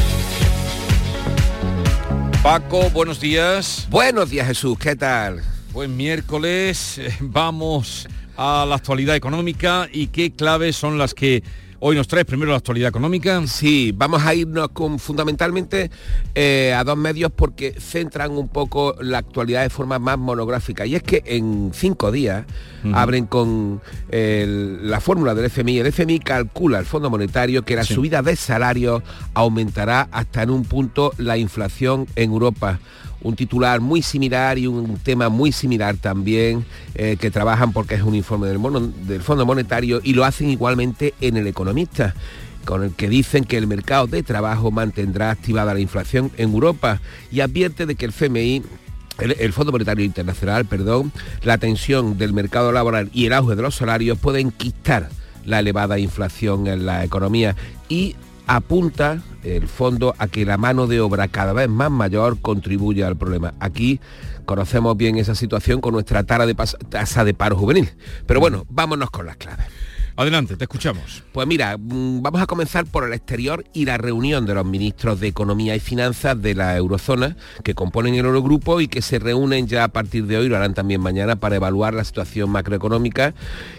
Paco, 2.43 2.89
buenos 2.89 3.19
días. 3.19 3.87
Buenos 3.91 4.31
días 4.31 4.47
Jesús, 4.47 4.75
¿qué 4.79 4.95
tal? 4.95 5.43
Buen 5.73 5.95
miércoles, 5.95 6.99
vamos 7.19 8.07
a 8.35 8.65
la 8.67 8.75
actualidad 8.75 9.15
económica 9.15 9.87
y 9.93 10.07
qué 10.07 10.31
claves 10.31 10.75
son 10.75 10.97
las 10.97 11.13
que 11.13 11.43
Hoy 11.83 11.95
nos 11.95 12.07
traes 12.07 12.27
primero 12.27 12.51
la 12.51 12.57
actualidad 12.57 12.89
económica. 12.89 13.41
Sí, 13.47 13.91
vamos 13.91 14.21
a 14.23 14.35
irnos 14.35 14.69
con 14.69 14.99
fundamentalmente 14.99 15.89
eh, 16.35 16.75
a 16.77 16.83
dos 16.83 16.95
medios 16.95 17.31
porque 17.35 17.73
centran 17.73 18.29
un 18.33 18.49
poco 18.49 18.95
la 19.01 19.17
actualidad 19.17 19.63
de 19.63 19.71
forma 19.71 19.97
más 19.97 20.19
monográfica. 20.19 20.85
Y 20.85 20.93
es 20.93 21.01
que 21.01 21.23
en 21.25 21.71
cinco 21.73 22.11
días 22.11 22.45
abren 22.93 23.25
con 23.25 23.81
la 24.11 24.99
fórmula 25.01 25.33
del 25.33 25.45
FMI. 25.45 25.79
El 25.79 25.87
FMI 25.87 26.19
calcula 26.19 26.77
el 26.77 26.85
Fondo 26.85 27.09
Monetario 27.09 27.63
que 27.63 27.75
la 27.75 27.83
subida 27.83 28.21
de 28.21 28.35
salarios 28.35 29.01
aumentará 29.33 30.07
hasta 30.11 30.43
en 30.43 30.51
un 30.51 30.65
punto 30.65 31.11
la 31.17 31.39
inflación 31.39 32.05
en 32.15 32.29
Europa 32.29 32.79
un 33.23 33.35
titular 33.35 33.81
muy 33.81 34.01
similar 34.01 34.57
y 34.57 34.67
un 34.67 34.97
tema 34.97 35.29
muy 35.29 35.51
similar 35.51 35.97
también 35.97 36.65
eh, 36.95 37.17
que 37.19 37.31
trabajan 37.31 37.73
porque 37.73 37.95
es 37.95 38.01
un 38.01 38.15
informe 38.15 38.47
del, 38.47 38.59
del 39.05 39.21
Fondo 39.21 39.45
Monetario 39.45 40.01
y 40.03 40.13
lo 40.13 40.25
hacen 40.25 40.49
igualmente 40.49 41.13
en 41.21 41.37
el 41.37 41.47
Economista 41.47 42.15
con 42.65 42.83
el 42.83 42.93
que 42.93 43.09
dicen 43.09 43.43
que 43.43 43.57
el 43.57 43.67
mercado 43.67 44.07
de 44.07 44.23
trabajo 44.23 44.71
mantendrá 44.71 45.31
activada 45.31 45.73
la 45.73 45.79
inflación 45.79 46.31
en 46.37 46.51
Europa 46.51 47.01
y 47.31 47.41
advierte 47.41 47.85
de 47.85 47.95
que 47.95 48.05
el 48.05 48.11
FMI 48.11 48.63
el, 49.19 49.53
Fondo 49.53 49.71
Monetario 49.71 50.05
Internacional, 50.05 50.65
perdón, 50.65 51.11
la 51.43 51.57
tensión 51.57 52.17
del 52.17 52.33
mercado 52.33 52.71
laboral 52.71 53.09
y 53.13 53.25
el 53.25 53.33
auge 53.33 53.55
de 53.55 53.61
los 53.61 53.75
salarios 53.75 54.17
pueden 54.17 54.51
quitar 54.51 55.09
la 55.45 55.59
elevada 55.59 55.99
inflación 55.99 56.67
en 56.67 56.85
la 56.85 57.03
economía 57.03 57.55
y 57.89 58.15
apunta 58.47 59.21
el 59.43 59.67
fondo 59.67 60.13
a 60.17 60.27
que 60.27 60.45
la 60.45 60.57
mano 60.57 60.87
de 60.87 60.99
obra 60.99 61.27
cada 61.27 61.53
vez 61.53 61.69
más 61.69 61.91
mayor 61.91 62.39
contribuye 62.41 63.03
al 63.03 63.15
problema. 63.15 63.53
Aquí 63.59 63.99
conocemos 64.45 64.97
bien 64.97 65.17
esa 65.17 65.35
situación 65.35 65.81
con 65.81 65.93
nuestra 65.93 66.23
tasa 66.23 67.23
de 67.25 67.33
paro 67.33 67.55
juvenil. 67.55 67.89
Pero 68.25 68.39
bueno, 68.39 68.65
vámonos 68.69 69.09
con 69.09 69.25
las 69.25 69.37
claves. 69.37 69.65
Adelante, 70.21 70.55
te 70.55 70.65
escuchamos. 70.65 71.23
Pues 71.31 71.47
mira, 71.47 71.77
mm, 71.79 72.21
vamos 72.21 72.41
a 72.43 72.45
comenzar 72.45 72.85
por 72.85 73.05
el 73.05 73.13
exterior 73.13 73.65
y 73.73 73.85
la 73.85 73.97
reunión 73.97 74.45
de 74.45 74.53
los 74.53 74.63
ministros 74.63 75.19
de 75.19 75.27
Economía 75.27 75.75
y 75.75 75.79
Finanzas 75.79 76.39
de 76.39 76.53
la 76.53 76.77
eurozona 76.77 77.35
que 77.63 77.73
componen 77.73 78.13
el 78.13 78.25
Eurogrupo 78.25 78.81
y 78.81 78.87
que 78.87 79.01
se 79.01 79.17
reúnen 79.17 79.65
ya 79.65 79.83
a 79.83 79.87
partir 79.87 80.27
de 80.27 80.37
hoy, 80.37 80.47
lo 80.47 80.57
harán 80.57 80.75
también 80.75 81.01
mañana, 81.01 81.37
para 81.37 81.55
evaluar 81.55 81.95
la 81.95 82.03
situación 82.03 82.51
macroeconómica 82.51 83.33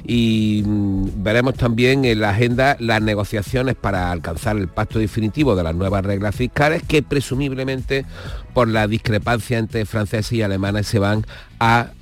y 0.05 0.64
mm, 0.66 1.22
veremos 1.22 1.55
también 1.55 2.05
en 2.05 2.20
la 2.20 2.30
agenda 2.30 2.76
las 2.80 3.01
negociaciones 3.01 3.76
para 3.76 4.11
alcanzar 4.11 4.57
el 4.57 4.66
pacto 4.66 4.99
definitivo 4.99 5.55
de 5.55 5.62
las 5.62 5.76
nuevas 5.76 6.05
reglas 6.05 6.34
fiscales 6.34 6.82
que 6.82 7.05
presumiblemente 7.05 8.05
por 8.53 8.66
la 8.66 8.88
discrepancia 8.88 9.59
entre 9.59 9.84
franceses 9.86 10.32
y 10.32 10.43
alemanes 10.43 10.88
se 10.88 10.99
van 10.99 11.24
a 11.61 11.93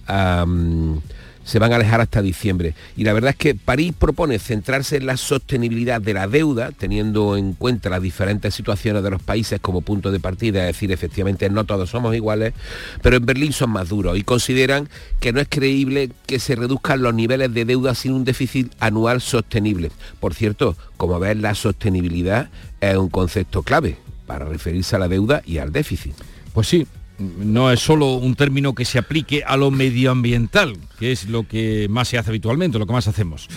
se 1.51 1.59
van 1.59 1.73
a 1.73 1.77
alejar 1.77 2.01
hasta 2.01 2.23
diciembre. 2.23 2.75
Y 2.97 3.03
la 3.03 3.13
verdad 3.13 3.31
es 3.31 3.37
que 3.37 3.57
París 3.57 3.93
propone 3.99 4.39
centrarse 4.39 4.99
en 4.99 5.07
la 5.07 5.17
sostenibilidad 5.17 6.01
de 6.01 6.15
la 6.15 6.29
deuda, 6.29 6.71
teniendo 6.71 7.37
en 7.37 7.55
cuenta 7.55 7.91
las 7.91 8.01
diferentes 8.01 8.55
situaciones 8.55 9.03
de 9.03 9.11
los 9.11 9.21
países 9.21 9.59
como 9.59 9.81
punto 9.81 10.13
de 10.13 10.21
partida, 10.21 10.61
es 10.61 10.77
decir, 10.77 10.93
efectivamente 10.93 11.51
no 11.51 11.65
todos 11.65 11.91
somos 11.91 12.15
iguales, 12.15 12.55
pero 13.03 13.17
en 13.17 13.27
Berlín 13.27 13.53
son 13.53 13.71
más 13.71 13.89
duros 13.89 14.17
y 14.17 14.23
consideran 14.23 14.89
que 15.19 15.33
no 15.33 15.41
es 15.41 15.49
creíble 15.49 16.13
que 16.25 16.39
se 16.39 16.55
reduzcan 16.55 17.03
los 17.03 17.15
niveles 17.15 17.53
de 17.53 17.65
deuda 17.65 17.97
sin 17.97 18.13
un 18.13 18.23
déficit 18.23 18.73
anual 18.79 19.21
sostenible. 19.21 19.91
Por 20.21 20.35
cierto, 20.35 20.77
como 20.97 21.19
ves, 21.19 21.37
la 21.37 21.57
sostenibilidad 21.57 22.49
es 22.81 22.97
un 22.97 23.09
concepto 23.09 23.65
clave 23.65 23.97
para 24.29 24.45
referirse 24.45 24.95
a 24.95 25.01
la 25.01 25.09
deuda 25.09 25.43
y 25.45 25.59
al 25.59 25.73
déficit. 25.73 26.15
Pues 26.53 26.69
sí, 26.69 26.87
no 27.21 27.71
es 27.71 27.81
solo 27.81 28.15
un 28.15 28.35
término 28.35 28.75
que 28.75 28.85
se 28.85 28.99
aplique 28.99 29.45
a 29.45 29.57
lo 29.57 29.71
medioambiental, 29.71 30.77
que 30.99 31.13
es 31.13 31.29
lo 31.29 31.47
que 31.47 31.87
más 31.89 32.09
se 32.09 32.19
hace 32.19 32.31
habitualmente, 32.31 32.79
lo 32.79 32.87
que 32.87 32.93
más 32.93 33.09
hacemos. 33.09 33.49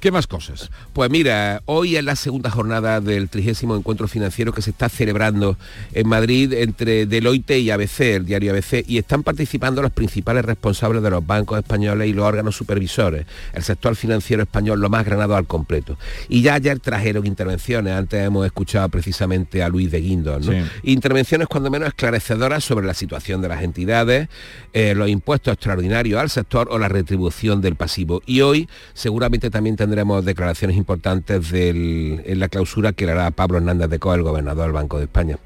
¿Qué 0.00 0.10
más 0.10 0.26
cosas? 0.26 0.70
Pues 0.94 1.10
mira, 1.10 1.60
hoy 1.66 1.96
es 1.96 2.02
la 2.02 2.16
segunda 2.16 2.50
jornada 2.50 3.02
del 3.02 3.28
trigésimo 3.28 3.76
encuentro 3.76 4.08
financiero 4.08 4.50
que 4.50 4.62
se 4.62 4.70
está 4.70 4.88
celebrando 4.88 5.58
en 5.92 6.08
Madrid 6.08 6.54
entre 6.54 7.04
Deloitte 7.04 7.58
y 7.58 7.70
ABC, 7.70 8.00
el 8.00 8.24
diario 8.24 8.52
ABC, 8.52 8.82
y 8.88 8.96
están 8.96 9.22
participando 9.22 9.82
los 9.82 9.92
principales 9.92 10.42
responsables 10.46 11.02
de 11.02 11.10
los 11.10 11.26
bancos 11.26 11.58
españoles 11.58 12.08
y 12.08 12.14
los 12.14 12.24
órganos 12.24 12.56
supervisores, 12.56 13.26
el 13.52 13.62
sector 13.62 13.94
financiero 13.94 14.42
español 14.42 14.80
lo 14.80 14.88
más 14.88 15.04
granado 15.04 15.36
al 15.36 15.46
completo. 15.46 15.98
Y 16.30 16.40
ya 16.40 16.54
ayer 16.54 16.80
trajeron 16.80 17.26
intervenciones, 17.26 17.92
antes 17.92 18.24
hemos 18.24 18.46
escuchado 18.46 18.88
precisamente 18.88 19.62
a 19.62 19.68
Luis 19.68 19.90
de 19.90 20.00
Guindos, 20.00 20.46
¿no? 20.46 20.54
Intervenciones 20.82 21.46
cuando 21.46 21.70
menos 21.70 21.88
esclarecedoras 21.88 22.64
sobre 22.64 22.86
la 22.86 22.94
situación 22.94 23.42
de 23.42 23.48
las 23.48 23.62
entidades, 23.62 24.30
eh, 24.72 24.94
los 24.94 25.10
impuestos 25.10 25.52
extraordinarios 25.52 26.18
al 26.18 26.30
sector 26.30 26.68
o 26.70 26.78
la 26.78 26.88
retribución 26.88 27.60
del 27.60 27.76
pasivo. 27.76 28.22
Y 28.24 28.40
hoy 28.40 28.66
seguramente 28.94 29.50
también 29.50 29.76
tendremos 29.76 29.89
tendremos 29.90 30.24
declaraciones 30.24 30.76
importantes 30.76 31.52
en 31.52 32.38
la 32.38 32.48
clausura 32.48 32.92
que 32.92 33.06
le 33.06 33.12
hará 33.12 33.32
Pablo 33.32 33.58
Hernández 33.58 33.90
de 33.90 33.98
Coa, 33.98 34.14
el 34.14 34.22
gobernador 34.22 34.66
del 34.66 34.72
Banco 34.72 34.98
de 34.98 35.04
España. 35.04 35.36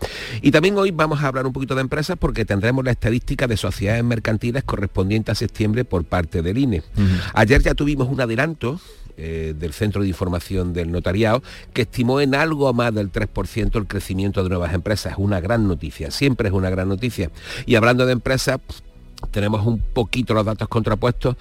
Y 0.42 0.51
también 0.51 0.76
hoy 0.76 0.90
vamos 0.90 1.22
a 1.22 1.28
hablar 1.28 1.47
un 1.47 1.55
poquito 1.55 1.74
de 1.74 1.80
empresas 1.80 2.18
porque 2.20 2.45
tendremos 2.45 2.84
la 2.84 2.90
estadística 2.90 3.47
de 3.47 3.57
sociedades 3.57 4.05
mercantiles 4.05 4.62
correspondiente 4.62 5.32
a 5.32 5.34
septiembre 5.34 5.86
por 5.86 6.05
parte 6.05 6.42
del 6.42 6.59
INE. 6.59 6.82
Ayer 7.32 7.62
ya 7.62 7.72
tuvimos 7.72 8.07
un 8.07 8.20
adelanto 8.20 8.78
eh, 9.16 9.55
del 9.59 9.72
Centro 9.72 10.03
de 10.03 10.09
Información 10.09 10.74
del 10.74 10.92
Notariado, 10.92 11.42
que 11.72 11.82
estimó 11.82 12.20
en 12.20 12.34
algo 12.34 12.70
más 12.74 12.95
del 12.95 13.11
3% 13.11 13.76
el 13.76 13.86
crecimiento 13.86 14.42
de 14.42 14.51
nuevas 14.51 14.74
empresas. 14.74 15.12
Es 15.12 15.18
una 15.18 15.40
gran 15.40 15.66
noticia, 15.66 16.11
siempre 16.11 16.49
es 16.49 16.55
una 16.55 16.68
gran 16.68 16.90
noticia. 16.90 17.30
Y 17.64 17.76
hablando 17.76 18.05
de 18.05 18.12
empresas, 18.12 18.59
tenemos 19.30 19.66
un 19.66 19.78
poquito 19.78 20.34
los 20.34 20.45
datos 20.45 20.68
contrapuestos 20.68 21.36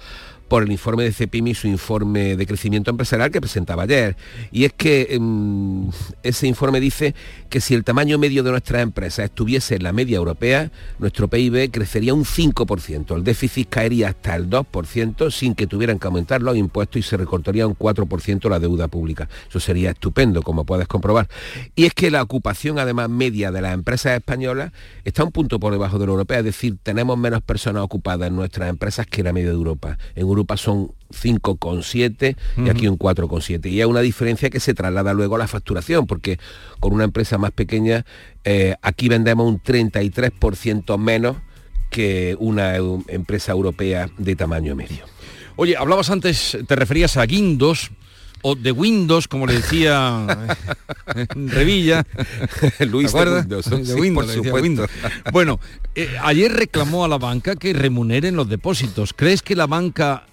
por 0.54 0.62
el 0.62 0.70
informe 0.70 1.02
de 1.02 1.10
CEPIM 1.10 1.48
y 1.48 1.54
su 1.56 1.66
informe 1.66 2.36
de 2.36 2.46
crecimiento 2.46 2.88
empresarial 2.88 3.32
que 3.32 3.40
presentaba 3.40 3.82
ayer. 3.82 4.16
Y 4.52 4.64
es 4.64 4.72
que 4.72 5.08
em, 5.10 5.90
ese 6.22 6.46
informe 6.46 6.78
dice 6.78 7.12
que 7.48 7.60
si 7.60 7.74
el 7.74 7.82
tamaño 7.82 8.18
medio 8.18 8.44
de 8.44 8.52
nuestras 8.52 8.80
empresas 8.80 9.24
estuviese 9.24 9.74
en 9.74 9.82
la 9.82 9.92
media 9.92 10.16
europea, 10.16 10.70
nuestro 11.00 11.26
PIB 11.26 11.72
crecería 11.72 12.14
un 12.14 12.24
5%, 12.24 13.16
el 13.16 13.24
déficit 13.24 13.68
caería 13.68 14.10
hasta 14.10 14.36
el 14.36 14.48
2% 14.48 15.32
sin 15.32 15.56
que 15.56 15.66
tuvieran 15.66 15.98
que 15.98 16.06
aumentar 16.06 16.40
los 16.40 16.56
impuestos 16.56 17.00
y 17.00 17.02
se 17.02 17.16
recortaría 17.16 17.66
un 17.66 17.76
4% 17.76 18.48
la 18.48 18.60
deuda 18.60 18.86
pública. 18.86 19.28
Eso 19.48 19.58
sería 19.58 19.90
estupendo, 19.90 20.40
como 20.42 20.64
puedes 20.64 20.86
comprobar. 20.86 21.28
Y 21.74 21.86
es 21.86 21.94
que 21.94 22.12
la 22.12 22.22
ocupación 22.22 22.78
además 22.78 23.10
media 23.10 23.50
de 23.50 23.60
las 23.60 23.74
empresas 23.74 24.12
españolas 24.12 24.70
está 25.02 25.24
un 25.24 25.32
punto 25.32 25.58
por 25.58 25.72
debajo 25.72 25.98
de 25.98 26.06
la 26.06 26.12
europea, 26.12 26.38
es 26.38 26.44
decir, 26.44 26.76
tenemos 26.80 27.18
menos 27.18 27.42
personas 27.42 27.82
ocupadas 27.82 28.28
en 28.28 28.36
nuestras 28.36 28.70
empresas 28.70 29.08
que 29.08 29.24
la 29.24 29.32
media 29.32 29.48
de 29.48 29.56
Europa. 29.56 29.98
En 30.14 30.22
Europa 30.22 30.43
son 30.56 30.92
5,7 31.10 32.36
y 32.64 32.68
aquí 32.68 32.88
un 32.88 32.98
4,7. 32.98 33.70
Y 33.70 33.80
hay 33.80 33.86
una 33.86 34.00
diferencia 34.00 34.50
que 34.50 34.60
se 34.60 34.74
traslada 34.74 35.12
luego 35.14 35.36
a 35.36 35.38
la 35.38 35.48
facturación, 35.48 36.06
porque 36.06 36.38
con 36.80 36.92
una 36.92 37.04
empresa 37.04 37.38
más 37.38 37.52
pequeña, 37.52 38.04
eh, 38.44 38.74
aquí 38.82 39.08
vendemos 39.08 39.46
un 39.46 39.60
33% 39.60 40.98
menos 40.98 41.36
que 41.90 42.36
una 42.38 42.76
empresa 43.08 43.52
europea 43.52 44.08
de 44.18 44.36
tamaño 44.36 44.74
medio. 44.74 45.04
Oye, 45.56 45.76
hablabas 45.76 46.10
antes, 46.10 46.58
te 46.66 46.76
referías 46.76 47.16
a 47.16 47.24
Guindos, 47.24 47.92
o 48.46 48.54
de 48.54 48.72
Windows, 48.72 49.26
como 49.26 49.46
le 49.46 49.54
decía 49.54 50.26
Revilla. 51.34 52.06
Luis 52.80 53.12
de 53.12 53.18
Windows, 53.94 54.34
de 54.34 54.52
Windows, 54.52 54.90
Bueno, 55.32 55.58
eh, 55.94 56.14
ayer 56.22 56.52
reclamó 56.52 57.06
a 57.06 57.08
la 57.08 57.16
banca 57.16 57.56
que 57.56 57.72
remuneren 57.72 58.36
los 58.36 58.46
depósitos. 58.46 59.14
¿Crees 59.14 59.40
que 59.40 59.56
la 59.56 59.66
banca 59.66 60.26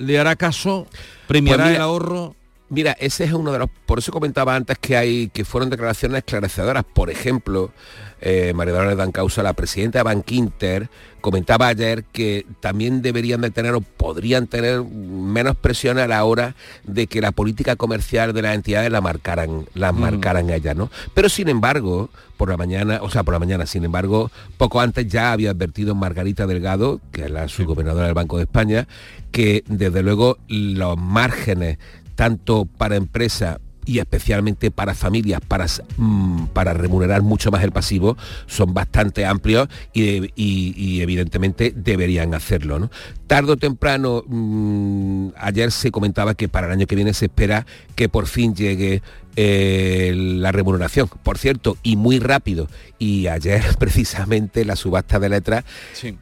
le 0.00 0.18
hará 0.18 0.36
caso? 0.36 0.86
¿Premiará 1.26 1.64
pues 1.64 1.76
el 1.76 1.82
ahorro? 1.82 2.34
Mira, 2.70 2.92
ese 3.00 3.24
es 3.24 3.32
uno 3.32 3.50
de 3.52 3.58
los, 3.58 3.68
por 3.84 3.98
eso 3.98 4.12
comentaba 4.12 4.54
antes 4.54 4.78
que 4.78 4.96
hay, 4.96 5.28
que 5.28 5.44
fueron 5.44 5.70
declaraciones 5.70 6.18
esclarecedoras. 6.18 6.84
Por 6.84 7.10
ejemplo, 7.10 7.72
eh, 8.20 8.52
María 8.54 8.74
Dolores 8.74 8.96
Dancausa, 8.96 9.42
la 9.42 9.54
presidenta 9.54 9.98
de 9.98 10.02
Bankinter, 10.04 10.88
comentaba 11.20 11.66
ayer 11.66 12.04
que 12.04 12.46
también 12.60 13.02
deberían 13.02 13.40
de 13.40 13.50
tener 13.50 13.74
o 13.74 13.80
podrían 13.80 14.46
tener 14.46 14.82
menos 14.84 15.56
presión 15.56 15.98
a 15.98 16.06
la 16.06 16.22
hora 16.24 16.54
de 16.84 17.08
que 17.08 17.20
la 17.20 17.32
política 17.32 17.74
comercial 17.74 18.32
de 18.32 18.42
las 18.42 18.54
entidades 18.54 18.90
la 18.92 19.00
marcaran, 19.00 19.66
las 19.74 19.92
Mm. 19.92 19.98
marcaran 20.00 20.50
ellas, 20.50 20.76
¿no? 20.76 20.90
Pero 21.12 21.28
sin 21.28 21.48
embargo, 21.48 22.08
por 22.36 22.50
la 22.50 22.56
mañana, 22.56 23.00
o 23.02 23.10
sea, 23.10 23.24
por 23.24 23.34
la 23.34 23.40
mañana, 23.40 23.66
sin 23.66 23.84
embargo, 23.84 24.30
poco 24.56 24.80
antes 24.80 25.08
ya 25.08 25.32
había 25.32 25.50
advertido 25.50 25.94
Margarita 25.96 26.46
Delgado, 26.46 27.00
que 27.10 27.24
es 27.24 27.30
la 27.30 27.48
subgobernadora 27.48 28.06
del 28.06 28.14
Banco 28.14 28.36
de 28.36 28.44
España, 28.44 28.86
que 29.32 29.62
desde 29.66 30.02
luego 30.02 30.38
los 30.48 30.96
márgenes 30.96 31.78
tanto 32.20 32.66
para 32.66 32.96
empresas 32.96 33.56
y 33.86 33.98
especialmente 33.98 34.70
para 34.70 34.94
familias, 34.94 35.40
para, 35.48 35.64
mm, 35.96 36.48
para 36.52 36.74
remunerar 36.74 37.22
mucho 37.22 37.50
más 37.50 37.64
el 37.64 37.72
pasivo, 37.72 38.14
son 38.46 38.74
bastante 38.74 39.24
amplios 39.24 39.68
y, 39.94 40.02
de- 40.20 40.32
y- 40.36 40.74
y 40.76 41.00
evidentemente 41.00 41.72
deberían 41.74 42.34
hacerlo. 42.34 42.78
¿no? 42.78 42.90
Tardo 43.26 43.54
o 43.54 43.56
temprano, 43.56 44.22
mm, 44.26 45.28
ayer 45.38 45.72
se 45.72 45.90
comentaba 45.90 46.34
que 46.34 46.46
para 46.46 46.66
el 46.66 46.74
año 46.74 46.86
que 46.86 46.94
viene 46.94 47.14
se 47.14 47.24
espera 47.24 47.64
que 47.94 48.10
por 48.10 48.26
fin 48.26 48.54
llegue 48.54 49.00
eh, 49.36 50.12
la 50.14 50.52
remuneración, 50.52 51.08
por 51.22 51.38
cierto, 51.38 51.78
y 51.82 51.96
muy 51.96 52.18
rápido. 52.18 52.68
Y 52.98 53.28
ayer 53.28 53.62
precisamente 53.78 54.66
la 54.66 54.76
subasta 54.76 55.18
de 55.18 55.30
letras 55.30 55.64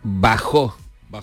bajó 0.05 0.77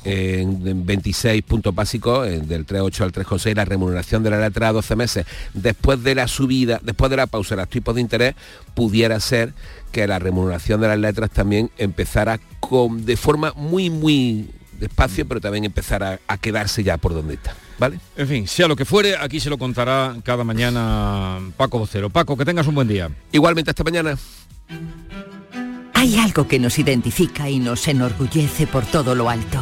en, 0.04 0.68
en 0.68 0.86
26 0.86 1.44
puntos 1.44 1.74
básicos, 1.74 2.28
en- 2.28 2.48
del 2.48 2.66
3,8 2.66 3.02
al 3.04 3.12
3,6, 3.12 3.56
la 3.56 3.66
remuneración 3.66 4.24
de 4.24 4.30
la 4.32 4.40
letra 4.40 4.70
a 4.70 4.74
12 4.74 4.96
meses. 4.96 5.26
Después 5.54 6.04
de 6.04 6.16
la 6.16 6.28
subida, 6.28 6.80
después 6.84 7.10
de 7.12 7.18
la 7.18 7.28
pausa 7.28 7.56
de 7.56 7.62
los 7.62 7.70
tipos 7.70 7.96
de 7.96 8.02
interés, 8.02 8.36
pudiera 8.74 9.20
ser 9.20 9.54
que 9.92 10.08
la 10.08 10.20
remuneración 10.20 10.82
de 10.82 10.88
las 10.90 11.00
letras 11.00 11.30
también 11.32 11.70
empezara 11.78 12.40
con, 12.60 13.06
de 13.06 13.16
forma 13.18 13.54
muy, 13.56 13.90
muy 13.90 14.50
despacio, 14.80 15.26
pero 15.28 15.40
también 15.40 15.64
empezara 15.64 16.20
a 16.28 16.38
quedarse 16.38 16.84
ya 16.84 16.98
por 16.98 17.14
donde 17.14 17.36
está. 17.36 17.56
¿Vale? 17.78 18.00
En 18.16 18.28
fin, 18.28 18.48
sea 18.48 18.68
lo 18.70 18.76
que 18.76 18.86
fuere, 18.86 19.16
aquí 19.18 19.40
se 19.42 19.50
lo 19.50 19.58
contará 19.58 20.16
cada 20.24 20.44
mañana 20.46 21.40
Paco 21.58 21.78
Vocero. 21.80 22.10
Paco, 22.10 22.36
que 22.38 22.46
tengas 22.46 22.68
un 22.68 22.76
buen 22.76 22.88
día. 22.88 23.10
Igualmente, 23.34 23.72
hasta 23.72 23.84
mañana. 23.84 24.18
Hay 25.94 26.18
algo 26.18 26.48
que 26.48 26.60
nos 26.60 26.78
identifica 26.78 27.50
y 27.50 27.60
nos 27.60 27.88
enorgullece 27.88 28.68
por 28.68 28.86
todo 28.86 29.16
lo 29.16 29.30
alto. 29.30 29.62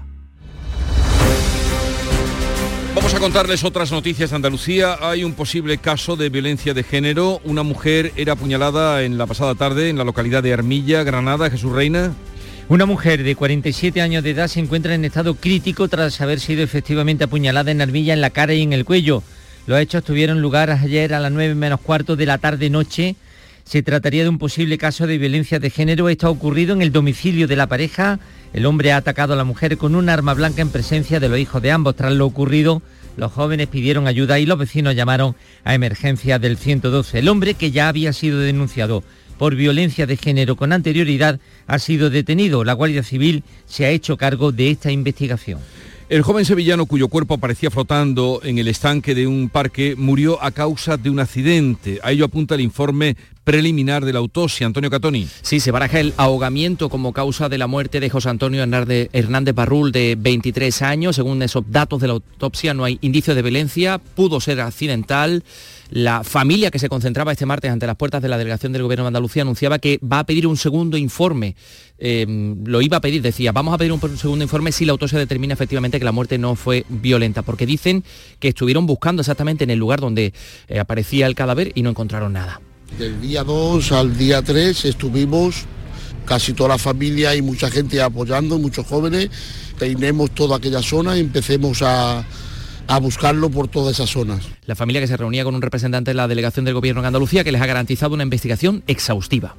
Vamos 2.93 3.13
a 3.13 3.19
contarles 3.19 3.63
otras 3.63 3.89
noticias 3.91 4.31
de 4.31 4.35
Andalucía. 4.35 4.97
Hay 4.99 5.23
un 5.23 5.33
posible 5.33 5.77
caso 5.77 6.17
de 6.17 6.27
violencia 6.27 6.73
de 6.73 6.83
género. 6.83 7.39
Una 7.45 7.63
mujer 7.63 8.11
era 8.17 8.33
apuñalada 8.33 9.03
en 9.03 9.17
la 9.17 9.25
pasada 9.25 9.55
tarde 9.55 9.87
en 9.87 9.97
la 9.97 10.03
localidad 10.03 10.43
de 10.43 10.51
Armilla, 10.51 11.03
Granada. 11.03 11.49
Jesús 11.49 11.71
Reina. 11.71 12.13
Una 12.67 12.85
mujer 12.85 13.23
de 13.23 13.33
47 13.33 14.01
años 14.01 14.23
de 14.23 14.31
edad 14.31 14.49
se 14.49 14.59
encuentra 14.59 14.93
en 14.93 15.05
estado 15.05 15.35
crítico 15.35 15.87
tras 15.87 16.19
haber 16.19 16.41
sido 16.41 16.63
efectivamente 16.63 17.23
apuñalada 17.23 17.71
en 17.71 17.81
Armilla 17.81 18.13
en 18.13 18.19
la 18.19 18.29
cara 18.29 18.53
y 18.53 18.61
en 18.61 18.73
el 18.73 18.83
cuello. 18.83 19.23
Los 19.67 19.79
hechos 19.79 20.03
tuvieron 20.03 20.41
lugar 20.41 20.69
ayer 20.69 21.13
a 21.13 21.21
las 21.21 21.31
9 21.31 21.55
menos 21.55 21.79
cuarto 21.79 22.17
de 22.17 22.25
la 22.25 22.39
tarde-noche. 22.39 23.15
Se 23.63 23.83
trataría 23.83 24.23
de 24.23 24.29
un 24.29 24.37
posible 24.37 24.77
caso 24.77 25.07
de 25.07 25.17
violencia 25.17 25.59
de 25.59 25.69
género. 25.69 26.09
Esto 26.09 26.27
ha 26.27 26.31
ocurrido 26.31 26.73
en 26.73 26.81
el 26.81 26.91
domicilio 26.91 27.47
de 27.47 27.55
la 27.55 27.67
pareja. 27.67 28.19
El 28.53 28.65
hombre 28.65 28.91
ha 28.91 28.97
atacado 28.97 29.33
a 29.33 29.37
la 29.37 29.43
mujer 29.43 29.77
con 29.77 29.95
un 29.95 30.09
arma 30.09 30.33
blanca 30.33 30.61
en 30.61 30.69
presencia 30.69 31.19
de 31.19 31.29
los 31.29 31.39
hijos 31.39 31.61
de 31.61 31.71
ambos. 31.71 31.95
Tras 31.95 32.13
lo 32.13 32.25
ocurrido, 32.25 32.81
los 33.17 33.31
jóvenes 33.31 33.67
pidieron 33.67 34.07
ayuda 34.07 34.39
y 34.39 34.45
los 34.45 34.57
vecinos 34.57 34.95
llamaron 34.95 35.35
a 35.63 35.75
emergencia 35.75 36.39
del 36.39 36.57
112. 36.57 37.19
El 37.19 37.29
hombre, 37.29 37.53
que 37.53 37.71
ya 37.71 37.87
había 37.87 38.13
sido 38.13 38.39
denunciado 38.39 39.03
por 39.37 39.55
violencia 39.55 40.05
de 40.05 40.17
género 40.17 40.55
con 40.55 40.73
anterioridad, 40.73 41.39
ha 41.67 41.79
sido 41.79 42.09
detenido. 42.09 42.63
La 42.63 42.73
Guardia 42.73 43.03
Civil 43.03 43.43
se 43.65 43.85
ha 43.85 43.89
hecho 43.89 44.17
cargo 44.17 44.51
de 44.51 44.71
esta 44.71 44.91
investigación. 44.91 45.59
El 46.11 46.23
joven 46.23 46.43
sevillano 46.43 46.87
cuyo 46.87 47.07
cuerpo 47.07 47.35
aparecía 47.35 47.71
flotando 47.71 48.41
en 48.43 48.57
el 48.57 48.67
estanque 48.67 49.15
de 49.15 49.27
un 49.27 49.47
parque 49.47 49.95
murió 49.97 50.43
a 50.43 50.51
causa 50.51 50.97
de 50.97 51.09
un 51.09 51.21
accidente. 51.21 52.01
A 52.03 52.11
ello 52.11 52.25
apunta 52.25 52.55
el 52.55 52.59
informe 52.59 53.15
preliminar 53.45 54.03
de 54.03 54.11
la 54.11 54.19
autopsia. 54.19 54.67
Antonio 54.67 54.89
Catoni. 54.89 55.25
Sí, 55.41 55.61
se 55.61 55.71
baraja 55.71 56.01
el 56.01 56.13
ahogamiento 56.17 56.89
como 56.89 57.13
causa 57.13 57.47
de 57.47 57.57
la 57.57 57.67
muerte 57.67 58.01
de 58.01 58.09
José 58.09 58.27
Antonio 58.27 58.61
Hernández 58.61 59.55
Barrul, 59.55 59.93
de 59.93 60.17
23 60.19 60.81
años. 60.81 61.15
Según 61.15 61.41
esos 61.43 61.63
datos 61.69 62.01
de 62.01 62.07
la 62.07 62.13
autopsia, 62.15 62.73
no 62.73 62.83
hay 62.83 62.99
indicios 62.99 63.33
de 63.33 63.43
violencia, 63.43 63.97
pudo 63.97 64.41
ser 64.41 64.59
accidental. 64.59 65.45
La 65.91 66.23
familia 66.23 66.71
que 66.71 66.79
se 66.79 66.87
concentraba 66.87 67.33
este 67.33 67.45
martes 67.45 67.69
ante 67.69 67.85
las 67.85 67.97
puertas 67.97 68.21
de 68.21 68.29
la 68.29 68.37
delegación 68.37 68.71
del 68.71 68.81
Gobierno 68.81 69.03
de 69.03 69.09
Andalucía 69.09 69.41
anunciaba 69.41 69.77
que 69.77 69.99
va 69.99 70.19
a 70.19 70.23
pedir 70.25 70.47
un 70.47 70.55
segundo 70.55 70.95
informe. 70.95 71.57
Eh, 71.97 72.55
lo 72.63 72.81
iba 72.81 72.95
a 72.95 73.01
pedir, 73.01 73.21
decía, 73.21 73.51
vamos 73.51 73.73
a 73.73 73.77
pedir 73.77 73.91
un 73.91 73.99
segundo 74.17 74.41
informe 74.41 74.71
si 74.71 74.85
la 74.85 74.93
autopsia 74.93 75.19
determina 75.19 75.53
efectivamente 75.53 75.99
que 75.99 76.05
la 76.05 76.13
muerte 76.13 76.37
no 76.37 76.55
fue 76.55 76.85
violenta, 76.87 77.41
porque 77.41 77.65
dicen 77.65 78.05
que 78.39 78.47
estuvieron 78.47 78.85
buscando 78.85 79.21
exactamente 79.21 79.65
en 79.65 79.69
el 79.69 79.79
lugar 79.79 79.99
donde 79.99 80.33
eh, 80.69 80.79
aparecía 80.79 81.27
el 81.27 81.35
cadáver 81.35 81.73
y 81.75 81.81
no 81.81 81.89
encontraron 81.89 82.31
nada. 82.31 82.61
Del 82.97 83.19
día 83.19 83.43
2 83.43 83.91
al 83.91 84.17
día 84.17 84.41
3 84.41 84.85
estuvimos 84.85 85.65
casi 86.25 86.53
toda 86.53 86.69
la 86.69 86.77
familia 86.77 87.35
y 87.35 87.41
mucha 87.41 87.69
gente 87.69 88.01
apoyando, 88.01 88.57
muchos 88.59 88.87
jóvenes. 88.87 89.29
Peinemos 89.77 90.31
toda 90.31 90.55
aquella 90.55 90.81
zona 90.81 91.17
y 91.17 91.19
empecemos 91.19 91.81
a, 91.81 92.23
a 92.91 92.99
buscarlo 92.99 93.49
por 93.49 93.69
todas 93.69 93.93
esas 93.93 94.09
zonas. 94.09 94.49
La 94.65 94.75
familia 94.75 94.99
que 94.99 95.07
se 95.07 95.15
reunía 95.15 95.45
con 95.45 95.55
un 95.55 95.61
representante 95.61 96.11
de 96.11 96.15
la 96.15 96.27
delegación 96.27 96.65
del 96.65 96.73
Gobierno 96.73 96.99
en 96.99 97.07
Andalucía 97.07 97.45
que 97.45 97.53
les 97.53 97.61
ha 97.61 97.65
garantizado 97.65 98.15
una 98.15 98.23
investigación 98.23 98.83
exhaustiva. 98.85 99.55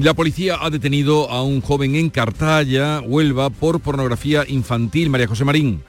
La 0.00 0.14
policía 0.14 0.56
ha 0.58 0.70
detenido 0.70 1.28
a 1.30 1.42
un 1.42 1.60
joven 1.60 1.94
en 1.94 2.08
Cartaya, 2.08 3.00
Huelva, 3.00 3.50
por 3.50 3.80
pornografía 3.80 4.44
infantil. 4.48 5.10
María 5.10 5.26
José 5.26 5.44
Marín. 5.44 5.82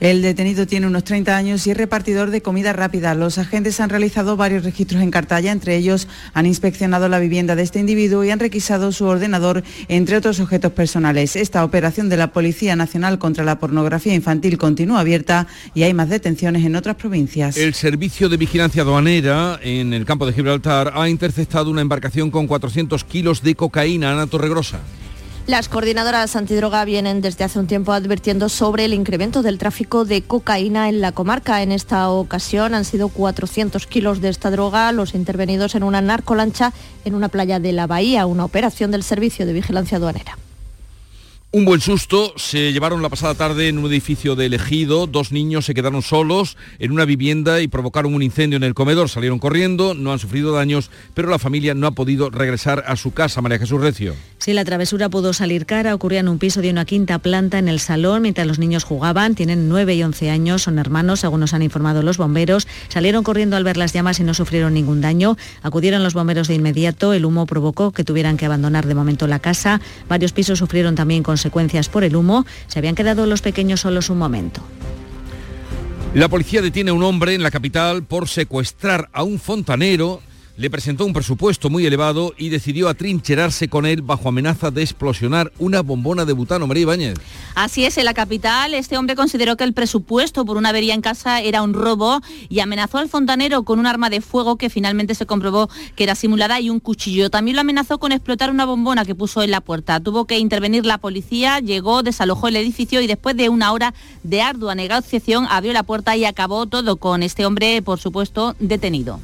El 0.00 0.22
detenido 0.22 0.64
tiene 0.64 0.86
unos 0.86 1.02
30 1.02 1.36
años 1.36 1.66
y 1.66 1.72
es 1.72 1.76
repartidor 1.76 2.30
de 2.30 2.40
comida 2.40 2.72
rápida. 2.72 3.16
Los 3.16 3.36
agentes 3.36 3.80
han 3.80 3.90
realizado 3.90 4.36
varios 4.36 4.62
registros 4.62 5.02
en 5.02 5.10
Cartaya, 5.10 5.50
entre 5.50 5.74
ellos 5.76 6.06
han 6.34 6.46
inspeccionado 6.46 7.08
la 7.08 7.18
vivienda 7.18 7.56
de 7.56 7.62
este 7.62 7.80
individuo 7.80 8.22
y 8.22 8.30
han 8.30 8.38
requisado 8.38 8.92
su 8.92 9.06
ordenador, 9.06 9.64
entre 9.88 10.16
otros 10.16 10.38
objetos 10.38 10.70
personales. 10.72 11.34
Esta 11.34 11.64
operación 11.64 12.08
de 12.08 12.16
la 12.16 12.32
Policía 12.32 12.76
Nacional 12.76 13.18
contra 13.18 13.44
la 13.44 13.58
Pornografía 13.58 14.14
Infantil 14.14 14.56
continúa 14.56 15.00
abierta 15.00 15.48
y 15.74 15.82
hay 15.82 15.94
más 15.94 16.08
detenciones 16.08 16.64
en 16.64 16.76
otras 16.76 16.94
provincias. 16.94 17.56
El 17.56 17.74
Servicio 17.74 18.28
de 18.28 18.36
Vigilancia 18.36 18.82
Aduanera 18.82 19.58
en 19.64 19.92
el 19.92 20.04
campo 20.04 20.26
de 20.26 20.32
Gibraltar 20.32 20.92
ha 20.94 21.08
interceptado 21.08 21.70
una 21.70 21.80
embarcación 21.80 22.30
con 22.30 22.46
400 22.46 23.02
kilos 23.02 23.42
de 23.42 23.56
cocaína. 23.56 24.12
Ana 24.12 24.28
Torregrosa. 24.28 24.78
Las 25.48 25.70
coordinadoras 25.70 26.36
antidroga 26.36 26.84
vienen 26.84 27.22
desde 27.22 27.42
hace 27.42 27.58
un 27.58 27.66
tiempo 27.66 27.94
advirtiendo 27.94 28.50
sobre 28.50 28.84
el 28.84 28.92
incremento 28.92 29.40
del 29.40 29.56
tráfico 29.56 30.04
de 30.04 30.20
cocaína 30.20 30.90
en 30.90 31.00
la 31.00 31.12
comarca. 31.12 31.62
En 31.62 31.72
esta 31.72 32.10
ocasión 32.10 32.74
han 32.74 32.84
sido 32.84 33.08
400 33.08 33.86
kilos 33.86 34.20
de 34.20 34.28
esta 34.28 34.50
droga 34.50 34.92
los 34.92 35.14
intervenidos 35.14 35.74
en 35.74 35.84
una 35.84 36.02
narcolancha 36.02 36.74
en 37.06 37.14
una 37.14 37.30
playa 37.30 37.60
de 37.60 37.72
la 37.72 37.86
Bahía, 37.86 38.26
una 38.26 38.44
operación 38.44 38.90
del 38.90 39.02
Servicio 39.02 39.46
de 39.46 39.54
Vigilancia 39.54 39.96
Aduanera. 39.96 40.36
Un 41.50 41.64
buen 41.64 41.80
susto 41.80 42.34
se 42.36 42.74
llevaron 42.74 43.00
la 43.00 43.08
pasada 43.08 43.34
tarde 43.34 43.68
en 43.68 43.78
un 43.78 43.86
edificio 43.86 44.36
de 44.36 44.54
Ejido. 44.54 45.06
Dos 45.06 45.32
niños 45.32 45.64
se 45.64 45.72
quedaron 45.72 46.02
solos 46.02 46.58
en 46.78 46.92
una 46.92 47.06
vivienda 47.06 47.62
y 47.62 47.68
provocaron 47.68 48.14
un 48.14 48.22
incendio 48.22 48.58
en 48.58 48.64
el 48.64 48.74
comedor. 48.74 49.08
Salieron 49.08 49.38
corriendo, 49.38 49.94
no 49.94 50.12
han 50.12 50.18
sufrido 50.18 50.52
daños, 50.52 50.90
pero 51.14 51.30
la 51.30 51.38
familia 51.38 51.72
no 51.72 51.86
ha 51.86 51.92
podido 51.92 52.28
regresar 52.28 52.84
a 52.86 52.96
su 52.96 53.12
casa. 53.12 53.40
María 53.40 53.58
Jesús 53.58 53.80
Recio. 53.80 54.14
Sí, 54.36 54.52
la 54.52 54.66
travesura 54.66 55.08
pudo 55.08 55.32
salir 55.32 55.64
cara. 55.64 55.94
Ocurría 55.94 56.20
en 56.20 56.28
un 56.28 56.38
piso 56.38 56.60
de 56.60 56.68
una 56.68 56.84
quinta 56.84 57.18
planta 57.18 57.58
en 57.58 57.68
el 57.68 57.80
salón 57.80 58.20
mientras 58.20 58.46
los 58.46 58.58
niños 58.58 58.84
jugaban. 58.84 59.34
Tienen 59.34 59.70
9 59.70 59.94
y 59.94 60.02
11 60.02 60.28
años, 60.28 60.64
son 60.64 60.78
hermanos, 60.78 61.20
según 61.20 61.40
nos 61.40 61.54
han 61.54 61.62
informado 61.62 62.02
los 62.02 62.18
bomberos. 62.18 62.68
Salieron 62.88 63.24
corriendo 63.24 63.56
al 63.56 63.64
ver 63.64 63.78
las 63.78 63.94
llamas 63.94 64.20
y 64.20 64.22
no 64.22 64.34
sufrieron 64.34 64.74
ningún 64.74 65.00
daño. 65.00 65.38
Acudieron 65.62 66.02
los 66.02 66.12
bomberos 66.12 66.46
de 66.46 66.56
inmediato. 66.56 67.14
El 67.14 67.24
humo 67.24 67.46
provocó 67.46 67.90
que 67.92 68.04
tuvieran 68.04 68.36
que 68.36 68.44
abandonar 68.44 68.86
de 68.86 68.94
momento 68.94 69.26
la 69.26 69.38
casa. 69.38 69.80
Varios 70.10 70.32
pisos 70.32 70.58
sufrieron 70.58 70.94
también 70.94 71.22
con 71.22 71.37
consecuencias 71.38 71.88
por 71.88 72.02
el 72.02 72.16
humo, 72.16 72.44
se 72.66 72.80
habían 72.80 72.96
quedado 72.96 73.24
los 73.24 73.42
pequeños 73.42 73.82
solos 73.82 74.10
un 74.10 74.18
momento. 74.18 74.60
La 76.14 76.28
policía 76.28 76.62
detiene 76.62 76.90
a 76.90 76.94
un 76.94 77.04
hombre 77.04 77.34
en 77.34 77.44
la 77.44 77.52
capital 77.52 78.02
por 78.02 78.28
secuestrar 78.28 79.08
a 79.12 79.22
un 79.22 79.38
fontanero 79.38 80.20
le 80.58 80.70
presentó 80.70 81.06
un 81.06 81.12
presupuesto 81.12 81.70
muy 81.70 81.86
elevado 81.86 82.34
y 82.36 82.48
decidió 82.48 82.88
atrincherarse 82.88 83.68
con 83.68 83.86
él 83.86 84.02
bajo 84.02 84.28
amenaza 84.28 84.72
de 84.72 84.82
explosionar 84.82 85.52
una 85.60 85.82
bombona 85.82 86.24
de 86.24 86.32
butano. 86.32 86.66
María 86.66 86.82
Ibáñez. 86.82 87.14
Así 87.54 87.84
es, 87.84 87.96
en 87.96 88.04
la 88.04 88.12
capital 88.12 88.74
este 88.74 88.98
hombre 88.98 89.14
consideró 89.14 89.56
que 89.56 89.62
el 89.62 89.72
presupuesto 89.72 90.44
por 90.44 90.56
una 90.56 90.70
avería 90.70 90.94
en 90.94 91.00
casa 91.00 91.40
era 91.40 91.62
un 91.62 91.74
robo 91.74 92.20
y 92.48 92.58
amenazó 92.58 92.98
al 92.98 93.08
fontanero 93.08 93.62
con 93.62 93.78
un 93.78 93.86
arma 93.86 94.10
de 94.10 94.20
fuego 94.20 94.56
que 94.56 94.68
finalmente 94.68 95.14
se 95.14 95.26
comprobó 95.26 95.70
que 95.94 96.02
era 96.02 96.16
simulada 96.16 96.60
y 96.60 96.70
un 96.70 96.80
cuchillo. 96.80 97.30
También 97.30 97.54
lo 97.54 97.60
amenazó 97.60 97.98
con 97.98 98.10
explotar 98.10 98.50
una 98.50 98.66
bombona 98.66 99.04
que 99.04 99.14
puso 99.14 99.42
en 99.44 99.52
la 99.52 99.60
puerta. 99.60 100.00
Tuvo 100.00 100.24
que 100.24 100.40
intervenir 100.40 100.84
la 100.84 100.98
policía, 100.98 101.60
llegó, 101.60 102.02
desalojó 102.02 102.48
el 102.48 102.56
edificio 102.56 103.00
y 103.00 103.06
después 103.06 103.36
de 103.36 103.48
una 103.48 103.70
hora 103.70 103.94
de 104.24 104.42
ardua 104.42 104.74
negociación 104.74 105.46
abrió 105.48 105.72
la 105.72 105.84
puerta 105.84 106.16
y 106.16 106.24
acabó 106.24 106.66
todo 106.66 106.96
con 106.96 107.22
este 107.22 107.46
hombre, 107.46 107.80
por 107.80 108.00
supuesto, 108.00 108.56
detenido. 108.58 109.20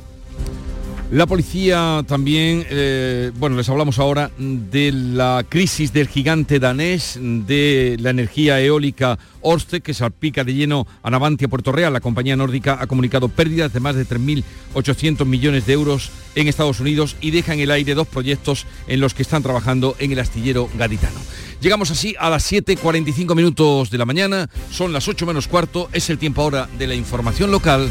La 1.10 1.26
policía 1.26 2.02
también, 2.08 2.66
eh, 2.70 3.30
bueno, 3.36 3.56
les 3.56 3.68
hablamos 3.68 3.98
ahora 3.98 4.30
de 4.38 4.90
la 4.90 5.44
crisis 5.48 5.92
del 5.92 6.08
gigante 6.08 6.58
danés, 6.58 7.18
de 7.20 7.96
la 8.00 8.10
energía 8.10 8.60
eólica 8.60 9.18
Orste, 9.42 9.80
que 9.80 9.94
salpica 9.94 10.42
de 10.42 10.54
lleno 10.54 10.86
a 11.02 11.10
Navantia 11.10 11.46
Puerto 11.46 11.70
Real. 11.70 11.92
La 11.92 12.00
compañía 12.00 12.34
nórdica 12.34 12.78
ha 12.80 12.86
comunicado 12.86 13.28
pérdidas 13.28 13.72
de 13.72 13.80
más 13.80 13.94
de 13.94 14.06
3.800 14.06 15.24
millones 15.26 15.66
de 15.66 15.74
euros 15.74 16.10
en 16.34 16.48
Estados 16.48 16.80
Unidos 16.80 17.16
y 17.20 17.30
deja 17.30 17.52
en 17.54 17.60
el 17.60 17.70
aire 17.70 17.94
dos 17.94 18.08
proyectos 18.08 18.66
en 18.88 19.00
los 19.00 19.14
que 19.14 19.22
están 19.22 19.42
trabajando 19.42 19.94
en 19.98 20.10
el 20.10 20.18
astillero 20.18 20.68
gaditano. 20.76 21.20
Llegamos 21.60 21.90
así 21.90 22.16
a 22.18 22.30
las 22.30 22.50
7.45 22.50 23.36
minutos 23.36 23.90
de 23.90 23.98
la 23.98 24.06
mañana, 24.06 24.48
son 24.70 24.92
las 24.92 25.06
8 25.06 25.26
menos 25.26 25.48
cuarto, 25.48 25.88
es 25.92 26.10
el 26.10 26.18
tiempo 26.18 26.42
ahora 26.42 26.68
de 26.78 26.86
la 26.86 26.94
información 26.94 27.50
local. 27.50 27.90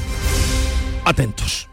Atentos. 1.05 1.72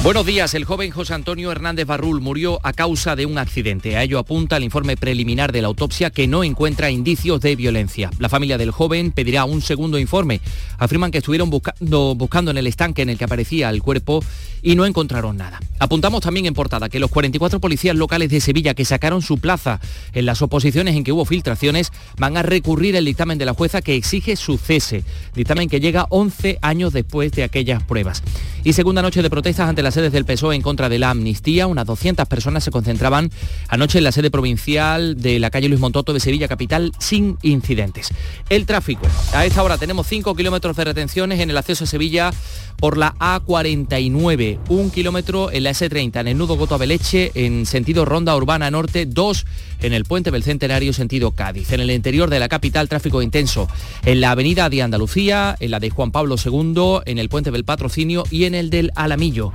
Buenos 0.00 0.24
días, 0.24 0.54
el 0.54 0.64
joven 0.64 0.92
José 0.92 1.14
Antonio 1.14 1.50
Hernández 1.50 1.84
Barrul 1.84 2.20
murió 2.20 2.60
a 2.62 2.72
causa 2.72 3.16
de 3.16 3.26
un 3.26 3.36
accidente. 3.36 3.96
A 3.96 4.04
ello 4.04 4.20
apunta 4.20 4.56
el 4.56 4.62
informe 4.62 4.96
preliminar 4.96 5.50
de 5.50 5.60
la 5.60 5.66
autopsia 5.66 6.10
que 6.10 6.28
no 6.28 6.44
encuentra 6.44 6.88
indicios 6.88 7.40
de 7.40 7.56
violencia. 7.56 8.08
La 8.20 8.28
familia 8.28 8.58
del 8.58 8.70
joven 8.70 9.10
pedirá 9.10 9.44
un 9.44 9.60
segundo 9.60 9.98
informe. 9.98 10.40
Afirman 10.78 11.10
que 11.10 11.18
estuvieron 11.18 11.50
buscando, 11.50 12.14
buscando 12.14 12.52
en 12.52 12.58
el 12.58 12.68
estanque 12.68 13.02
en 13.02 13.10
el 13.10 13.18
que 13.18 13.24
aparecía 13.24 13.70
el 13.70 13.82
cuerpo 13.82 14.22
y 14.62 14.76
no 14.76 14.86
encontraron 14.86 15.36
nada. 15.36 15.58
Apuntamos 15.80 16.20
también 16.20 16.46
en 16.46 16.54
portada 16.54 16.88
que 16.88 17.00
los 17.00 17.10
44 17.10 17.58
policías 17.58 17.96
locales 17.96 18.30
de 18.30 18.40
Sevilla 18.40 18.74
que 18.74 18.84
sacaron 18.84 19.20
su 19.20 19.38
plaza 19.38 19.80
en 20.12 20.26
las 20.26 20.42
oposiciones 20.42 20.94
en 20.94 21.02
que 21.02 21.12
hubo 21.12 21.24
filtraciones 21.24 21.92
van 22.18 22.36
a 22.36 22.42
recurrir 22.42 22.94
el 22.94 23.04
dictamen 23.04 23.38
de 23.38 23.46
la 23.46 23.54
jueza 23.54 23.82
que 23.82 23.96
exige 23.96 24.36
su 24.36 24.58
cese. 24.58 25.02
Dictamen 25.34 25.68
que 25.68 25.80
llega 25.80 26.06
11 26.10 26.58
años 26.62 26.92
después 26.92 27.32
de 27.32 27.42
aquellas 27.42 27.82
pruebas. 27.82 28.22
Y 28.62 28.72
segunda 28.74 29.02
noche 29.02 29.22
de 29.22 29.30
protestas 29.30 29.68
ante 29.68 29.82
las 29.88 29.94
sedes 29.94 30.12
del 30.12 30.26
PSOE 30.26 30.54
en 30.54 30.60
contra 30.60 30.90
de 30.90 30.98
la 30.98 31.08
amnistía. 31.08 31.66
Unas 31.66 31.86
200 31.86 32.28
personas 32.28 32.62
se 32.62 32.70
concentraban 32.70 33.30
anoche 33.68 33.96
en 33.96 34.04
la 34.04 34.12
sede 34.12 34.30
provincial 34.30 35.18
de 35.18 35.38
la 35.38 35.48
calle 35.48 35.66
Luis 35.66 35.80
Montoto 35.80 36.12
de 36.12 36.20
Sevilla 36.20 36.46
Capital 36.46 36.92
sin 36.98 37.38
incidentes. 37.40 38.10
El 38.50 38.66
tráfico. 38.66 39.06
A 39.32 39.46
esta 39.46 39.62
hora 39.62 39.78
tenemos 39.78 40.06
5 40.06 40.34
kilómetros 40.34 40.76
de 40.76 40.84
retenciones 40.84 41.40
en 41.40 41.48
el 41.48 41.56
acceso 41.56 41.84
a 41.84 41.86
Sevilla 41.86 42.32
por 42.78 42.96
la 42.96 43.14
A49, 43.16 44.58
un 44.68 44.90
kilómetro 44.90 45.50
en 45.50 45.64
la 45.64 45.70
S30, 45.70 46.20
en 46.20 46.28
el 46.28 46.38
nudo 46.38 46.56
Goto 46.56 46.78
Beleche, 46.78 47.32
en 47.34 47.66
sentido 47.66 48.04
Ronda 48.04 48.36
Urbana 48.36 48.70
Norte, 48.70 49.04
dos 49.06 49.46
en 49.80 49.92
el 49.92 50.04
puente 50.04 50.30
del 50.30 50.42
Centenario, 50.42 50.92
sentido 50.92 51.32
Cádiz. 51.32 51.72
En 51.72 51.80
el 51.80 51.90
interior 51.90 52.30
de 52.30 52.38
la 52.38 52.48
capital, 52.48 52.88
tráfico 52.88 53.20
intenso 53.22 53.68
en 54.04 54.20
la 54.20 54.30
avenida 54.30 54.70
de 54.70 54.82
Andalucía, 54.82 55.56
en 55.58 55.72
la 55.72 55.80
de 55.80 55.90
Juan 55.90 56.12
Pablo 56.12 56.36
II, 56.42 57.00
en 57.04 57.18
el 57.18 57.28
puente 57.28 57.50
del 57.50 57.64
Patrocinio 57.64 58.24
y 58.30 58.44
en 58.44 58.54
el 58.54 58.70
del 58.70 58.92
Alamillo. 58.94 59.52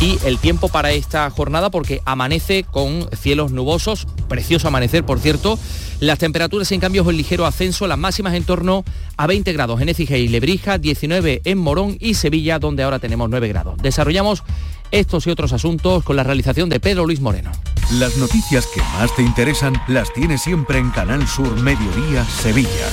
Y 0.00 0.18
el 0.24 0.38
tiempo 0.38 0.68
para 0.68 0.92
esta 0.92 1.28
jornada 1.30 1.70
porque 1.70 2.00
amanece 2.04 2.64
con 2.64 3.08
cielos 3.16 3.52
nubosos, 3.52 4.06
precioso 4.28 4.68
amanecer 4.68 5.04
por 5.04 5.18
cierto, 5.18 5.58
las 6.00 6.18
temperaturas 6.18 6.72
en 6.72 6.80
cambios 6.80 7.06
en 7.06 7.16
ligero 7.16 7.46
ascenso, 7.46 7.86
las 7.86 7.98
máximas 7.98 8.34
en 8.34 8.44
torno 8.44 8.84
a 9.16 9.26
20 9.26 9.52
grados 9.52 9.80
en 9.80 9.88
Écija 9.90 10.16
y 10.16 10.28
Lebrija, 10.28 10.78
19 10.78 11.42
en 11.44 11.58
Morón 11.58 11.96
y 12.00 12.14
Sevilla, 12.14 12.58
donde 12.58 12.82
ahora 12.82 12.98
tenemos 12.98 13.28
9 13.28 13.48
grados. 13.48 13.76
Desarrollamos 13.82 14.42
estos 14.90 15.26
y 15.26 15.30
otros 15.30 15.52
asuntos 15.52 16.02
con 16.02 16.16
la 16.16 16.24
realización 16.24 16.68
de 16.68 16.80
Pedro 16.80 17.04
Luis 17.04 17.20
Moreno. 17.20 17.52
Las 17.92 18.16
noticias 18.16 18.66
que 18.66 18.80
más 18.80 19.14
te 19.14 19.22
interesan 19.22 19.74
las 19.88 20.12
tienes 20.12 20.42
siempre 20.42 20.78
en 20.78 20.90
Canal 20.90 21.26
Sur 21.28 21.60
Mediodía 21.60 22.24
Sevilla. 22.24 22.88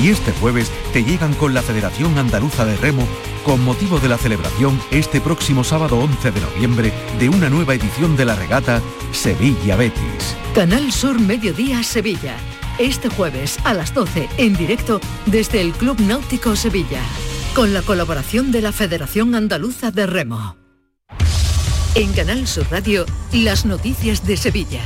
Y 0.00 0.08
este 0.08 0.32
jueves 0.32 0.70
te 0.92 1.04
llegan 1.04 1.34
con 1.34 1.54
la 1.54 1.62
Federación 1.62 2.18
Andaluza 2.18 2.64
de 2.64 2.76
Remo 2.76 3.06
con 3.44 3.64
motivo 3.64 3.98
de 3.98 4.08
la 4.08 4.18
celebración 4.18 4.80
este 4.90 5.20
próximo 5.20 5.64
sábado 5.64 5.98
11 5.98 6.30
de 6.30 6.40
noviembre 6.40 6.92
de 7.18 7.28
una 7.28 7.48
nueva 7.48 7.74
edición 7.74 8.16
de 8.16 8.24
la 8.24 8.34
regata 8.34 8.80
Sevilla 9.12 9.76
Betis. 9.76 10.36
Canal 10.54 10.92
Sur 10.92 11.20
Mediodía 11.20 11.82
Sevilla. 11.82 12.36
Este 12.78 13.08
jueves 13.08 13.58
a 13.64 13.74
las 13.74 13.92
12 13.94 14.28
en 14.38 14.56
directo 14.56 15.00
desde 15.26 15.60
el 15.60 15.72
Club 15.72 16.00
Náutico 16.00 16.56
Sevilla. 16.56 17.00
Con 17.54 17.74
la 17.74 17.82
colaboración 17.82 18.50
de 18.50 18.62
la 18.62 18.72
Federación 18.72 19.34
Andaluza 19.34 19.90
de 19.90 20.06
Remo. 20.06 20.56
En 21.94 22.12
Canal 22.14 22.46
Sur 22.46 22.66
Radio, 22.70 23.04
las 23.32 23.66
noticias 23.66 24.26
de 24.26 24.38
Sevilla. 24.38 24.80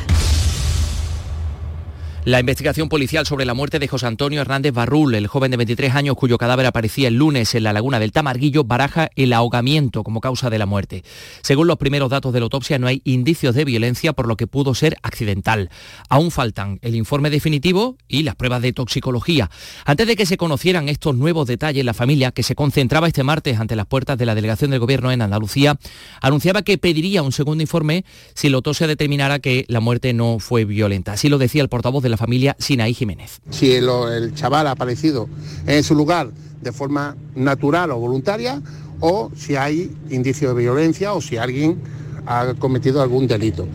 La 2.27 2.41
investigación 2.41 2.89
policial 2.89 3.25
sobre 3.25 3.45
la 3.45 3.55
muerte 3.55 3.79
de 3.79 3.87
José 3.87 4.09
Antonio 4.09 4.41
Hernández 4.41 4.73
Barrul, 4.73 5.15
el 5.15 5.29
joven 5.29 5.53
de 5.53 5.59
23 5.59 5.95
años 5.95 6.17
cuyo 6.17 6.39
cadáver 6.39 6.67
aparecía 6.67 7.07
el 7.07 7.15
lunes 7.15 7.55
en 7.55 7.63
la 7.63 7.73
laguna 7.73 8.01
del 8.01 8.11
Tamarguillo, 8.11 8.65
baraja 8.65 9.11
el 9.15 9.33
ahogamiento 9.33 10.03
como 10.03 10.21
causa 10.21 10.51
de 10.51 10.59
la 10.59 10.67
muerte. 10.67 11.05
Según 11.43 11.69
los 11.69 11.79
primeros 11.79 12.11
datos 12.11 12.33
de 12.33 12.41
la 12.41 12.47
autopsia, 12.47 12.81
no 12.81 12.89
hay 12.89 13.01
indicios 13.05 13.55
de 13.55 13.65
violencia, 13.65 14.13
por 14.13 14.27
lo 14.27 14.37
que 14.37 14.49
pudo 14.49 14.75
ser 14.75 14.97
accidental. 15.05 15.71
Aún 16.09 16.33
faltan 16.33 16.81
el 16.83 16.97
informe 16.97 17.31
definitivo 17.31 17.97
y 18.09 18.25
las 18.25 18.35
pruebas 18.35 18.61
de 18.61 18.73
toxicología. 18.73 19.49
Antes 19.85 20.09
de 20.09 20.17
que 20.17 20.27
se 20.27 20.37
conocieran 20.37 20.89
estos 20.89 21.15
nuevos 21.15 21.47
detalles, 21.47 21.85
la 21.85 21.95
familia, 21.95 22.33
que 22.33 22.43
se 22.43 22.57
concentraba 22.57 23.07
este 23.07 23.23
martes 23.23 23.61
ante 23.61 23.77
las 23.77 23.87
puertas 23.87 24.19
de 24.19 24.27
la 24.27 24.35
delegación 24.35 24.73
del 24.73 24.81
gobierno 24.81 25.13
en 25.13 25.23
Andalucía, 25.23 25.79
anunciaba 26.21 26.63
que 26.63 26.77
pediría 26.77 27.23
un 27.23 27.31
segundo 27.31 27.63
informe 27.63 28.05
si 28.35 28.49
la 28.49 28.57
autopsia 28.57 28.89
determinara 28.89 29.39
que 29.39 29.65
la 29.69 29.79
muerte 29.79 30.13
no 30.13 30.41
fue 30.41 30.65
violenta. 30.65 31.13
Así 31.13 31.29
lo 31.29 31.39
decía 31.39 31.63
el 31.63 31.69
portavoz 31.69 32.03
de 32.03 32.09
la 32.09 32.16
familia 32.17 32.57
Sinaí 32.59 32.95
Jiménez. 32.95 33.41
Si 33.51 33.73
el, 33.73 33.89
el 33.89 34.35
chaval 34.35 34.67
ha 34.67 34.73
aparecido 34.73 35.29
en 35.67 35.83
su 35.83 35.95
lugar 35.95 36.31
de 36.61 36.73
forma 36.73 37.17
natural 37.35 37.91
o 37.91 37.99
voluntaria 37.99 38.61
o 39.01 39.31
si 39.37 39.57
hay 39.57 39.95
indicio 40.11 40.55
de 40.55 40.63
violencia 40.63 41.13
o 41.13 41.21
si 41.21 41.37
alguien 41.37 41.81
ha 42.27 42.55
cometido 42.59 43.03
algún 43.03 43.27
delito. 43.27 43.69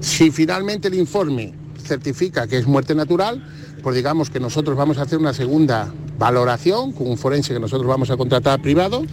Si 0.00 0.30
finalmente 0.30 0.88
el 0.88 0.94
informe 0.94 1.52
certifica 1.84 2.46
que 2.46 2.58
es 2.58 2.66
muerte 2.66 2.94
natural, 2.94 3.44
pues 3.82 3.96
digamos 3.96 4.30
que 4.30 4.40
nosotros 4.40 4.76
vamos 4.76 4.98
a 4.98 5.02
hacer 5.02 5.18
una 5.18 5.34
segunda 5.34 5.92
valoración 6.18 6.92
con 6.92 7.08
un 7.08 7.18
forense 7.18 7.54
que 7.54 7.60
nosotros 7.60 7.86
vamos 7.86 8.10
a 8.10 8.16
contratar 8.16 8.60
privado 8.60 9.04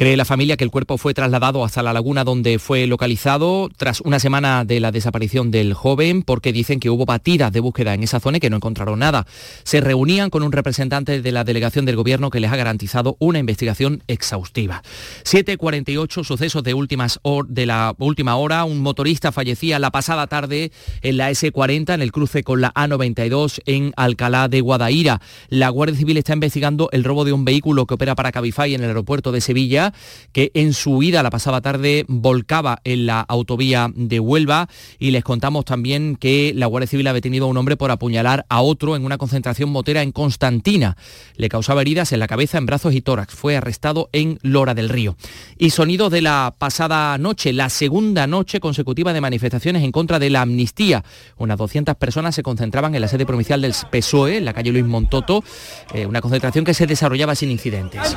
Cree 0.00 0.16
la 0.16 0.24
familia 0.24 0.56
que 0.56 0.64
el 0.64 0.70
cuerpo 0.70 0.96
fue 0.96 1.12
trasladado 1.12 1.62
hasta 1.62 1.82
la 1.82 1.92
laguna 1.92 2.24
donde 2.24 2.58
fue 2.58 2.86
localizado 2.86 3.68
tras 3.76 4.00
una 4.00 4.18
semana 4.18 4.64
de 4.64 4.80
la 4.80 4.92
desaparición 4.92 5.50
del 5.50 5.74
joven 5.74 6.22
porque 6.22 6.54
dicen 6.54 6.80
que 6.80 6.88
hubo 6.88 7.04
batidas 7.04 7.52
de 7.52 7.60
búsqueda 7.60 7.92
en 7.92 8.02
esa 8.02 8.18
zona 8.18 8.38
y 8.38 8.40
que 8.40 8.48
no 8.48 8.56
encontraron 8.56 9.00
nada. 9.00 9.26
Se 9.62 9.82
reunían 9.82 10.30
con 10.30 10.42
un 10.42 10.52
representante 10.52 11.20
de 11.20 11.32
la 11.32 11.44
delegación 11.44 11.84
del 11.84 11.96
gobierno 11.96 12.30
que 12.30 12.40
les 12.40 12.50
ha 12.50 12.56
garantizado 12.56 13.18
una 13.18 13.40
investigación 13.40 14.02
exhaustiva. 14.06 14.82
7.48 15.24 16.24
sucesos 16.24 16.62
de, 16.62 16.72
últimas 16.72 17.20
de 17.48 17.66
la 17.66 17.94
última 17.98 18.36
hora. 18.36 18.64
Un 18.64 18.80
motorista 18.80 19.32
fallecía 19.32 19.78
la 19.78 19.90
pasada 19.90 20.28
tarde 20.28 20.72
en 21.02 21.18
la 21.18 21.30
S40 21.30 21.92
en 21.92 22.00
el 22.00 22.10
cruce 22.10 22.42
con 22.42 22.62
la 22.62 22.72
A92 22.72 23.60
en 23.66 23.92
Alcalá 23.98 24.48
de 24.48 24.62
Guadaira. 24.62 25.20
La 25.50 25.68
Guardia 25.68 25.98
Civil 25.98 26.16
está 26.16 26.32
investigando 26.32 26.88
el 26.92 27.04
robo 27.04 27.26
de 27.26 27.34
un 27.34 27.44
vehículo 27.44 27.84
que 27.84 27.92
opera 27.92 28.14
para 28.14 28.32
Cabify 28.32 28.72
en 28.72 28.80
el 28.80 28.88
aeropuerto 28.88 29.30
de 29.30 29.42
Sevilla 29.42 29.89
que 30.32 30.50
en 30.54 30.72
su 30.72 30.92
huida 30.92 31.22
la 31.22 31.30
pasada 31.30 31.60
tarde 31.60 32.04
volcaba 32.08 32.80
en 32.84 33.06
la 33.06 33.20
autovía 33.20 33.90
de 33.94 34.20
Huelva 34.20 34.68
y 34.98 35.10
les 35.10 35.24
contamos 35.24 35.64
también 35.64 36.16
que 36.16 36.52
la 36.54 36.66
Guardia 36.66 36.86
Civil 36.86 37.06
ha 37.08 37.12
detenido 37.12 37.46
a 37.46 37.48
un 37.48 37.56
hombre 37.56 37.76
por 37.76 37.90
apuñalar 37.90 38.46
a 38.48 38.60
otro 38.60 38.96
en 38.96 39.04
una 39.04 39.18
concentración 39.18 39.70
motera 39.70 40.02
en 40.02 40.12
Constantina. 40.12 40.96
Le 41.36 41.48
causaba 41.48 41.80
heridas 41.80 42.12
en 42.12 42.20
la 42.20 42.26
cabeza, 42.26 42.58
en 42.58 42.66
brazos 42.66 42.94
y 42.94 43.00
tórax. 43.00 43.34
Fue 43.34 43.56
arrestado 43.56 44.08
en 44.12 44.38
Lora 44.42 44.74
del 44.74 44.88
Río. 44.88 45.16
Y 45.58 45.70
sonido 45.70 46.10
de 46.10 46.22
la 46.22 46.54
pasada 46.58 47.16
noche, 47.18 47.52
la 47.52 47.68
segunda 47.68 48.26
noche 48.26 48.60
consecutiva 48.60 49.12
de 49.12 49.20
manifestaciones 49.20 49.82
en 49.82 49.92
contra 49.92 50.18
de 50.18 50.30
la 50.30 50.42
amnistía. 50.42 51.04
Unas 51.36 51.58
200 51.58 51.96
personas 51.96 52.34
se 52.34 52.42
concentraban 52.42 52.94
en 52.94 53.00
la 53.00 53.08
sede 53.08 53.26
provincial 53.26 53.60
del 53.60 53.74
PSOE, 53.90 54.38
en 54.38 54.44
la 54.44 54.52
calle 54.52 54.72
Luis 54.72 54.84
Montoto, 54.84 55.42
eh, 55.94 56.06
una 56.06 56.20
concentración 56.20 56.64
que 56.64 56.74
se 56.74 56.86
desarrollaba 56.86 57.34
sin 57.34 57.50
incidentes 57.50 58.16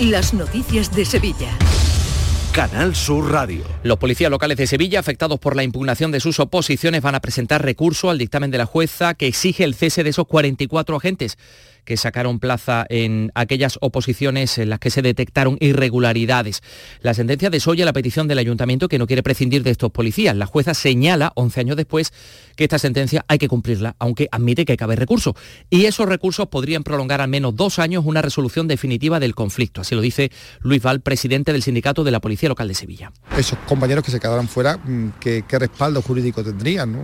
Las 0.00 0.32
noticias 0.32 0.94
de 0.94 1.04
Sevilla. 1.04 1.58
Canal 2.52 2.94
Sur 2.94 3.32
Radio. 3.32 3.64
Los 3.82 3.98
policías 3.98 4.30
locales 4.30 4.56
de 4.56 4.68
Sevilla, 4.68 5.00
afectados 5.00 5.40
por 5.40 5.56
la 5.56 5.64
impugnación 5.64 6.12
de 6.12 6.20
sus 6.20 6.38
oposiciones, 6.38 7.02
van 7.02 7.16
a 7.16 7.20
presentar 7.20 7.64
recurso 7.64 8.08
al 8.08 8.16
dictamen 8.16 8.52
de 8.52 8.58
la 8.58 8.66
jueza 8.66 9.14
que 9.14 9.26
exige 9.26 9.64
el 9.64 9.74
cese 9.74 10.04
de 10.04 10.10
esos 10.10 10.28
44 10.28 10.96
agentes 10.96 11.36
que 11.88 11.96
sacaron 11.96 12.38
plaza 12.38 12.84
en 12.90 13.32
aquellas 13.34 13.78
oposiciones 13.80 14.58
en 14.58 14.68
las 14.68 14.78
que 14.78 14.90
se 14.90 15.00
detectaron 15.00 15.56
irregularidades. 15.58 16.60
La 17.00 17.14
sentencia 17.14 17.48
desoye 17.48 17.82
la 17.86 17.94
petición 17.94 18.28
del 18.28 18.36
ayuntamiento 18.36 18.88
que 18.88 18.98
no 18.98 19.06
quiere 19.06 19.22
prescindir 19.22 19.62
de 19.62 19.70
estos 19.70 19.90
policías. 19.90 20.36
La 20.36 20.44
jueza 20.44 20.74
señala, 20.74 21.32
11 21.34 21.60
años 21.60 21.76
después, 21.78 22.12
que 22.56 22.64
esta 22.64 22.78
sentencia 22.78 23.24
hay 23.26 23.38
que 23.38 23.48
cumplirla, 23.48 23.96
aunque 23.98 24.28
admite 24.30 24.66
que 24.66 24.76
cabe 24.76 24.96
recurso. 24.96 25.34
Y 25.70 25.86
esos 25.86 26.06
recursos 26.06 26.48
podrían 26.48 26.82
prolongar 26.82 27.22
al 27.22 27.28
menos 27.28 27.56
dos 27.56 27.78
años 27.78 28.04
una 28.04 28.20
resolución 28.20 28.68
definitiva 28.68 29.18
del 29.18 29.34
conflicto. 29.34 29.80
Así 29.80 29.94
lo 29.94 30.02
dice 30.02 30.30
Luis 30.60 30.82
Val, 30.82 31.00
presidente 31.00 31.54
del 31.54 31.62
Sindicato 31.62 32.04
de 32.04 32.10
la 32.10 32.20
Policía 32.20 32.50
Local 32.50 32.68
de 32.68 32.74
Sevilla. 32.74 33.12
Esos 33.34 33.58
compañeros 33.60 34.04
que 34.04 34.10
se 34.10 34.20
quedaron 34.20 34.46
fuera, 34.46 34.76
mm, 34.76 35.12
¿qué, 35.18 35.42
respaldo 35.52 36.02
jurídico 36.02 36.44
tendrían? 36.44 36.94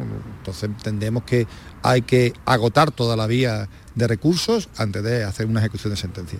Entonces 0.41 0.64
entendemos 0.64 1.22
que 1.22 1.47
hay 1.82 2.03
que 2.03 2.35
agotar 2.45 2.91
toda 2.91 3.16
la 3.16 3.26
vía 3.26 3.66
de 3.95 4.07
recursos 4.07 4.69
antes 4.77 5.03
de 5.03 5.25
hacer 5.25 5.47
una 5.47 5.61
ejecución 5.61 5.93
de 5.93 5.97
sentencia. 5.97 6.39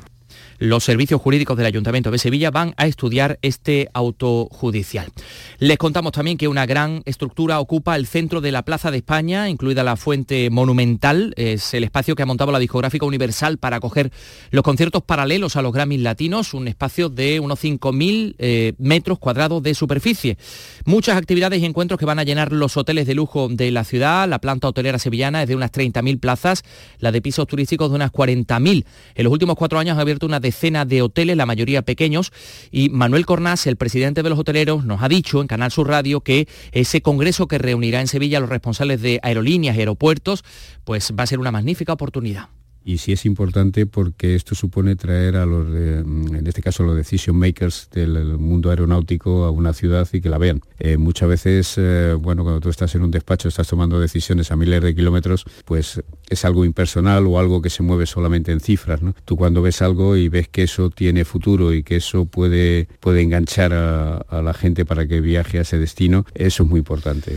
Los 0.59 0.85
servicios 0.85 1.21
jurídicos 1.21 1.57
del 1.57 1.67
Ayuntamiento 1.67 2.11
de 2.11 2.19
Sevilla 2.19 2.51
van 2.51 2.75
a 2.77 2.87
estudiar 2.87 3.39
este 3.43 3.89
auto 3.93 4.49
judicial. 4.51 5.11
Les 5.59 5.79
contamos 5.79 6.13
también 6.13 6.39
que 6.39 6.49
una 6.49 6.67
gran 6.67 7.03
estructura 7.07 7.61
ocupa 7.61 7.97
el 7.97 8.07
centro 8.07 8.41
de 8.41 8.53
la 8.53 8.63
Plaza 8.63 8.91
de 8.91 8.99
España, 8.99 9.49
incluida 9.49 9.83
la 9.83 9.97
Fuente 9.97 10.51
Monumental. 10.51 11.35
Es 11.37 11.75
el 11.75 11.85
espacio 11.85 12.15
que 12.15 12.23
ha 12.23 12.27
montado 12.27 12.53
la 12.53 12.59
discográfica 12.59 13.05
Universal 13.07 13.59
para 13.59 13.77
acoger 13.77 14.13
los 14.51 14.63
conciertos 14.63 15.03
paralelos 15.03 15.57
a 15.57 15.63
los 15.63 15.73
Grammys 15.73 16.01
latinos, 16.01 16.55
un 16.55 16.69
espacio 16.69 17.09
de 17.09 17.41
unos 17.41 17.63
5.000 17.63 18.37
eh, 18.39 18.75
metros 18.79 19.19
cuadrados 19.19 19.63
de 19.63 19.75
superficie. 19.75 20.39
Muchas 20.85 21.17
actividades 21.17 21.61
y 21.61 21.65
encuentros 21.65 21.99
que 21.99 22.07
van 22.07 22.19
a 22.19 22.25
llenar 22.25 22.53
los 22.53 22.77
hoteles 22.77 23.07
de 23.07 23.15
lujo 23.15 23.49
de 23.49 23.71
la 23.71 23.85
ciudad. 23.85 24.29
La 24.29 24.39
planta 24.39 24.69
hotelera 24.69 24.99
sevillana 24.99 25.43
es 25.43 25.49
de 25.49 25.57
unas 25.57 25.73
30.000 25.73 26.21
plazas, 26.21 26.63
la 26.99 27.11
de 27.11 27.21
pisos 27.21 27.47
turísticos 27.47 27.91
de 27.91 27.97
unas 27.97 28.13
40.000. 28.13 28.85
En 29.15 29.25
los 29.25 29.33
últimos 29.33 29.57
cuatro 29.57 29.79
años 29.79 29.99
ha 29.99 30.01
abierto 30.01 30.27
una 30.27 30.41
decena 30.45 30.84
de 30.84 31.03
hoteles, 31.03 31.36
la 31.36 31.47
mayoría 31.47 31.82
pequeños, 31.82 32.32
y 32.70 32.90
Manuel 32.90 33.26
Cornás, 33.26 33.66
el 33.66 33.76
presidente 33.76 34.22
de 34.22 34.28
los 34.28 34.38
hoteleros, 34.38 34.84
nos 34.84 35.03
ha 35.03 35.09
dicho 35.09 35.40
en 35.40 35.49
Canal 35.49 35.72
Sur 35.72 35.88
Radio 35.88 36.20
que 36.20 36.47
ese 36.70 37.01
congreso 37.01 37.49
que 37.49 37.59
reunirá 37.59 38.01
en 38.01 38.07
Sevilla 38.07 38.38
a 38.38 38.40
los 38.40 38.51
responsables 38.51 39.03
de 39.03 39.18
aerolíneas 39.22 39.76
y 39.76 39.80
aeropuertos, 39.80 40.45
pues 40.84 41.12
va 41.18 41.24
a 41.24 41.26
ser 41.26 41.40
una 41.40 41.51
magnífica 41.51 41.92
oportunidad 41.92 42.49
y 42.85 42.99
sí 42.99 43.12
es 43.12 43.24
importante 43.24 43.87
porque 43.87 44.35
esto 44.35 44.55
supone 44.55 44.95
traer 44.95 45.37
a 45.37 45.47
los, 45.47 45.66
mm, 45.66 46.35
en 46.35 46.47
este 46.47 46.61
caso 46.61 46.85
los 46.85 46.97
decision 46.97 47.37
makers 47.37 47.89
del 47.91 48.39
mundo 48.39 48.70
aeronáutico 48.70 49.45
a 49.45 49.51
una 49.51 49.72
ciudad 49.72 50.07
y 50.12 50.20
que 50.20 50.28
la 50.28 50.39
vean. 50.39 50.61
Eh, 50.78 50.99
muchas 50.99 51.28
veces, 51.28 51.74
eh, 51.78 52.14
bueno, 52.18 52.43
cuando 52.43 52.61
tú 52.61 52.68
estás 52.68 52.95
en 52.95 53.03
un 53.03 53.11
despacho, 53.11 53.49
estás 53.49 53.68
tomando 53.68 53.99
decisiones 53.99 54.51
a 54.51 54.57
miles 54.57 54.82
de 54.82 54.95
kilómetros, 54.95 55.45
pues 55.64 56.03
es 56.28 56.45
algo 56.45 56.64
impersonal 56.64 57.26
o 57.26 57.39
algo 57.39 57.62
que 57.62 57.70
se 57.70 57.82
mueve 57.82 58.07
solamente 58.07 58.53
en 58.53 58.61
cifras. 58.61 59.01
¿no? 59.03 59.14
Tú 59.24 59.37
cuando 59.37 59.62
ves 59.62 59.80
algo 59.80 60.16
y 60.16 60.28
ves 60.28 60.49
que 60.49 60.64
eso 60.64 60.91
tiene 60.91 61.24
futuro 61.24 61.72
y 61.72 61.82
que 61.82 61.97
eso 61.97 62.26
puede, 62.26 62.89
puede 63.01 63.22
enganchar 63.22 63.72
a, 63.72 64.16
a 64.16 64.43
la 64.43 64.53
gente 64.53 64.85
para 64.85 65.07
que 65.07 65.20
viaje 65.20 65.59
a 65.59 65.62
ese 65.62 65.78
destino, 65.78 66.26
eso 66.35 66.64
es 66.64 66.68
muy 66.68 66.80
importante. 66.80 67.32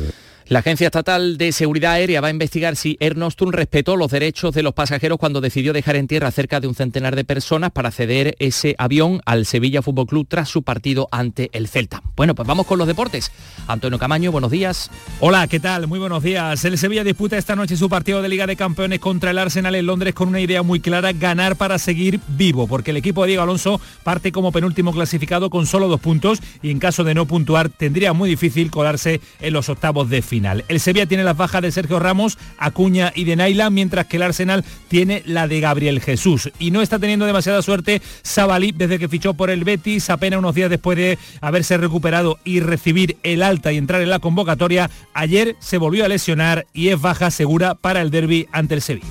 La 0.50 0.60
Agencia 0.60 0.88
Estatal 0.88 1.38
de 1.38 1.52
Seguridad 1.52 1.92
Aérea 1.92 2.22
va 2.22 2.30
a 2.30 2.32
investigar 2.32 2.78
si 2.78 2.96
Air 3.02 3.18
Nostrum 3.18 3.52
respetó 3.52 3.98
los 3.98 4.10
derechos 4.10 4.56
de 4.56 4.64
los 4.64 4.74
pasajeros 4.74 5.18
cuando 5.18 5.42
decidió 5.42 5.74
dejar 5.74 5.98
en 5.98 6.08
tierra 6.08 6.32
cerca 6.32 6.62
de 6.62 6.68
un 6.68 6.74
centenar 6.74 7.18
de 7.18 7.26
personas 7.26 7.72
para 7.72 7.92
ceder 7.92 8.34
ese 8.40 8.74
avión 8.78 9.22
al 9.26 9.46
Sevilla 9.46 9.82
Fútbol 9.82 10.08
Club 10.08 10.26
tras 10.30 10.48
su 10.48 10.64
partido 10.64 11.10
ante 11.12 11.50
el 11.52 11.68
Celta. 11.68 12.02
Bueno, 12.16 12.34
pues 12.34 12.48
vamos 12.48 12.66
con 12.66 12.80
los 12.80 12.88
deportes. 12.88 13.30
Antonio 13.68 14.00
Camaño, 14.00 14.32
buenos 14.32 14.50
días. 14.50 14.90
Hola, 15.20 15.46
¿qué 15.48 15.60
tal? 15.60 15.86
Muy 15.88 16.00
buenos 16.00 16.24
días. 16.24 16.64
El 16.64 16.78
Sevilla 16.78 17.04
disputa 17.04 17.38
esta 17.38 17.58
noche 17.58 17.76
su 17.76 17.90
partido 17.90 18.22
de 18.22 18.30
Liga 18.30 18.48
de 18.48 18.56
Campeones 18.56 19.02
contra 19.02 19.32
el 19.32 19.40
Arsenal 19.40 19.76
en 19.76 19.86
Londres 19.86 20.14
con 20.14 20.30
una 20.30 20.40
idea 20.40 20.64
muy 20.64 20.80
clara, 20.80 21.12
ganar 21.12 21.58
para 21.58 21.78
seguir 21.78 22.22
vivo, 22.26 22.68
porque 22.68 22.92
el 22.92 22.98
equipo 22.98 23.24
de 23.24 23.28
Diego 23.28 23.44
Alonso 23.44 23.82
parte 24.02 24.32
como 24.32 24.54
penúltimo 24.54 24.94
clasificado 24.94 25.50
con 25.50 25.66
solo 25.66 25.90
dos 25.90 26.00
puntos 26.00 26.40
y 26.62 26.72
en 26.72 26.80
caso 26.80 27.04
de 27.04 27.16
no 27.16 27.26
puntuar 27.26 27.68
tendría 27.68 28.14
muy 28.14 28.30
difícil 28.30 28.72
colarse 28.72 29.20
en 29.42 29.52
los 29.52 29.68
octavos 29.68 30.10
de 30.10 30.22
final. 30.22 30.37
El 30.68 30.80
Sevilla 30.80 31.06
tiene 31.06 31.24
las 31.24 31.36
bajas 31.36 31.62
de 31.62 31.72
Sergio 31.72 32.00
Ramos, 32.00 32.38
Acuña 32.58 33.12
y 33.16 33.24
de 33.24 33.36
Naila, 33.36 33.70
mientras 33.70 34.06
que 34.06 34.18
el 34.18 34.24
Arsenal 34.24 34.64
tiene 34.88 35.24
la 35.26 35.48
de 35.48 35.60
Gabriel 35.60 36.00
Jesús. 36.00 36.52
Y 36.60 36.72
no 36.72 36.82
está 36.82 37.00
teniendo 37.00 37.26
demasiada 37.26 37.62
suerte 37.62 38.02
Sabalí 38.22 38.72
desde 38.72 39.00
que 39.00 39.10
fichó 39.10 39.34
por 39.34 39.50
el 39.50 39.64
Betis, 39.64 40.10
apenas 40.10 40.40
unos 40.40 40.54
días 40.54 40.70
después 40.70 40.98
de 40.98 41.18
haberse 41.42 41.78
recuperado 41.78 42.40
y 42.44 42.60
recibir 42.60 43.18
el 43.24 43.42
alta 43.42 43.72
y 43.72 43.78
entrar 43.78 44.02
en 44.02 44.10
la 44.10 44.20
convocatoria. 44.20 44.90
Ayer 45.14 45.56
se 45.60 45.78
volvió 45.78 46.06
a 46.06 46.08
lesionar 46.08 46.68
y 46.74 46.90
es 46.90 47.02
baja 47.02 47.32
segura 47.32 47.76
para 47.76 48.02
el 48.02 48.12
derby 48.12 48.48
ante 48.52 48.76
el 48.76 48.82
Sevilla. 48.82 49.08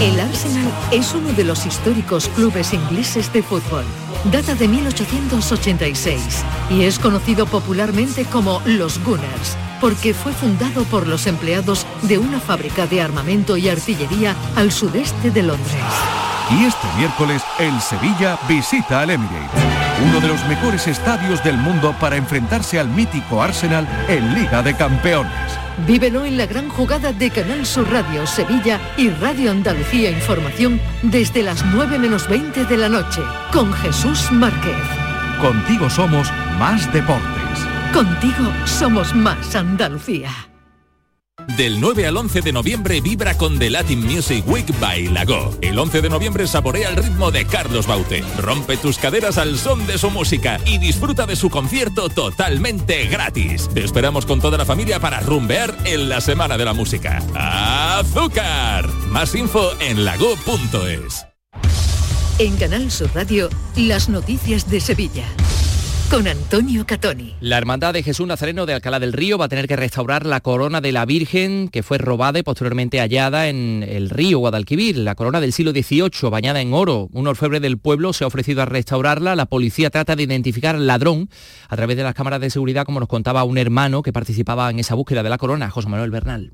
El 0.00 0.18
Arsenal 0.18 0.70
es 0.90 1.14
uno 1.14 1.32
de 1.32 1.44
los 1.44 1.64
históricos 1.64 2.28
clubes 2.34 2.72
ingleses 2.72 3.32
de 3.32 3.42
fútbol 3.42 3.84
data 4.30 4.54
de 4.54 4.68
1886 4.68 6.44
y 6.70 6.82
es 6.82 6.98
conocido 6.98 7.46
popularmente 7.46 8.24
como 8.24 8.62
los 8.66 9.02
Gunners 9.02 9.56
porque 9.82 10.14
fue 10.14 10.32
fundado 10.32 10.84
por 10.84 11.08
los 11.08 11.26
empleados 11.26 11.86
de 12.02 12.16
una 12.16 12.38
fábrica 12.38 12.86
de 12.86 13.02
armamento 13.02 13.56
y 13.56 13.68
artillería 13.68 14.36
al 14.54 14.70
sudeste 14.70 15.32
de 15.32 15.42
Londres. 15.42 15.82
Y 16.52 16.64
este 16.64 16.86
miércoles 16.96 17.42
el 17.58 17.80
Sevilla 17.80 18.38
visita 18.48 19.00
al 19.00 19.10
Emirates, 19.10 19.62
uno 20.06 20.20
de 20.20 20.28
los 20.28 20.46
mejores 20.46 20.86
estadios 20.86 21.42
del 21.42 21.56
mundo 21.56 21.96
para 21.98 22.14
enfrentarse 22.16 22.78
al 22.78 22.88
mítico 22.88 23.42
Arsenal 23.42 23.88
en 24.08 24.34
Liga 24.34 24.62
de 24.62 24.76
Campeones. 24.76 25.32
Vívelo 25.84 26.24
en 26.24 26.36
la 26.36 26.46
gran 26.46 26.68
jugada 26.68 27.12
de 27.12 27.30
Canal 27.30 27.66
Sur 27.66 27.90
Radio 27.90 28.24
Sevilla 28.24 28.78
y 28.96 29.08
Radio 29.08 29.50
Andalucía 29.50 30.10
Información 30.10 30.80
desde 31.02 31.42
las 31.42 31.64
9 31.64 31.98
menos 31.98 32.28
20 32.28 32.66
de 32.66 32.76
la 32.76 32.88
noche 32.88 33.20
con 33.52 33.72
Jesús 33.72 34.30
Márquez. 34.30 34.76
Contigo 35.40 35.90
somos 35.90 36.30
más 36.60 36.92
deportes. 36.92 37.41
Contigo 37.92 38.50
somos 38.64 39.14
más 39.14 39.54
Andalucía. 39.54 40.30
Del 41.58 41.78
9 41.78 42.06
al 42.06 42.16
11 42.16 42.40
de 42.40 42.52
noviembre 42.52 43.02
vibra 43.02 43.36
con 43.36 43.58
The 43.58 43.68
Latin 43.68 44.02
Music 44.06 44.44
Week 44.46 44.66
by 44.80 45.08
Lago. 45.08 45.54
El 45.60 45.78
11 45.78 46.00
de 46.00 46.08
noviembre 46.08 46.46
saborea 46.46 46.88
el 46.88 46.96
ritmo 46.96 47.30
de 47.30 47.44
Carlos 47.44 47.86
Baute. 47.86 48.24
Rompe 48.38 48.78
tus 48.78 48.96
caderas 48.96 49.36
al 49.36 49.58
son 49.58 49.86
de 49.86 49.98
su 49.98 50.10
música 50.10 50.58
y 50.64 50.78
disfruta 50.78 51.26
de 51.26 51.36
su 51.36 51.50
concierto 51.50 52.08
totalmente 52.08 53.06
gratis. 53.08 53.68
Te 53.74 53.84
esperamos 53.84 54.24
con 54.24 54.40
toda 54.40 54.56
la 54.56 54.64
familia 54.64 54.98
para 54.98 55.20
rumbear 55.20 55.76
en 55.84 56.08
la 56.08 56.22
Semana 56.22 56.56
de 56.56 56.64
la 56.64 56.72
Música. 56.72 57.22
¡Azúcar! 57.34 58.88
Más 59.08 59.34
info 59.34 59.70
en 59.80 60.06
lago.es. 60.06 61.26
En 62.38 62.56
Canal 62.56 62.90
Sur 62.90 63.10
Radio, 63.14 63.50
las 63.76 64.08
noticias 64.08 64.70
de 64.70 64.80
Sevilla 64.80 65.26
con 66.12 66.28
Antonio 66.28 66.84
Catoni. 66.84 67.36
La 67.40 67.56
Hermandad 67.56 67.94
de 67.94 68.02
Jesús 68.02 68.26
Nazareno 68.26 68.66
de 68.66 68.74
Alcalá 68.74 69.00
del 69.00 69.14
Río 69.14 69.38
va 69.38 69.46
a 69.46 69.48
tener 69.48 69.66
que 69.66 69.76
restaurar 69.76 70.26
la 70.26 70.42
corona 70.42 70.82
de 70.82 70.92
la 70.92 71.06
Virgen 71.06 71.68
que 71.68 71.82
fue 71.82 71.96
robada 71.96 72.38
y 72.38 72.42
posteriormente 72.42 73.00
hallada 73.00 73.48
en 73.48 73.82
el 73.88 74.10
río 74.10 74.38
Guadalquivir. 74.38 74.98
La 74.98 75.14
corona 75.14 75.40
del 75.40 75.54
siglo 75.54 75.72
XVIII, 75.72 76.28
bañada 76.30 76.60
en 76.60 76.74
oro. 76.74 77.08
Un 77.12 77.28
orfebre 77.28 77.60
del 77.60 77.78
pueblo 77.78 78.12
se 78.12 78.24
ha 78.24 78.26
ofrecido 78.26 78.60
a 78.60 78.66
restaurarla. 78.66 79.34
La 79.36 79.46
policía 79.46 79.88
trata 79.88 80.14
de 80.14 80.24
identificar 80.24 80.74
al 80.74 80.86
ladrón 80.86 81.30
a 81.70 81.76
través 81.76 81.96
de 81.96 82.02
las 82.02 82.14
cámaras 82.14 82.42
de 82.42 82.50
seguridad, 82.50 82.84
como 82.84 83.00
nos 83.00 83.08
contaba 83.08 83.44
un 83.44 83.56
hermano 83.56 84.02
que 84.02 84.12
participaba 84.12 84.68
en 84.68 84.80
esa 84.80 84.94
búsqueda 84.94 85.22
de 85.22 85.30
la 85.30 85.38
corona, 85.38 85.70
José 85.70 85.88
Manuel 85.88 86.10
Bernal. 86.10 86.52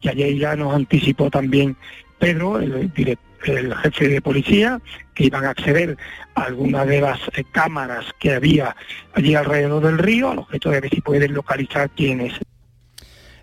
Y 0.00 0.08
ayer 0.08 0.36
ya 0.36 0.56
nos 0.56 0.74
anticipó 0.74 1.30
también 1.30 1.76
Pedro, 2.18 2.58
el 2.58 2.92
director 2.92 3.25
el 3.44 3.74
jefe 3.74 4.08
de 4.08 4.20
policía, 4.20 4.80
que 5.14 5.24
iban 5.24 5.44
a 5.44 5.50
acceder 5.50 5.96
a 6.34 6.42
algunas 6.42 6.86
de 6.86 7.00
las 7.00 7.20
eh, 7.34 7.44
cámaras 7.52 8.06
que 8.18 8.34
había 8.34 8.76
allí 9.14 9.34
alrededor 9.34 9.82
del 9.82 9.98
río, 9.98 10.30
al 10.30 10.38
objeto 10.38 10.70
de 10.70 10.80
ver 10.80 10.90
si 10.90 11.00
pueden 11.00 11.34
localizar 11.34 11.90
quiénes. 11.90 12.34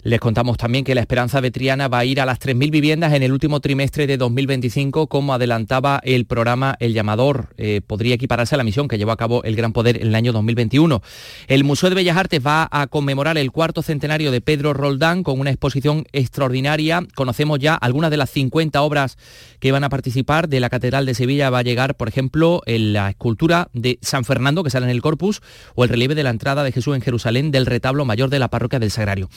Les 0.06 0.20
contamos 0.20 0.58
también 0.58 0.84
que 0.84 0.96
la 0.96 1.00
Esperanza 1.02 1.40
Vetriana 1.40 1.88
va 1.88 2.00
a 2.00 2.06
ir 2.06 2.20
a 2.20 2.26
las 2.26 2.38
3.000 2.38 2.72
viviendas 2.72 3.14
en 3.14 3.24
el 3.24 3.32
último 3.32 3.62
trimestre 3.62 4.06
de 4.06 4.18
2025, 4.18 5.08
como 5.08 5.34
adelantaba 5.34 6.02
el 6.04 6.26
programa 6.26 6.76
El 6.82 6.94
Llamador. 6.94 7.54
Eh, 7.58 7.80
podría 7.88 8.16
equipararse 8.16 8.56
a 8.56 8.58
la 8.58 8.66
misión 8.66 8.90
que 8.90 8.98
llevó 8.98 9.14
a 9.14 9.18
cabo 9.18 9.46
el 9.46 9.56
Gran 9.56 9.72
Poder 9.72 10.02
en 10.02 10.08
el 10.08 10.16
año 10.16 10.34
2021. 10.34 11.02
El 11.48 11.64
Museo 11.64 11.88
de 11.88 11.96
Bellas 11.96 12.18
Artes 12.18 12.46
va 12.46 12.68
a 12.70 12.88
conmemorar 12.88 13.38
el 13.38 13.52
cuarto 13.52 13.82
centenario 13.82 14.32
de 14.32 14.42
Pedro 14.42 14.74
Roldán 14.74 15.24
con 15.24 15.40
una 15.40 15.52
exposición 15.52 16.06
extraordinaria. 16.12 17.06
Conocemos 17.16 17.60
ya 17.60 17.74
algunas 17.74 18.12
de 18.12 18.18
las 18.18 18.30
50 18.30 18.82
obras 18.82 19.18
que 19.62 19.72
van 19.72 19.86
a 19.86 19.90
participar. 19.90 20.50
De 20.50 20.60
la 20.60 20.70
Catedral 20.70 21.06
de 21.06 21.14
Sevilla 21.14 21.50
va 21.50 21.60
a 21.60 21.64
llegar, 21.64 21.96
por 21.96 22.10
ejemplo, 22.10 22.62
la 22.66 23.10
escultura 23.10 23.70
de 23.72 24.00
San 24.02 24.26
Fernando, 24.26 24.66
que 24.66 24.70
sale 24.70 24.86
en 24.86 24.90
el 24.90 25.02
Corpus, 25.02 25.42
o 25.76 25.86
el 25.86 25.90
relieve 25.90 26.14
de 26.14 26.24
la 26.24 26.30
entrada 26.30 26.66
de 26.66 26.74
Jesús 26.74 26.94
en 26.94 27.02
Jerusalén 27.02 27.52
del 27.52 27.66
retablo 27.66 28.04
mayor 28.04 28.30
de 28.30 28.40
la 28.40 28.50
parroquia 28.50 28.80
del 28.80 28.92
Sagrario. 28.92 29.30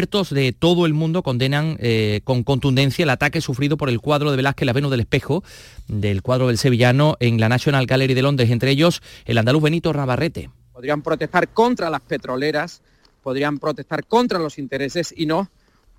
Expertos 0.00 0.30
de 0.30 0.52
todo 0.52 0.86
el 0.86 0.94
mundo 0.94 1.22
condenan 1.22 1.76
eh, 1.78 2.22
con 2.24 2.42
contundencia 2.42 3.02
el 3.02 3.10
ataque 3.10 3.42
sufrido 3.42 3.76
por 3.76 3.90
el 3.90 4.00
cuadro 4.00 4.30
de 4.30 4.38
Velázquez 4.38 4.64
La 4.64 4.72
Venus 4.72 4.90
del 4.90 5.00
Espejo, 5.00 5.44
del 5.88 6.22
cuadro 6.22 6.46
del 6.46 6.56
sevillano 6.56 7.18
en 7.20 7.38
la 7.38 7.50
National 7.50 7.84
Gallery 7.84 8.14
de 8.14 8.22
Londres, 8.22 8.50
entre 8.50 8.70
ellos 8.70 9.02
el 9.26 9.36
andaluz 9.36 9.62
Benito 9.62 9.92
Rabarrete. 9.92 10.48
Podrían 10.72 11.02
protestar 11.02 11.48
contra 11.48 11.90
las 11.90 12.00
petroleras, 12.00 12.80
podrían 13.22 13.58
protestar 13.58 14.06
contra 14.06 14.38
los 14.38 14.58
intereses 14.58 15.12
y 15.14 15.26
no 15.26 15.50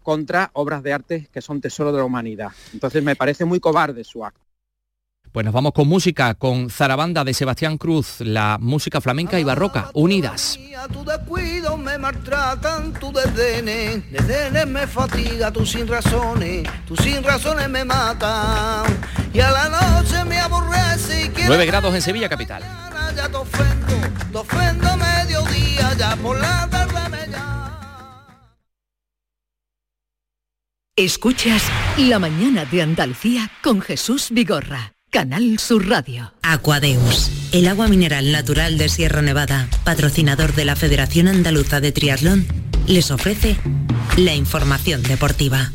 contra 0.02 0.50
obras 0.54 0.82
de 0.82 0.94
arte 0.94 1.30
que 1.32 1.42
son 1.44 1.62
tesoro 1.62 1.92
de 1.92 2.00
la 2.00 2.06
humanidad. 2.06 2.50
Entonces 2.74 3.04
me 3.04 3.16
parece 3.16 3.46
muy 3.46 3.60
cobarde 3.60 4.04
su 4.04 4.26
acto. 4.26 4.51
Pues 5.32 5.46
nos 5.46 5.54
vamos 5.54 5.72
con 5.72 5.88
música, 5.88 6.34
con 6.34 6.70
Zarabanda 6.70 7.24
de 7.24 7.34
Sebastián 7.34 7.78
Cruz, 7.78 8.20
la 8.20 8.58
música 8.60 9.00
flamenca 9.00 9.40
y 9.40 9.46
barroca, 9.46 9.90
unidas. 9.94 10.60
Tu 10.92 11.06
descuido 11.06 11.78
me 11.78 11.98
maltratan, 11.98 12.92
tu 12.92 13.14
desdenes, 13.14 14.12
desdenes 14.12 14.68
me 14.68 14.86
fatiga, 14.88 15.50
tú 15.50 15.66
sin 15.66 15.88
razones, 15.88 16.68
tú 16.86 16.98
sin 16.98 17.24
razones 17.24 17.70
me 17.70 17.86
matan. 17.86 18.84
Y 19.34 19.40
a 19.40 19.52
la 19.52 19.70
noche 19.70 20.26
me 20.26 20.38
aborrece 20.38 21.28
y 21.28 21.32
9 21.48 21.66
grados 21.66 21.96
en 21.96 22.02
Sevilla 22.02 22.28
capital. 22.28 22.64
Ya 23.16 23.30
te 23.30 23.38
ofendo, 23.38 23.94
te 24.32 24.38
ofendo 24.38 24.98
mediodía, 24.98 25.94
ya 25.98 26.16
por 26.18 26.38
la 26.40 26.68
tarde 26.70 27.10
me 27.10 27.22
Escuchas 30.98 31.64
La 31.98 32.20
mañana 32.20 32.66
de 32.66 32.82
Andalucía 32.82 33.50
con 33.64 33.80
Jesús 33.80 34.28
Vigorra. 34.32 34.92
Canal 35.12 35.60
Sur 35.60 35.90
Radio. 35.90 36.32
Aquadeus, 36.42 37.30
el 37.52 37.68
agua 37.68 37.90
mineral 37.90 38.32
natural 38.32 38.78
de 38.78 38.88
Sierra 38.88 39.22
Nevada, 39.22 39.68
patrocinador 39.84 40.56
de 40.56 40.64
la 40.64 40.78
Federación 40.78 41.28
Andaluza 41.28 41.82
de 41.82 41.92
Triatlón, 41.92 42.48
les 42.88 43.12
ofrece 43.12 43.58
la 44.16 44.34
información 44.36 45.04
deportiva. 45.04 45.70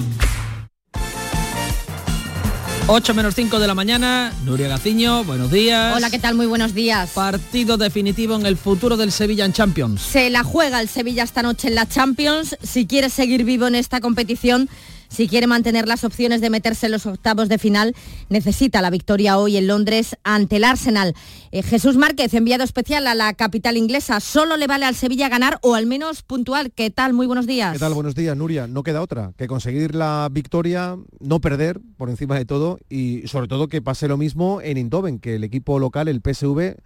8 2.87 3.12
menos 3.12 3.34
5 3.34 3.59
de 3.59 3.66
la 3.66 3.74
mañana, 3.74 4.32
Nuria 4.47 4.68
Gaciño, 4.68 5.24
buenos 5.24 5.51
días. 5.51 5.95
Hola, 5.95 6.09
¿qué 6.09 6.18
tal? 6.18 6.34
Muy 6.34 6.47
buenos 6.47 6.72
días. 6.72 7.11
Partido 7.11 7.76
definitivo 7.76 8.37
en 8.37 8.47
el 8.47 8.57
futuro 8.57 8.97
del 8.97 9.12
Sevilla 9.12 9.45
en 9.45 9.53
Champions. 9.53 10.01
Se 10.01 10.30
la 10.30 10.45
juega 10.45 10.80
el 10.80 10.89
Sevilla 10.89 11.24
esta 11.24 11.43
noche 11.43 11.68
en 11.68 11.74
la 11.74 11.87
Champions. 11.87 12.57
Si 12.62 12.87
quiere 12.87 13.11
seguir 13.11 13.45
vivo 13.45 13.66
en 13.66 13.74
esta 13.74 14.01
competición, 14.01 14.70
si 15.09 15.28
quiere 15.28 15.46
mantener 15.46 15.86
las 15.88 16.04
opciones 16.04 16.40
de 16.40 16.50
meterse 16.50 16.86
en 16.86 16.92
los 16.92 17.07
octavos 17.07 17.48
de 17.48 17.59
final, 17.59 17.94
necesita 18.28 18.82
la 18.82 18.90
victoria 18.90 19.38
hoy 19.38 19.57
en 19.57 19.66
Londres 19.66 20.16
ante 20.24 20.57
el 20.57 20.64
Arsenal. 20.64 21.14
Eh, 21.52 21.62
Jesús 21.62 21.96
Márquez, 21.96 22.34
enviado 22.34 22.64
especial 22.64 23.07
a 23.07 23.14
la 23.14 23.34
capital 23.34 23.76
inglesa, 23.76 24.20
solo 24.20 24.57
le 24.57 24.66
vale 24.66 24.84
al 24.84 24.94
Sevilla 24.94 25.28
ganar 25.28 25.59
o 25.62 25.74
al 25.74 25.86
menos 25.86 26.22
puntual. 26.22 26.72
¿Qué 26.72 26.90
tal? 26.90 27.12
Muy 27.12 27.26
buenos 27.26 27.46
días. 27.46 27.72
¿Qué 27.72 27.78
tal? 27.78 27.94
Buenos 27.94 28.14
días, 28.14 28.36
Nuria. 28.36 28.66
No 28.66 28.82
queda 28.82 29.02
otra 29.02 29.32
que 29.36 29.46
conseguir 29.46 29.94
la 29.94 30.28
victoria, 30.30 30.96
no 31.20 31.40
perder 31.40 31.80
por 31.96 32.11
encima 32.11 32.36
de 32.36 32.44
todo 32.44 32.78
y 32.88 33.26
sobre 33.26 33.48
todo 33.48 33.68
que 33.68 33.82
pase 33.82 34.09
lo 34.09 34.16
mismo 34.16 34.61
en 34.62 34.76
Indoven, 34.76 35.18
que 35.18 35.36
el 35.36 35.44
equipo 35.44 35.78
local, 35.78 36.09
el 36.09 36.20
PSV, 36.20 36.76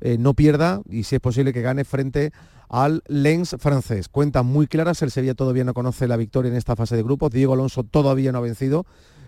eh, 0.00 0.16
no 0.18 0.34
pierda 0.34 0.80
y 0.88 1.04
si 1.04 1.16
es 1.16 1.20
posible 1.20 1.52
que 1.52 1.60
gane 1.60 1.84
frente 1.84 2.32
al 2.68 3.02
Lens 3.06 3.56
francés. 3.58 4.08
Cuentas 4.08 4.44
muy 4.44 4.66
claras, 4.66 5.02
el 5.02 5.10
Sevilla 5.10 5.34
todavía 5.34 5.64
no 5.64 5.74
conoce 5.74 6.08
la 6.08 6.16
victoria 6.16 6.50
en 6.50 6.56
esta 6.56 6.76
fase 6.76 6.96
de 6.96 7.02
grupos, 7.02 7.30
Diego 7.30 7.54
Alonso 7.54 7.84
todavía 7.84 8.32
no 8.32 8.38
ha 8.38 8.42
vencido 8.42 8.86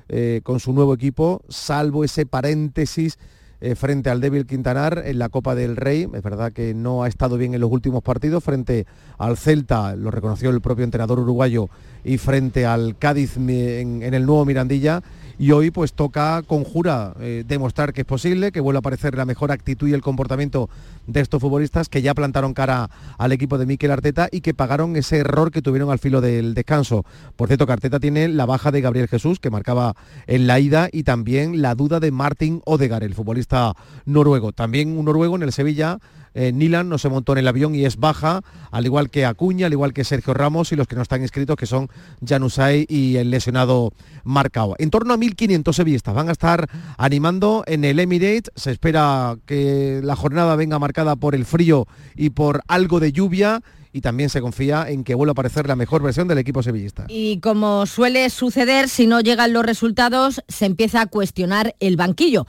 eh, 0.09 0.41
con 0.43 0.61
su 0.61 0.73
nuevo 0.73 0.95
equipo, 0.95 1.43
salvo 1.49 2.05
ese 2.05 2.27
paréntesis 2.27 3.19
eh, 3.61 3.75
frente 3.75 4.09
al 4.09 4.21
débil 4.21 4.47
Quintanar 4.47 5.03
en 5.05 5.19
la 5.19 5.29
Copa 5.29 5.55
del 5.55 5.77
Rey. 5.77 6.09
Es 6.15 6.23
verdad 6.23 6.53
que 6.53 6.73
no 6.73 7.03
ha 7.03 7.09
estado 7.09 7.37
bien 7.37 7.53
en 7.53 7.61
los 7.61 7.71
últimos 7.71 8.03
partidos 8.03 8.43
frente 8.43 8.87
al 9.19 9.37
Celta, 9.37 9.95
lo 9.97 10.11
reconoció 10.11 10.49
el 10.51 10.63
propio 10.63 10.85
entrenador 10.85 11.21
uruguayo, 11.21 11.69
y 12.03 12.17
frente 12.17 12.65
al 12.65 12.97
Cádiz 12.97 13.37
en 13.37 14.15
el 14.15 14.25
nuevo 14.25 14.47
Mirandilla 14.47 15.03
y 15.41 15.53
hoy 15.53 15.71
pues 15.71 15.95
toca 15.95 16.43
conjura 16.47 17.15
eh, 17.19 17.45
demostrar 17.49 17.95
que 17.95 18.03
es 18.03 18.07
posible, 18.07 18.53
que 18.53 18.61
vuelva 18.61 18.77
a 18.77 18.81
aparecer 18.81 19.15
la 19.15 19.25
mejor 19.25 19.53
actitud 19.53 19.89
y 19.89 19.95
el 19.95 20.03
comportamiento 20.03 20.69
de 21.07 21.23
estos 21.23 21.41
futbolistas 21.41 21.89
que 21.89 22.03
ya 22.03 22.13
plantaron 22.13 22.53
cara 22.53 22.91
al 23.17 23.33
equipo 23.33 23.57
de 23.57 23.65
Mikel 23.65 23.91
Arteta 23.91 24.29
y 24.31 24.43
que 24.43 24.53
pagaron 24.53 24.97
ese 24.97 25.17
error 25.17 25.51
que 25.51 25.63
tuvieron 25.63 25.91
al 25.91 25.99
filo 25.99 26.21
del 26.21 26.53
descanso. 26.53 27.07
Por 27.37 27.49
cierto, 27.49 27.67
que 27.67 27.73
Arteta 27.73 27.99
tiene 27.99 28.29
la 28.29 28.45
baja 28.45 28.71
de 28.71 28.83
Gabriel 28.83 29.09
Jesús, 29.09 29.41
que 29.41 29.49
marcaba 29.49 29.97
en 30.27 30.47
la 30.47 30.61
ida, 30.61 30.91
y 30.93 31.05
también 31.05 31.63
la 31.63 31.75
duda 31.75 32.01
de 32.01 32.11
Martin 32.11 32.61
Odegar, 32.67 33.03
el 33.03 33.15
futbolista 33.15 33.73
noruego. 34.05 34.53
También 34.53 34.99
un 34.99 35.07
noruego 35.07 35.37
en 35.37 35.43
el 35.43 35.53
Sevilla 35.53 36.01
eh, 36.35 36.53
Nilan 36.53 36.89
no 36.89 36.99
se 36.99 37.09
montó 37.09 37.33
en 37.33 37.39
el 37.39 37.49
avión 37.49 37.75
y 37.75 37.85
es 37.85 37.97
baja, 37.97 38.43
al 38.71 38.85
igual 38.85 39.11
que 39.11 39.25
Acuña, 39.25 39.67
al 39.67 39.73
igual 39.73 39.93
que 39.93 40.05
Sergio 40.05 40.35
Ramos 40.35 40.73
y 40.73 40.77
los 40.77 40.87
que 40.87 40.97
no 40.97 41.03
están 41.03 41.23
inscritos, 41.23 41.57
que 41.57 41.67
son 41.67 41.89
Janusay 42.25 42.87
y 42.89 43.17
el 43.17 43.31
lesionado 43.31 43.93
Marcao. 44.25 44.75
En 44.79 44.91
torno 44.91 45.15
a 45.15 45.17
1.500 45.17 45.73
sevillistas 45.73 46.15
van 46.15 46.29
a 46.29 46.33
estar 46.33 46.69
animando 46.99 47.65
en 47.67 47.85
el 47.85 47.99
Emirates. 47.99 48.51
Se 48.55 48.71
espera 48.71 49.37
que 49.47 50.01
la 50.03 50.17
jornada 50.17 50.57
venga 50.57 50.79
marcada 50.79 51.17
por 51.17 51.35
el 51.35 51.45
frío 51.45 51.87
y 52.15 52.31
por 52.31 52.63
algo 52.69 53.01
de 53.01 53.13
lluvia 53.13 53.63
y 53.93 54.01
también 54.01 54.31
se 54.31 54.41
confía 54.41 54.89
en 54.89 55.05
que 55.05 55.15
vuelva 55.15 55.31
a 55.31 55.33
aparecer 55.33 55.67
la 55.67 55.77
mejor 55.77 56.03
versión 56.03 56.29
del 56.29 56.39
equipo 56.39 56.63
sevillista. 56.63 57.07
Y 57.09 57.41
como 57.41 57.87
suele 57.87 58.31
suceder, 58.31 58.89
si 58.89 59.07
no 59.07 59.21
llegan 59.21 59.53
los 59.53 59.65
resultados, 59.65 60.43
se 60.49 60.67
empieza 60.67 61.01
a 61.01 61.07
cuestionar 61.07 61.75
el 61.81 61.97
banquillo. 61.97 62.47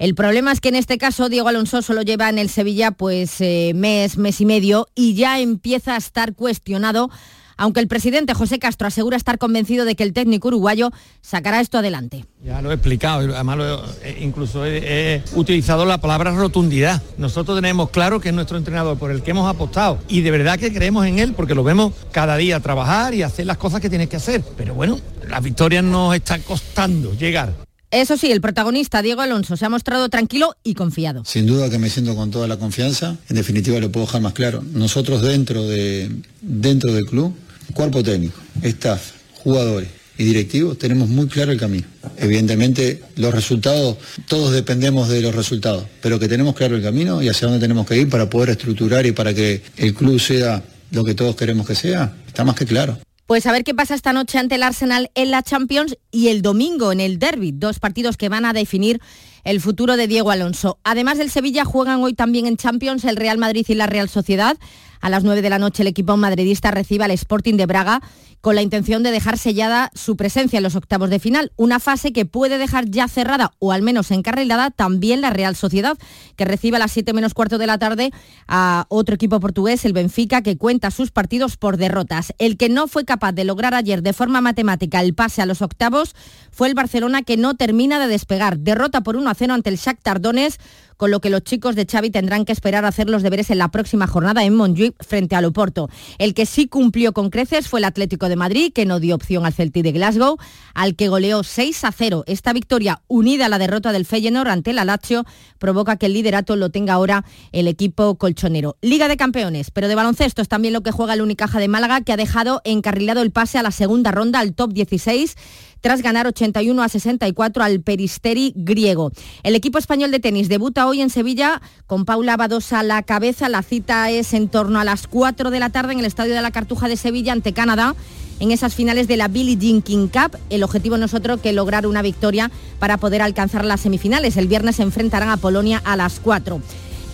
El 0.00 0.14
problema 0.14 0.50
es 0.50 0.62
que 0.62 0.70
en 0.70 0.76
este 0.76 0.96
caso 0.96 1.28
Diego 1.28 1.48
Alonso 1.48 1.82
solo 1.82 2.00
lleva 2.00 2.30
en 2.30 2.38
el 2.38 2.48
Sevilla 2.48 2.90
pues 2.90 3.38
eh, 3.42 3.72
mes, 3.74 4.16
mes 4.16 4.40
y 4.40 4.46
medio 4.46 4.88
y 4.94 5.12
ya 5.12 5.40
empieza 5.40 5.94
a 5.94 5.98
estar 5.98 6.34
cuestionado 6.34 7.10
aunque 7.58 7.80
el 7.80 7.88
presidente 7.88 8.32
José 8.32 8.58
Castro 8.58 8.88
asegura 8.88 9.18
estar 9.18 9.36
convencido 9.36 9.84
de 9.84 9.94
que 9.94 10.02
el 10.02 10.14
técnico 10.14 10.48
uruguayo 10.48 10.90
sacará 11.20 11.60
esto 11.60 11.76
adelante. 11.76 12.24
Ya 12.42 12.62
lo 12.62 12.70
he 12.70 12.74
explicado, 12.74 13.18
además 13.34 13.58
eh, 14.02 14.20
incluso 14.22 14.64
he, 14.64 15.22
utilizado 15.34 15.84
la 15.84 15.98
palabra 15.98 16.30
rotundidad. 16.30 17.02
Nosotros 17.18 17.58
tenemos 17.58 17.90
claro 17.90 18.20
que 18.20 18.30
es 18.30 18.34
nuestro 18.34 18.56
entrenador 18.56 18.96
por 18.96 19.10
el 19.10 19.22
que 19.22 19.32
hemos 19.32 19.46
apostado 19.46 19.98
y 20.08 20.22
de 20.22 20.30
verdad 20.30 20.58
que 20.58 20.72
creemos 20.72 21.04
en 21.04 21.18
él 21.18 21.34
porque 21.34 21.54
lo 21.54 21.62
vemos 21.62 21.92
cada 22.10 22.38
día 22.38 22.58
trabajar 22.60 23.12
y 23.12 23.22
hacer 23.22 23.44
las 23.44 23.58
cosas 23.58 23.82
que 23.82 23.90
tiene 23.90 24.06
que 24.06 24.16
hacer. 24.16 24.42
Pero 24.56 24.72
bueno, 24.72 24.98
las 25.28 25.42
victorias 25.42 25.84
nos 25.84 26.14
están 26.14 26.40
costando 26.40 27.12
llegar. 27.12 27.52
Eso 27.90 28.16
sí, 28.16 28.30
el 28.30 28.40
protagonista, 28.40 29.02
Diego 29.02 29.20
Alonso, 29.20 29.56
se 29.56 29.64
ha 29.64 29.68
mostrado 29.68 30.08
tranquilo 30.08 30.56
y 30.62 30.74
confiado. 30.74 31.24
Sin 31.24 31.46
duda 31.46 31.68
que 31.70 31.78
me 31.78 31.90
siento 31.90 32.14
con 32.14 32.30
toda 32.30 32.46
la 32.46 32.56
confianza. 32.56 33.16
En 33.28 33.36
definitiva, 33.36 33.80
lo 33.80 33.90
puedo 33.90 34.06
dejar 34.06 34.20
más 34.20 34.32
claro. 34.32 34.62
Nosotros 34.72 35.22
dentro, 35.22 35.66
de, 35.66 36.10
dentro 36.40 36.94
del 36.94 37.06
club, 37.06 37.34
cuerpo 37.74 38.02
técnico, 38.02 38.38
staff, 38.62 39.12
jugadores 39.42 39.88
y 40.20 40.24
directivos 40.24 40.76
tenemos 40.76 41.08
muy 41.08 41.28
claro 41.28 41.50
el 41.50 41.58
camino. 41.58 41.86
Evidentemente 42.18 43.02
los 43.16 43.34
resultados, 43.34 43.96
todos 44.28 44.52
dependemos 44.52 45.08
de 45.08 45.22
los 45.22 45.34
resultados, 45.34 45.84
pero 46.02 46.18
que 46.18 46.28
tenemos 46.28 46.54
claro 46.54 46.76
el 46.76 46.82
camino 46.82 47.22
y 47.22 47.30
hacia 47.30 47.48
dónde 47.48 47.58
tenemos 47.58 47.86
que 47.86 47.96
ir 47.96 48.10
para 48.10 48.28
poder 48.28 48.50
estructurar 48.50 49.06
y 49.06 49.12
para 49.12 49.32
que 49.32 49.62
el 49.78 49.94
club 49.94 50.20
sea 50.20 50.62
lo 50.90 51.04
que 51.04 51.14
todos 51.14 51.36
queremos 51.36 51.66
que 51.66 51.74
sea, 51.74 52.12
está 52.26 52.44
más 52.44 52.54
que 52.54 52.66
claro. 52.66 52.98
Pues 53.30 53.46
a 53.46 53.52
ver 53.52 53.62
qué 53.62 53.76
pasa 53.76 53.94
esta 53.94 54.12
noche 54.12 54.38
ante 54.38 54.56
el 54.56 54.64
Arsenal 54.64 55.12
en 55.14 55.30
la 55.30 55.44
Champions 55.44 55.96
y 56.10 56.30
el 56.30 56.42
domingo 56.42 56.90
en 56.90 56.98
el 56.98 57.20
Derby, 57.20 57.52
dos 57.52 57.78
partidos 57.78 58.16
que 58.16 58.28
van 58.28 58.44
a 58.44 58.52
definir 58.52 59.00
el 59.44 59.60
futuro 59.60 59.96
de 59.96 60.08
Diego 60.08 60.32
Alonso. 60.32 60.80
Además 60.82 61.16
del 61.18 61.30
Sevilla 61.30 61.64
juegan 61.64 62.02
hoy 62.02 62.14
también 62.14 62.46
en 62.46 62.56
Champions 62.56 63.04
el 63.04 63.14
Real 63.14 63.38
Madrid 63.38 63.64
y 63.68 63.74
la 63.74 63.86
Real 63.86 64.08
Sociedad. 64.08 64.56
A 65.00 65.08
las 65.08 65.24
9 65.24 65.42
de 65.42 65.50
la 65.50 65.58
noche 65.58 65.82
el 65.82 65.88
equipo 65.88 66.16
madridista 66.16 66.70
recibe 66.70 67.04
al 67.04 67.10
Sporting 67.10 67.54
de 67.54 67.66
Braga 67.66 68.02
con 68.40 68.54
la 68.54 68.62
intención 68.62 69.02
de 69.02 69.10
dejar 69.10 69.38
sellada 69.38 69.90
su 69.94 70.16
presencia 70.16 70.58
en 70.58 70.62
los 70.62 70.74
octavos 70.74 71.10
de 71.10 71.18
final, 71.18 71.52
una 71.56 71.78
fase 71.78 72.12
que 72.12 72.24
puede 72.24 72.58
dejar 72.58 72.86
ya 72.86 73.06
cerrada 73.06 73.52
o 73.58 73.72
al 73.72 73.82
menos 73.82 74.10
encarrilada 74.10 74.70
también 74.70 75.20
la 75.20 75.30
Real 75.30 75.56
Sociedad, 75.56 75.98
que 76.36 76.46
recibe 76.46 76.76
a 76.76 76.80
las 76.80 76.92
7 76.92 77.12
menos 77.12 77.34
cuarto 77.34 77.58
de 77.58 77.66
la 77.66 77.78
tarde 77.78 78.12
a 78.48 78.86
otro 78.88 79.14
equipo 79.14 79.40
portugués, 79.40 79.84
el 79.84 79.92
Benfica, 79.92 80.42
que 80.42 80.56
cuenta 80.56 80.90
sus 80.90 81.10
partidos 81.10 81.56
por 81.56 81.76
derrotas. 81.76 82.32
El 82.38 82.56
que 82.56 82.68
no 82.68 82.88
fue 82.88 83.04
capaz 83.04 83.32
de 83.32 83.44
lograr 83.44 83.74
ayer 83.74 84.02
de 84.02 84.12
forma 84.12 84.40
matemática 84.40 85.00
el 85.00 85.14
pase 85.14 85.42
a 85.42 85.46
los 85.46 85.60
octavos 85.60 86.14
fue 86.50 86.68
el 86.68 86.74
Barcelona 86.74 87.22
que 87.22 87.36
no 87.36 87.54
termina 87.54 88.00
de 88.00 88.08
despegar. 88.08 88.58
Derrota 88.58 89.02
por 89.02 89.16
1 89.16 89.28
a 89.28 89.34
0 89.34 89.54
ante 89.54 89.70
el 89.70 89.76
Shakhtar 89.76 90.20
Donetsk 90.20 90.60
con 91.00 91.10
lo 91.10 91.22
que 91.22 91.30
los 91.30 91.42
chicos 91.42 91.76
de 91.76 91.86
Xavi 91.86 92.10
tendrán 92.10 92.44
que 92.44 92.52
esperar 92.52 92.84
a 92.84 92.88
hacer 92.88 93.08
los 93.08 93.22
deberes 93.22 93.48
en 93.48 93.56
la 93.56 93.70
próxima 93.70 94.06
jornada 94.06 94.44
en 94.44 94.54
Montjuic 94.54 95.02
frente 95.02 95.34
al 95.34 95.46
Oporto. 95.46 95.88
El 96.18 96.34
que 96.34 96.44
sí 96.44 96.68
cumplió 96.68 97.14
con 97.14 97.30
creces 97.30 97.68
fue 97.68 97.80
el 97.80 97.84
Atlético 97.84 98.28
de 98.28 98.36
Madrid, 98.36 98.70
que 98.70 98.84
no 98.84 99.00
dio 99.00 99.14
opción 99.14 99.46
al 99.46 99.54
Celtic 99.54 99.82
de 99.82 99.92
Glasgow, 99.92 100.36
al 100.74 100.96
que 100.96 101.08
goleó 101.08 101.42
6 101.42 101.84
a 101.84 101.92
0. 101.92 102.24
Esta 102.26 102.52
victoria, 102.52 103.00
unida 103.08 103.46
a 103.46 103.48
la 103.48 103.56
derrota 103.56 103.92
del 103.92 104.04
Feyenoord 104.04 104.50
ante 104.50 104.72
el 104.72 104.76
Lazio, 104.76 105.24
provoca 105.58 105.96
que 105.96 106.04
el 106.04 106.12
liderato 106.12 106.54
lo 106.54 106.68
tenga 106.68 106.92
ahora 106.92 107.24
el 107.52 107.66
equipo 107.66 108.16
colchonero. 108.16 108.76
Liga 108.82 109.08
de 109.08 109.16
Campeones, 109.16 109.70
pero 109.70 109.88
de 109.88 109.94
baloncesto 109.94 110.42
es 110.42 110.48
también 110.48 110.74
lo 110.74 110.82
que 110.82 110.90
juega 110.90 111.14
el 111.14 111.22
Unicaja 111.22 111.60
de 111.60 111.68
Málaga, 111.68 112.02
que 112.02 112.12
ha 112.12 112.18
dejado 112.18 112.60
encarrilado 112.64 113.22
el 113.22 113.30
pase 113.30 113.56
a 113.56 113.62
la 113.62 113.70
segunda 113.70 114.12
ronda 114.12 114.38
al 114.38 114.52
top 114.52 114.74
16 114.74 115.34
tras 115.80 116.02
ganar 116.02 116.26
81 116.26 116.82
a 116.82 116.88
64 116.88 117.62
al 117.62 117.80
Peristeri 117.80 118.52
griego. 118.56 119.12
El 119.42 119.54
equipo 119.54 119.78
español 119.78 120.10
de 120.10 120.20
tenis 120.20 120.48
debuta 120.48 120.86
hoy 120.86 121.00
en 121.00 121.10
Sevilla 121.10 121.60
con 121.86 122.04
Paula 122.04 122.36
Badosa 122.36 122.80
a 122.80 122.82
la 122.82 123.02
cabeza. 123.02 123.48
La 123.48 123.62
cita 123.62 124.10
es 124.10 124.34
en 124.34 124.48
torno 124.48 124.80
a 124.80 124.84
las 124.84 125.06
4 125.06 125.50
de 125.50 125.60
la 125.60 125.70
tarde 125.70 125.92
en 125.92 126.00
el 126.00 126.04
Estadio 126.04 126.34
de 126.34 126.42
la 126.42 126.50
Cartuja 126.50 126.88
de 126.88 126.96
Sevilla 126.96 127.32
ante 127.32 127.52
Canadá 127.52 127.94
en 128.40 128.50
esas 128.50 128.74
finales 128.74 129.06
de 129.06 129.16
la 129.16 129.28
Billie 129.28 129.56
Jean 129.56 129.82
King 129.82 130.08
Cup. 130.08 130.38
El 130.48 130.64
objetivo 130.64 130.96
no 130.96 131.06
es 131.06 131.14
que 131.42 131.52
lograr 131.52 131.86
una 131.86 132.02
victoria 132.02 132.50
para 132.78 132.96
poder 132.96 133.22
alcanzar 133.22 133.64
las 133.64 133.80
semifinales. 133.80 134.36
El 134.36 134.48
viernes 134.48 134.76
se 134.76 134.82
enfrentarán 134.82 135.28
a 135.28 135.36
Polonia 135.36 135.80
a 135.84 135.96
las 135.96 136.20
4. 136.20 136.60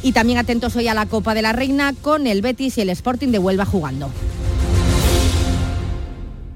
Y 0.03 0.12
también 0.12 0.39
atentos 0.39 0.77
hoy 0.77 0.89
a 0.89 0.95
la 0.95 1.07
Copa 1.07 1.35
de 1.35 1.43
la 1.43 1.53
Reina 1.53 1.93
con 2.01 2.27
el 2.27 2.43
Betis 2.43 2.79
y 2.79 2.83
el 2.83 2.91
Sporting 2.91 3.29
de 3.29 3.39
Huelva 3.39 3.64
jugando. 3.64 4.11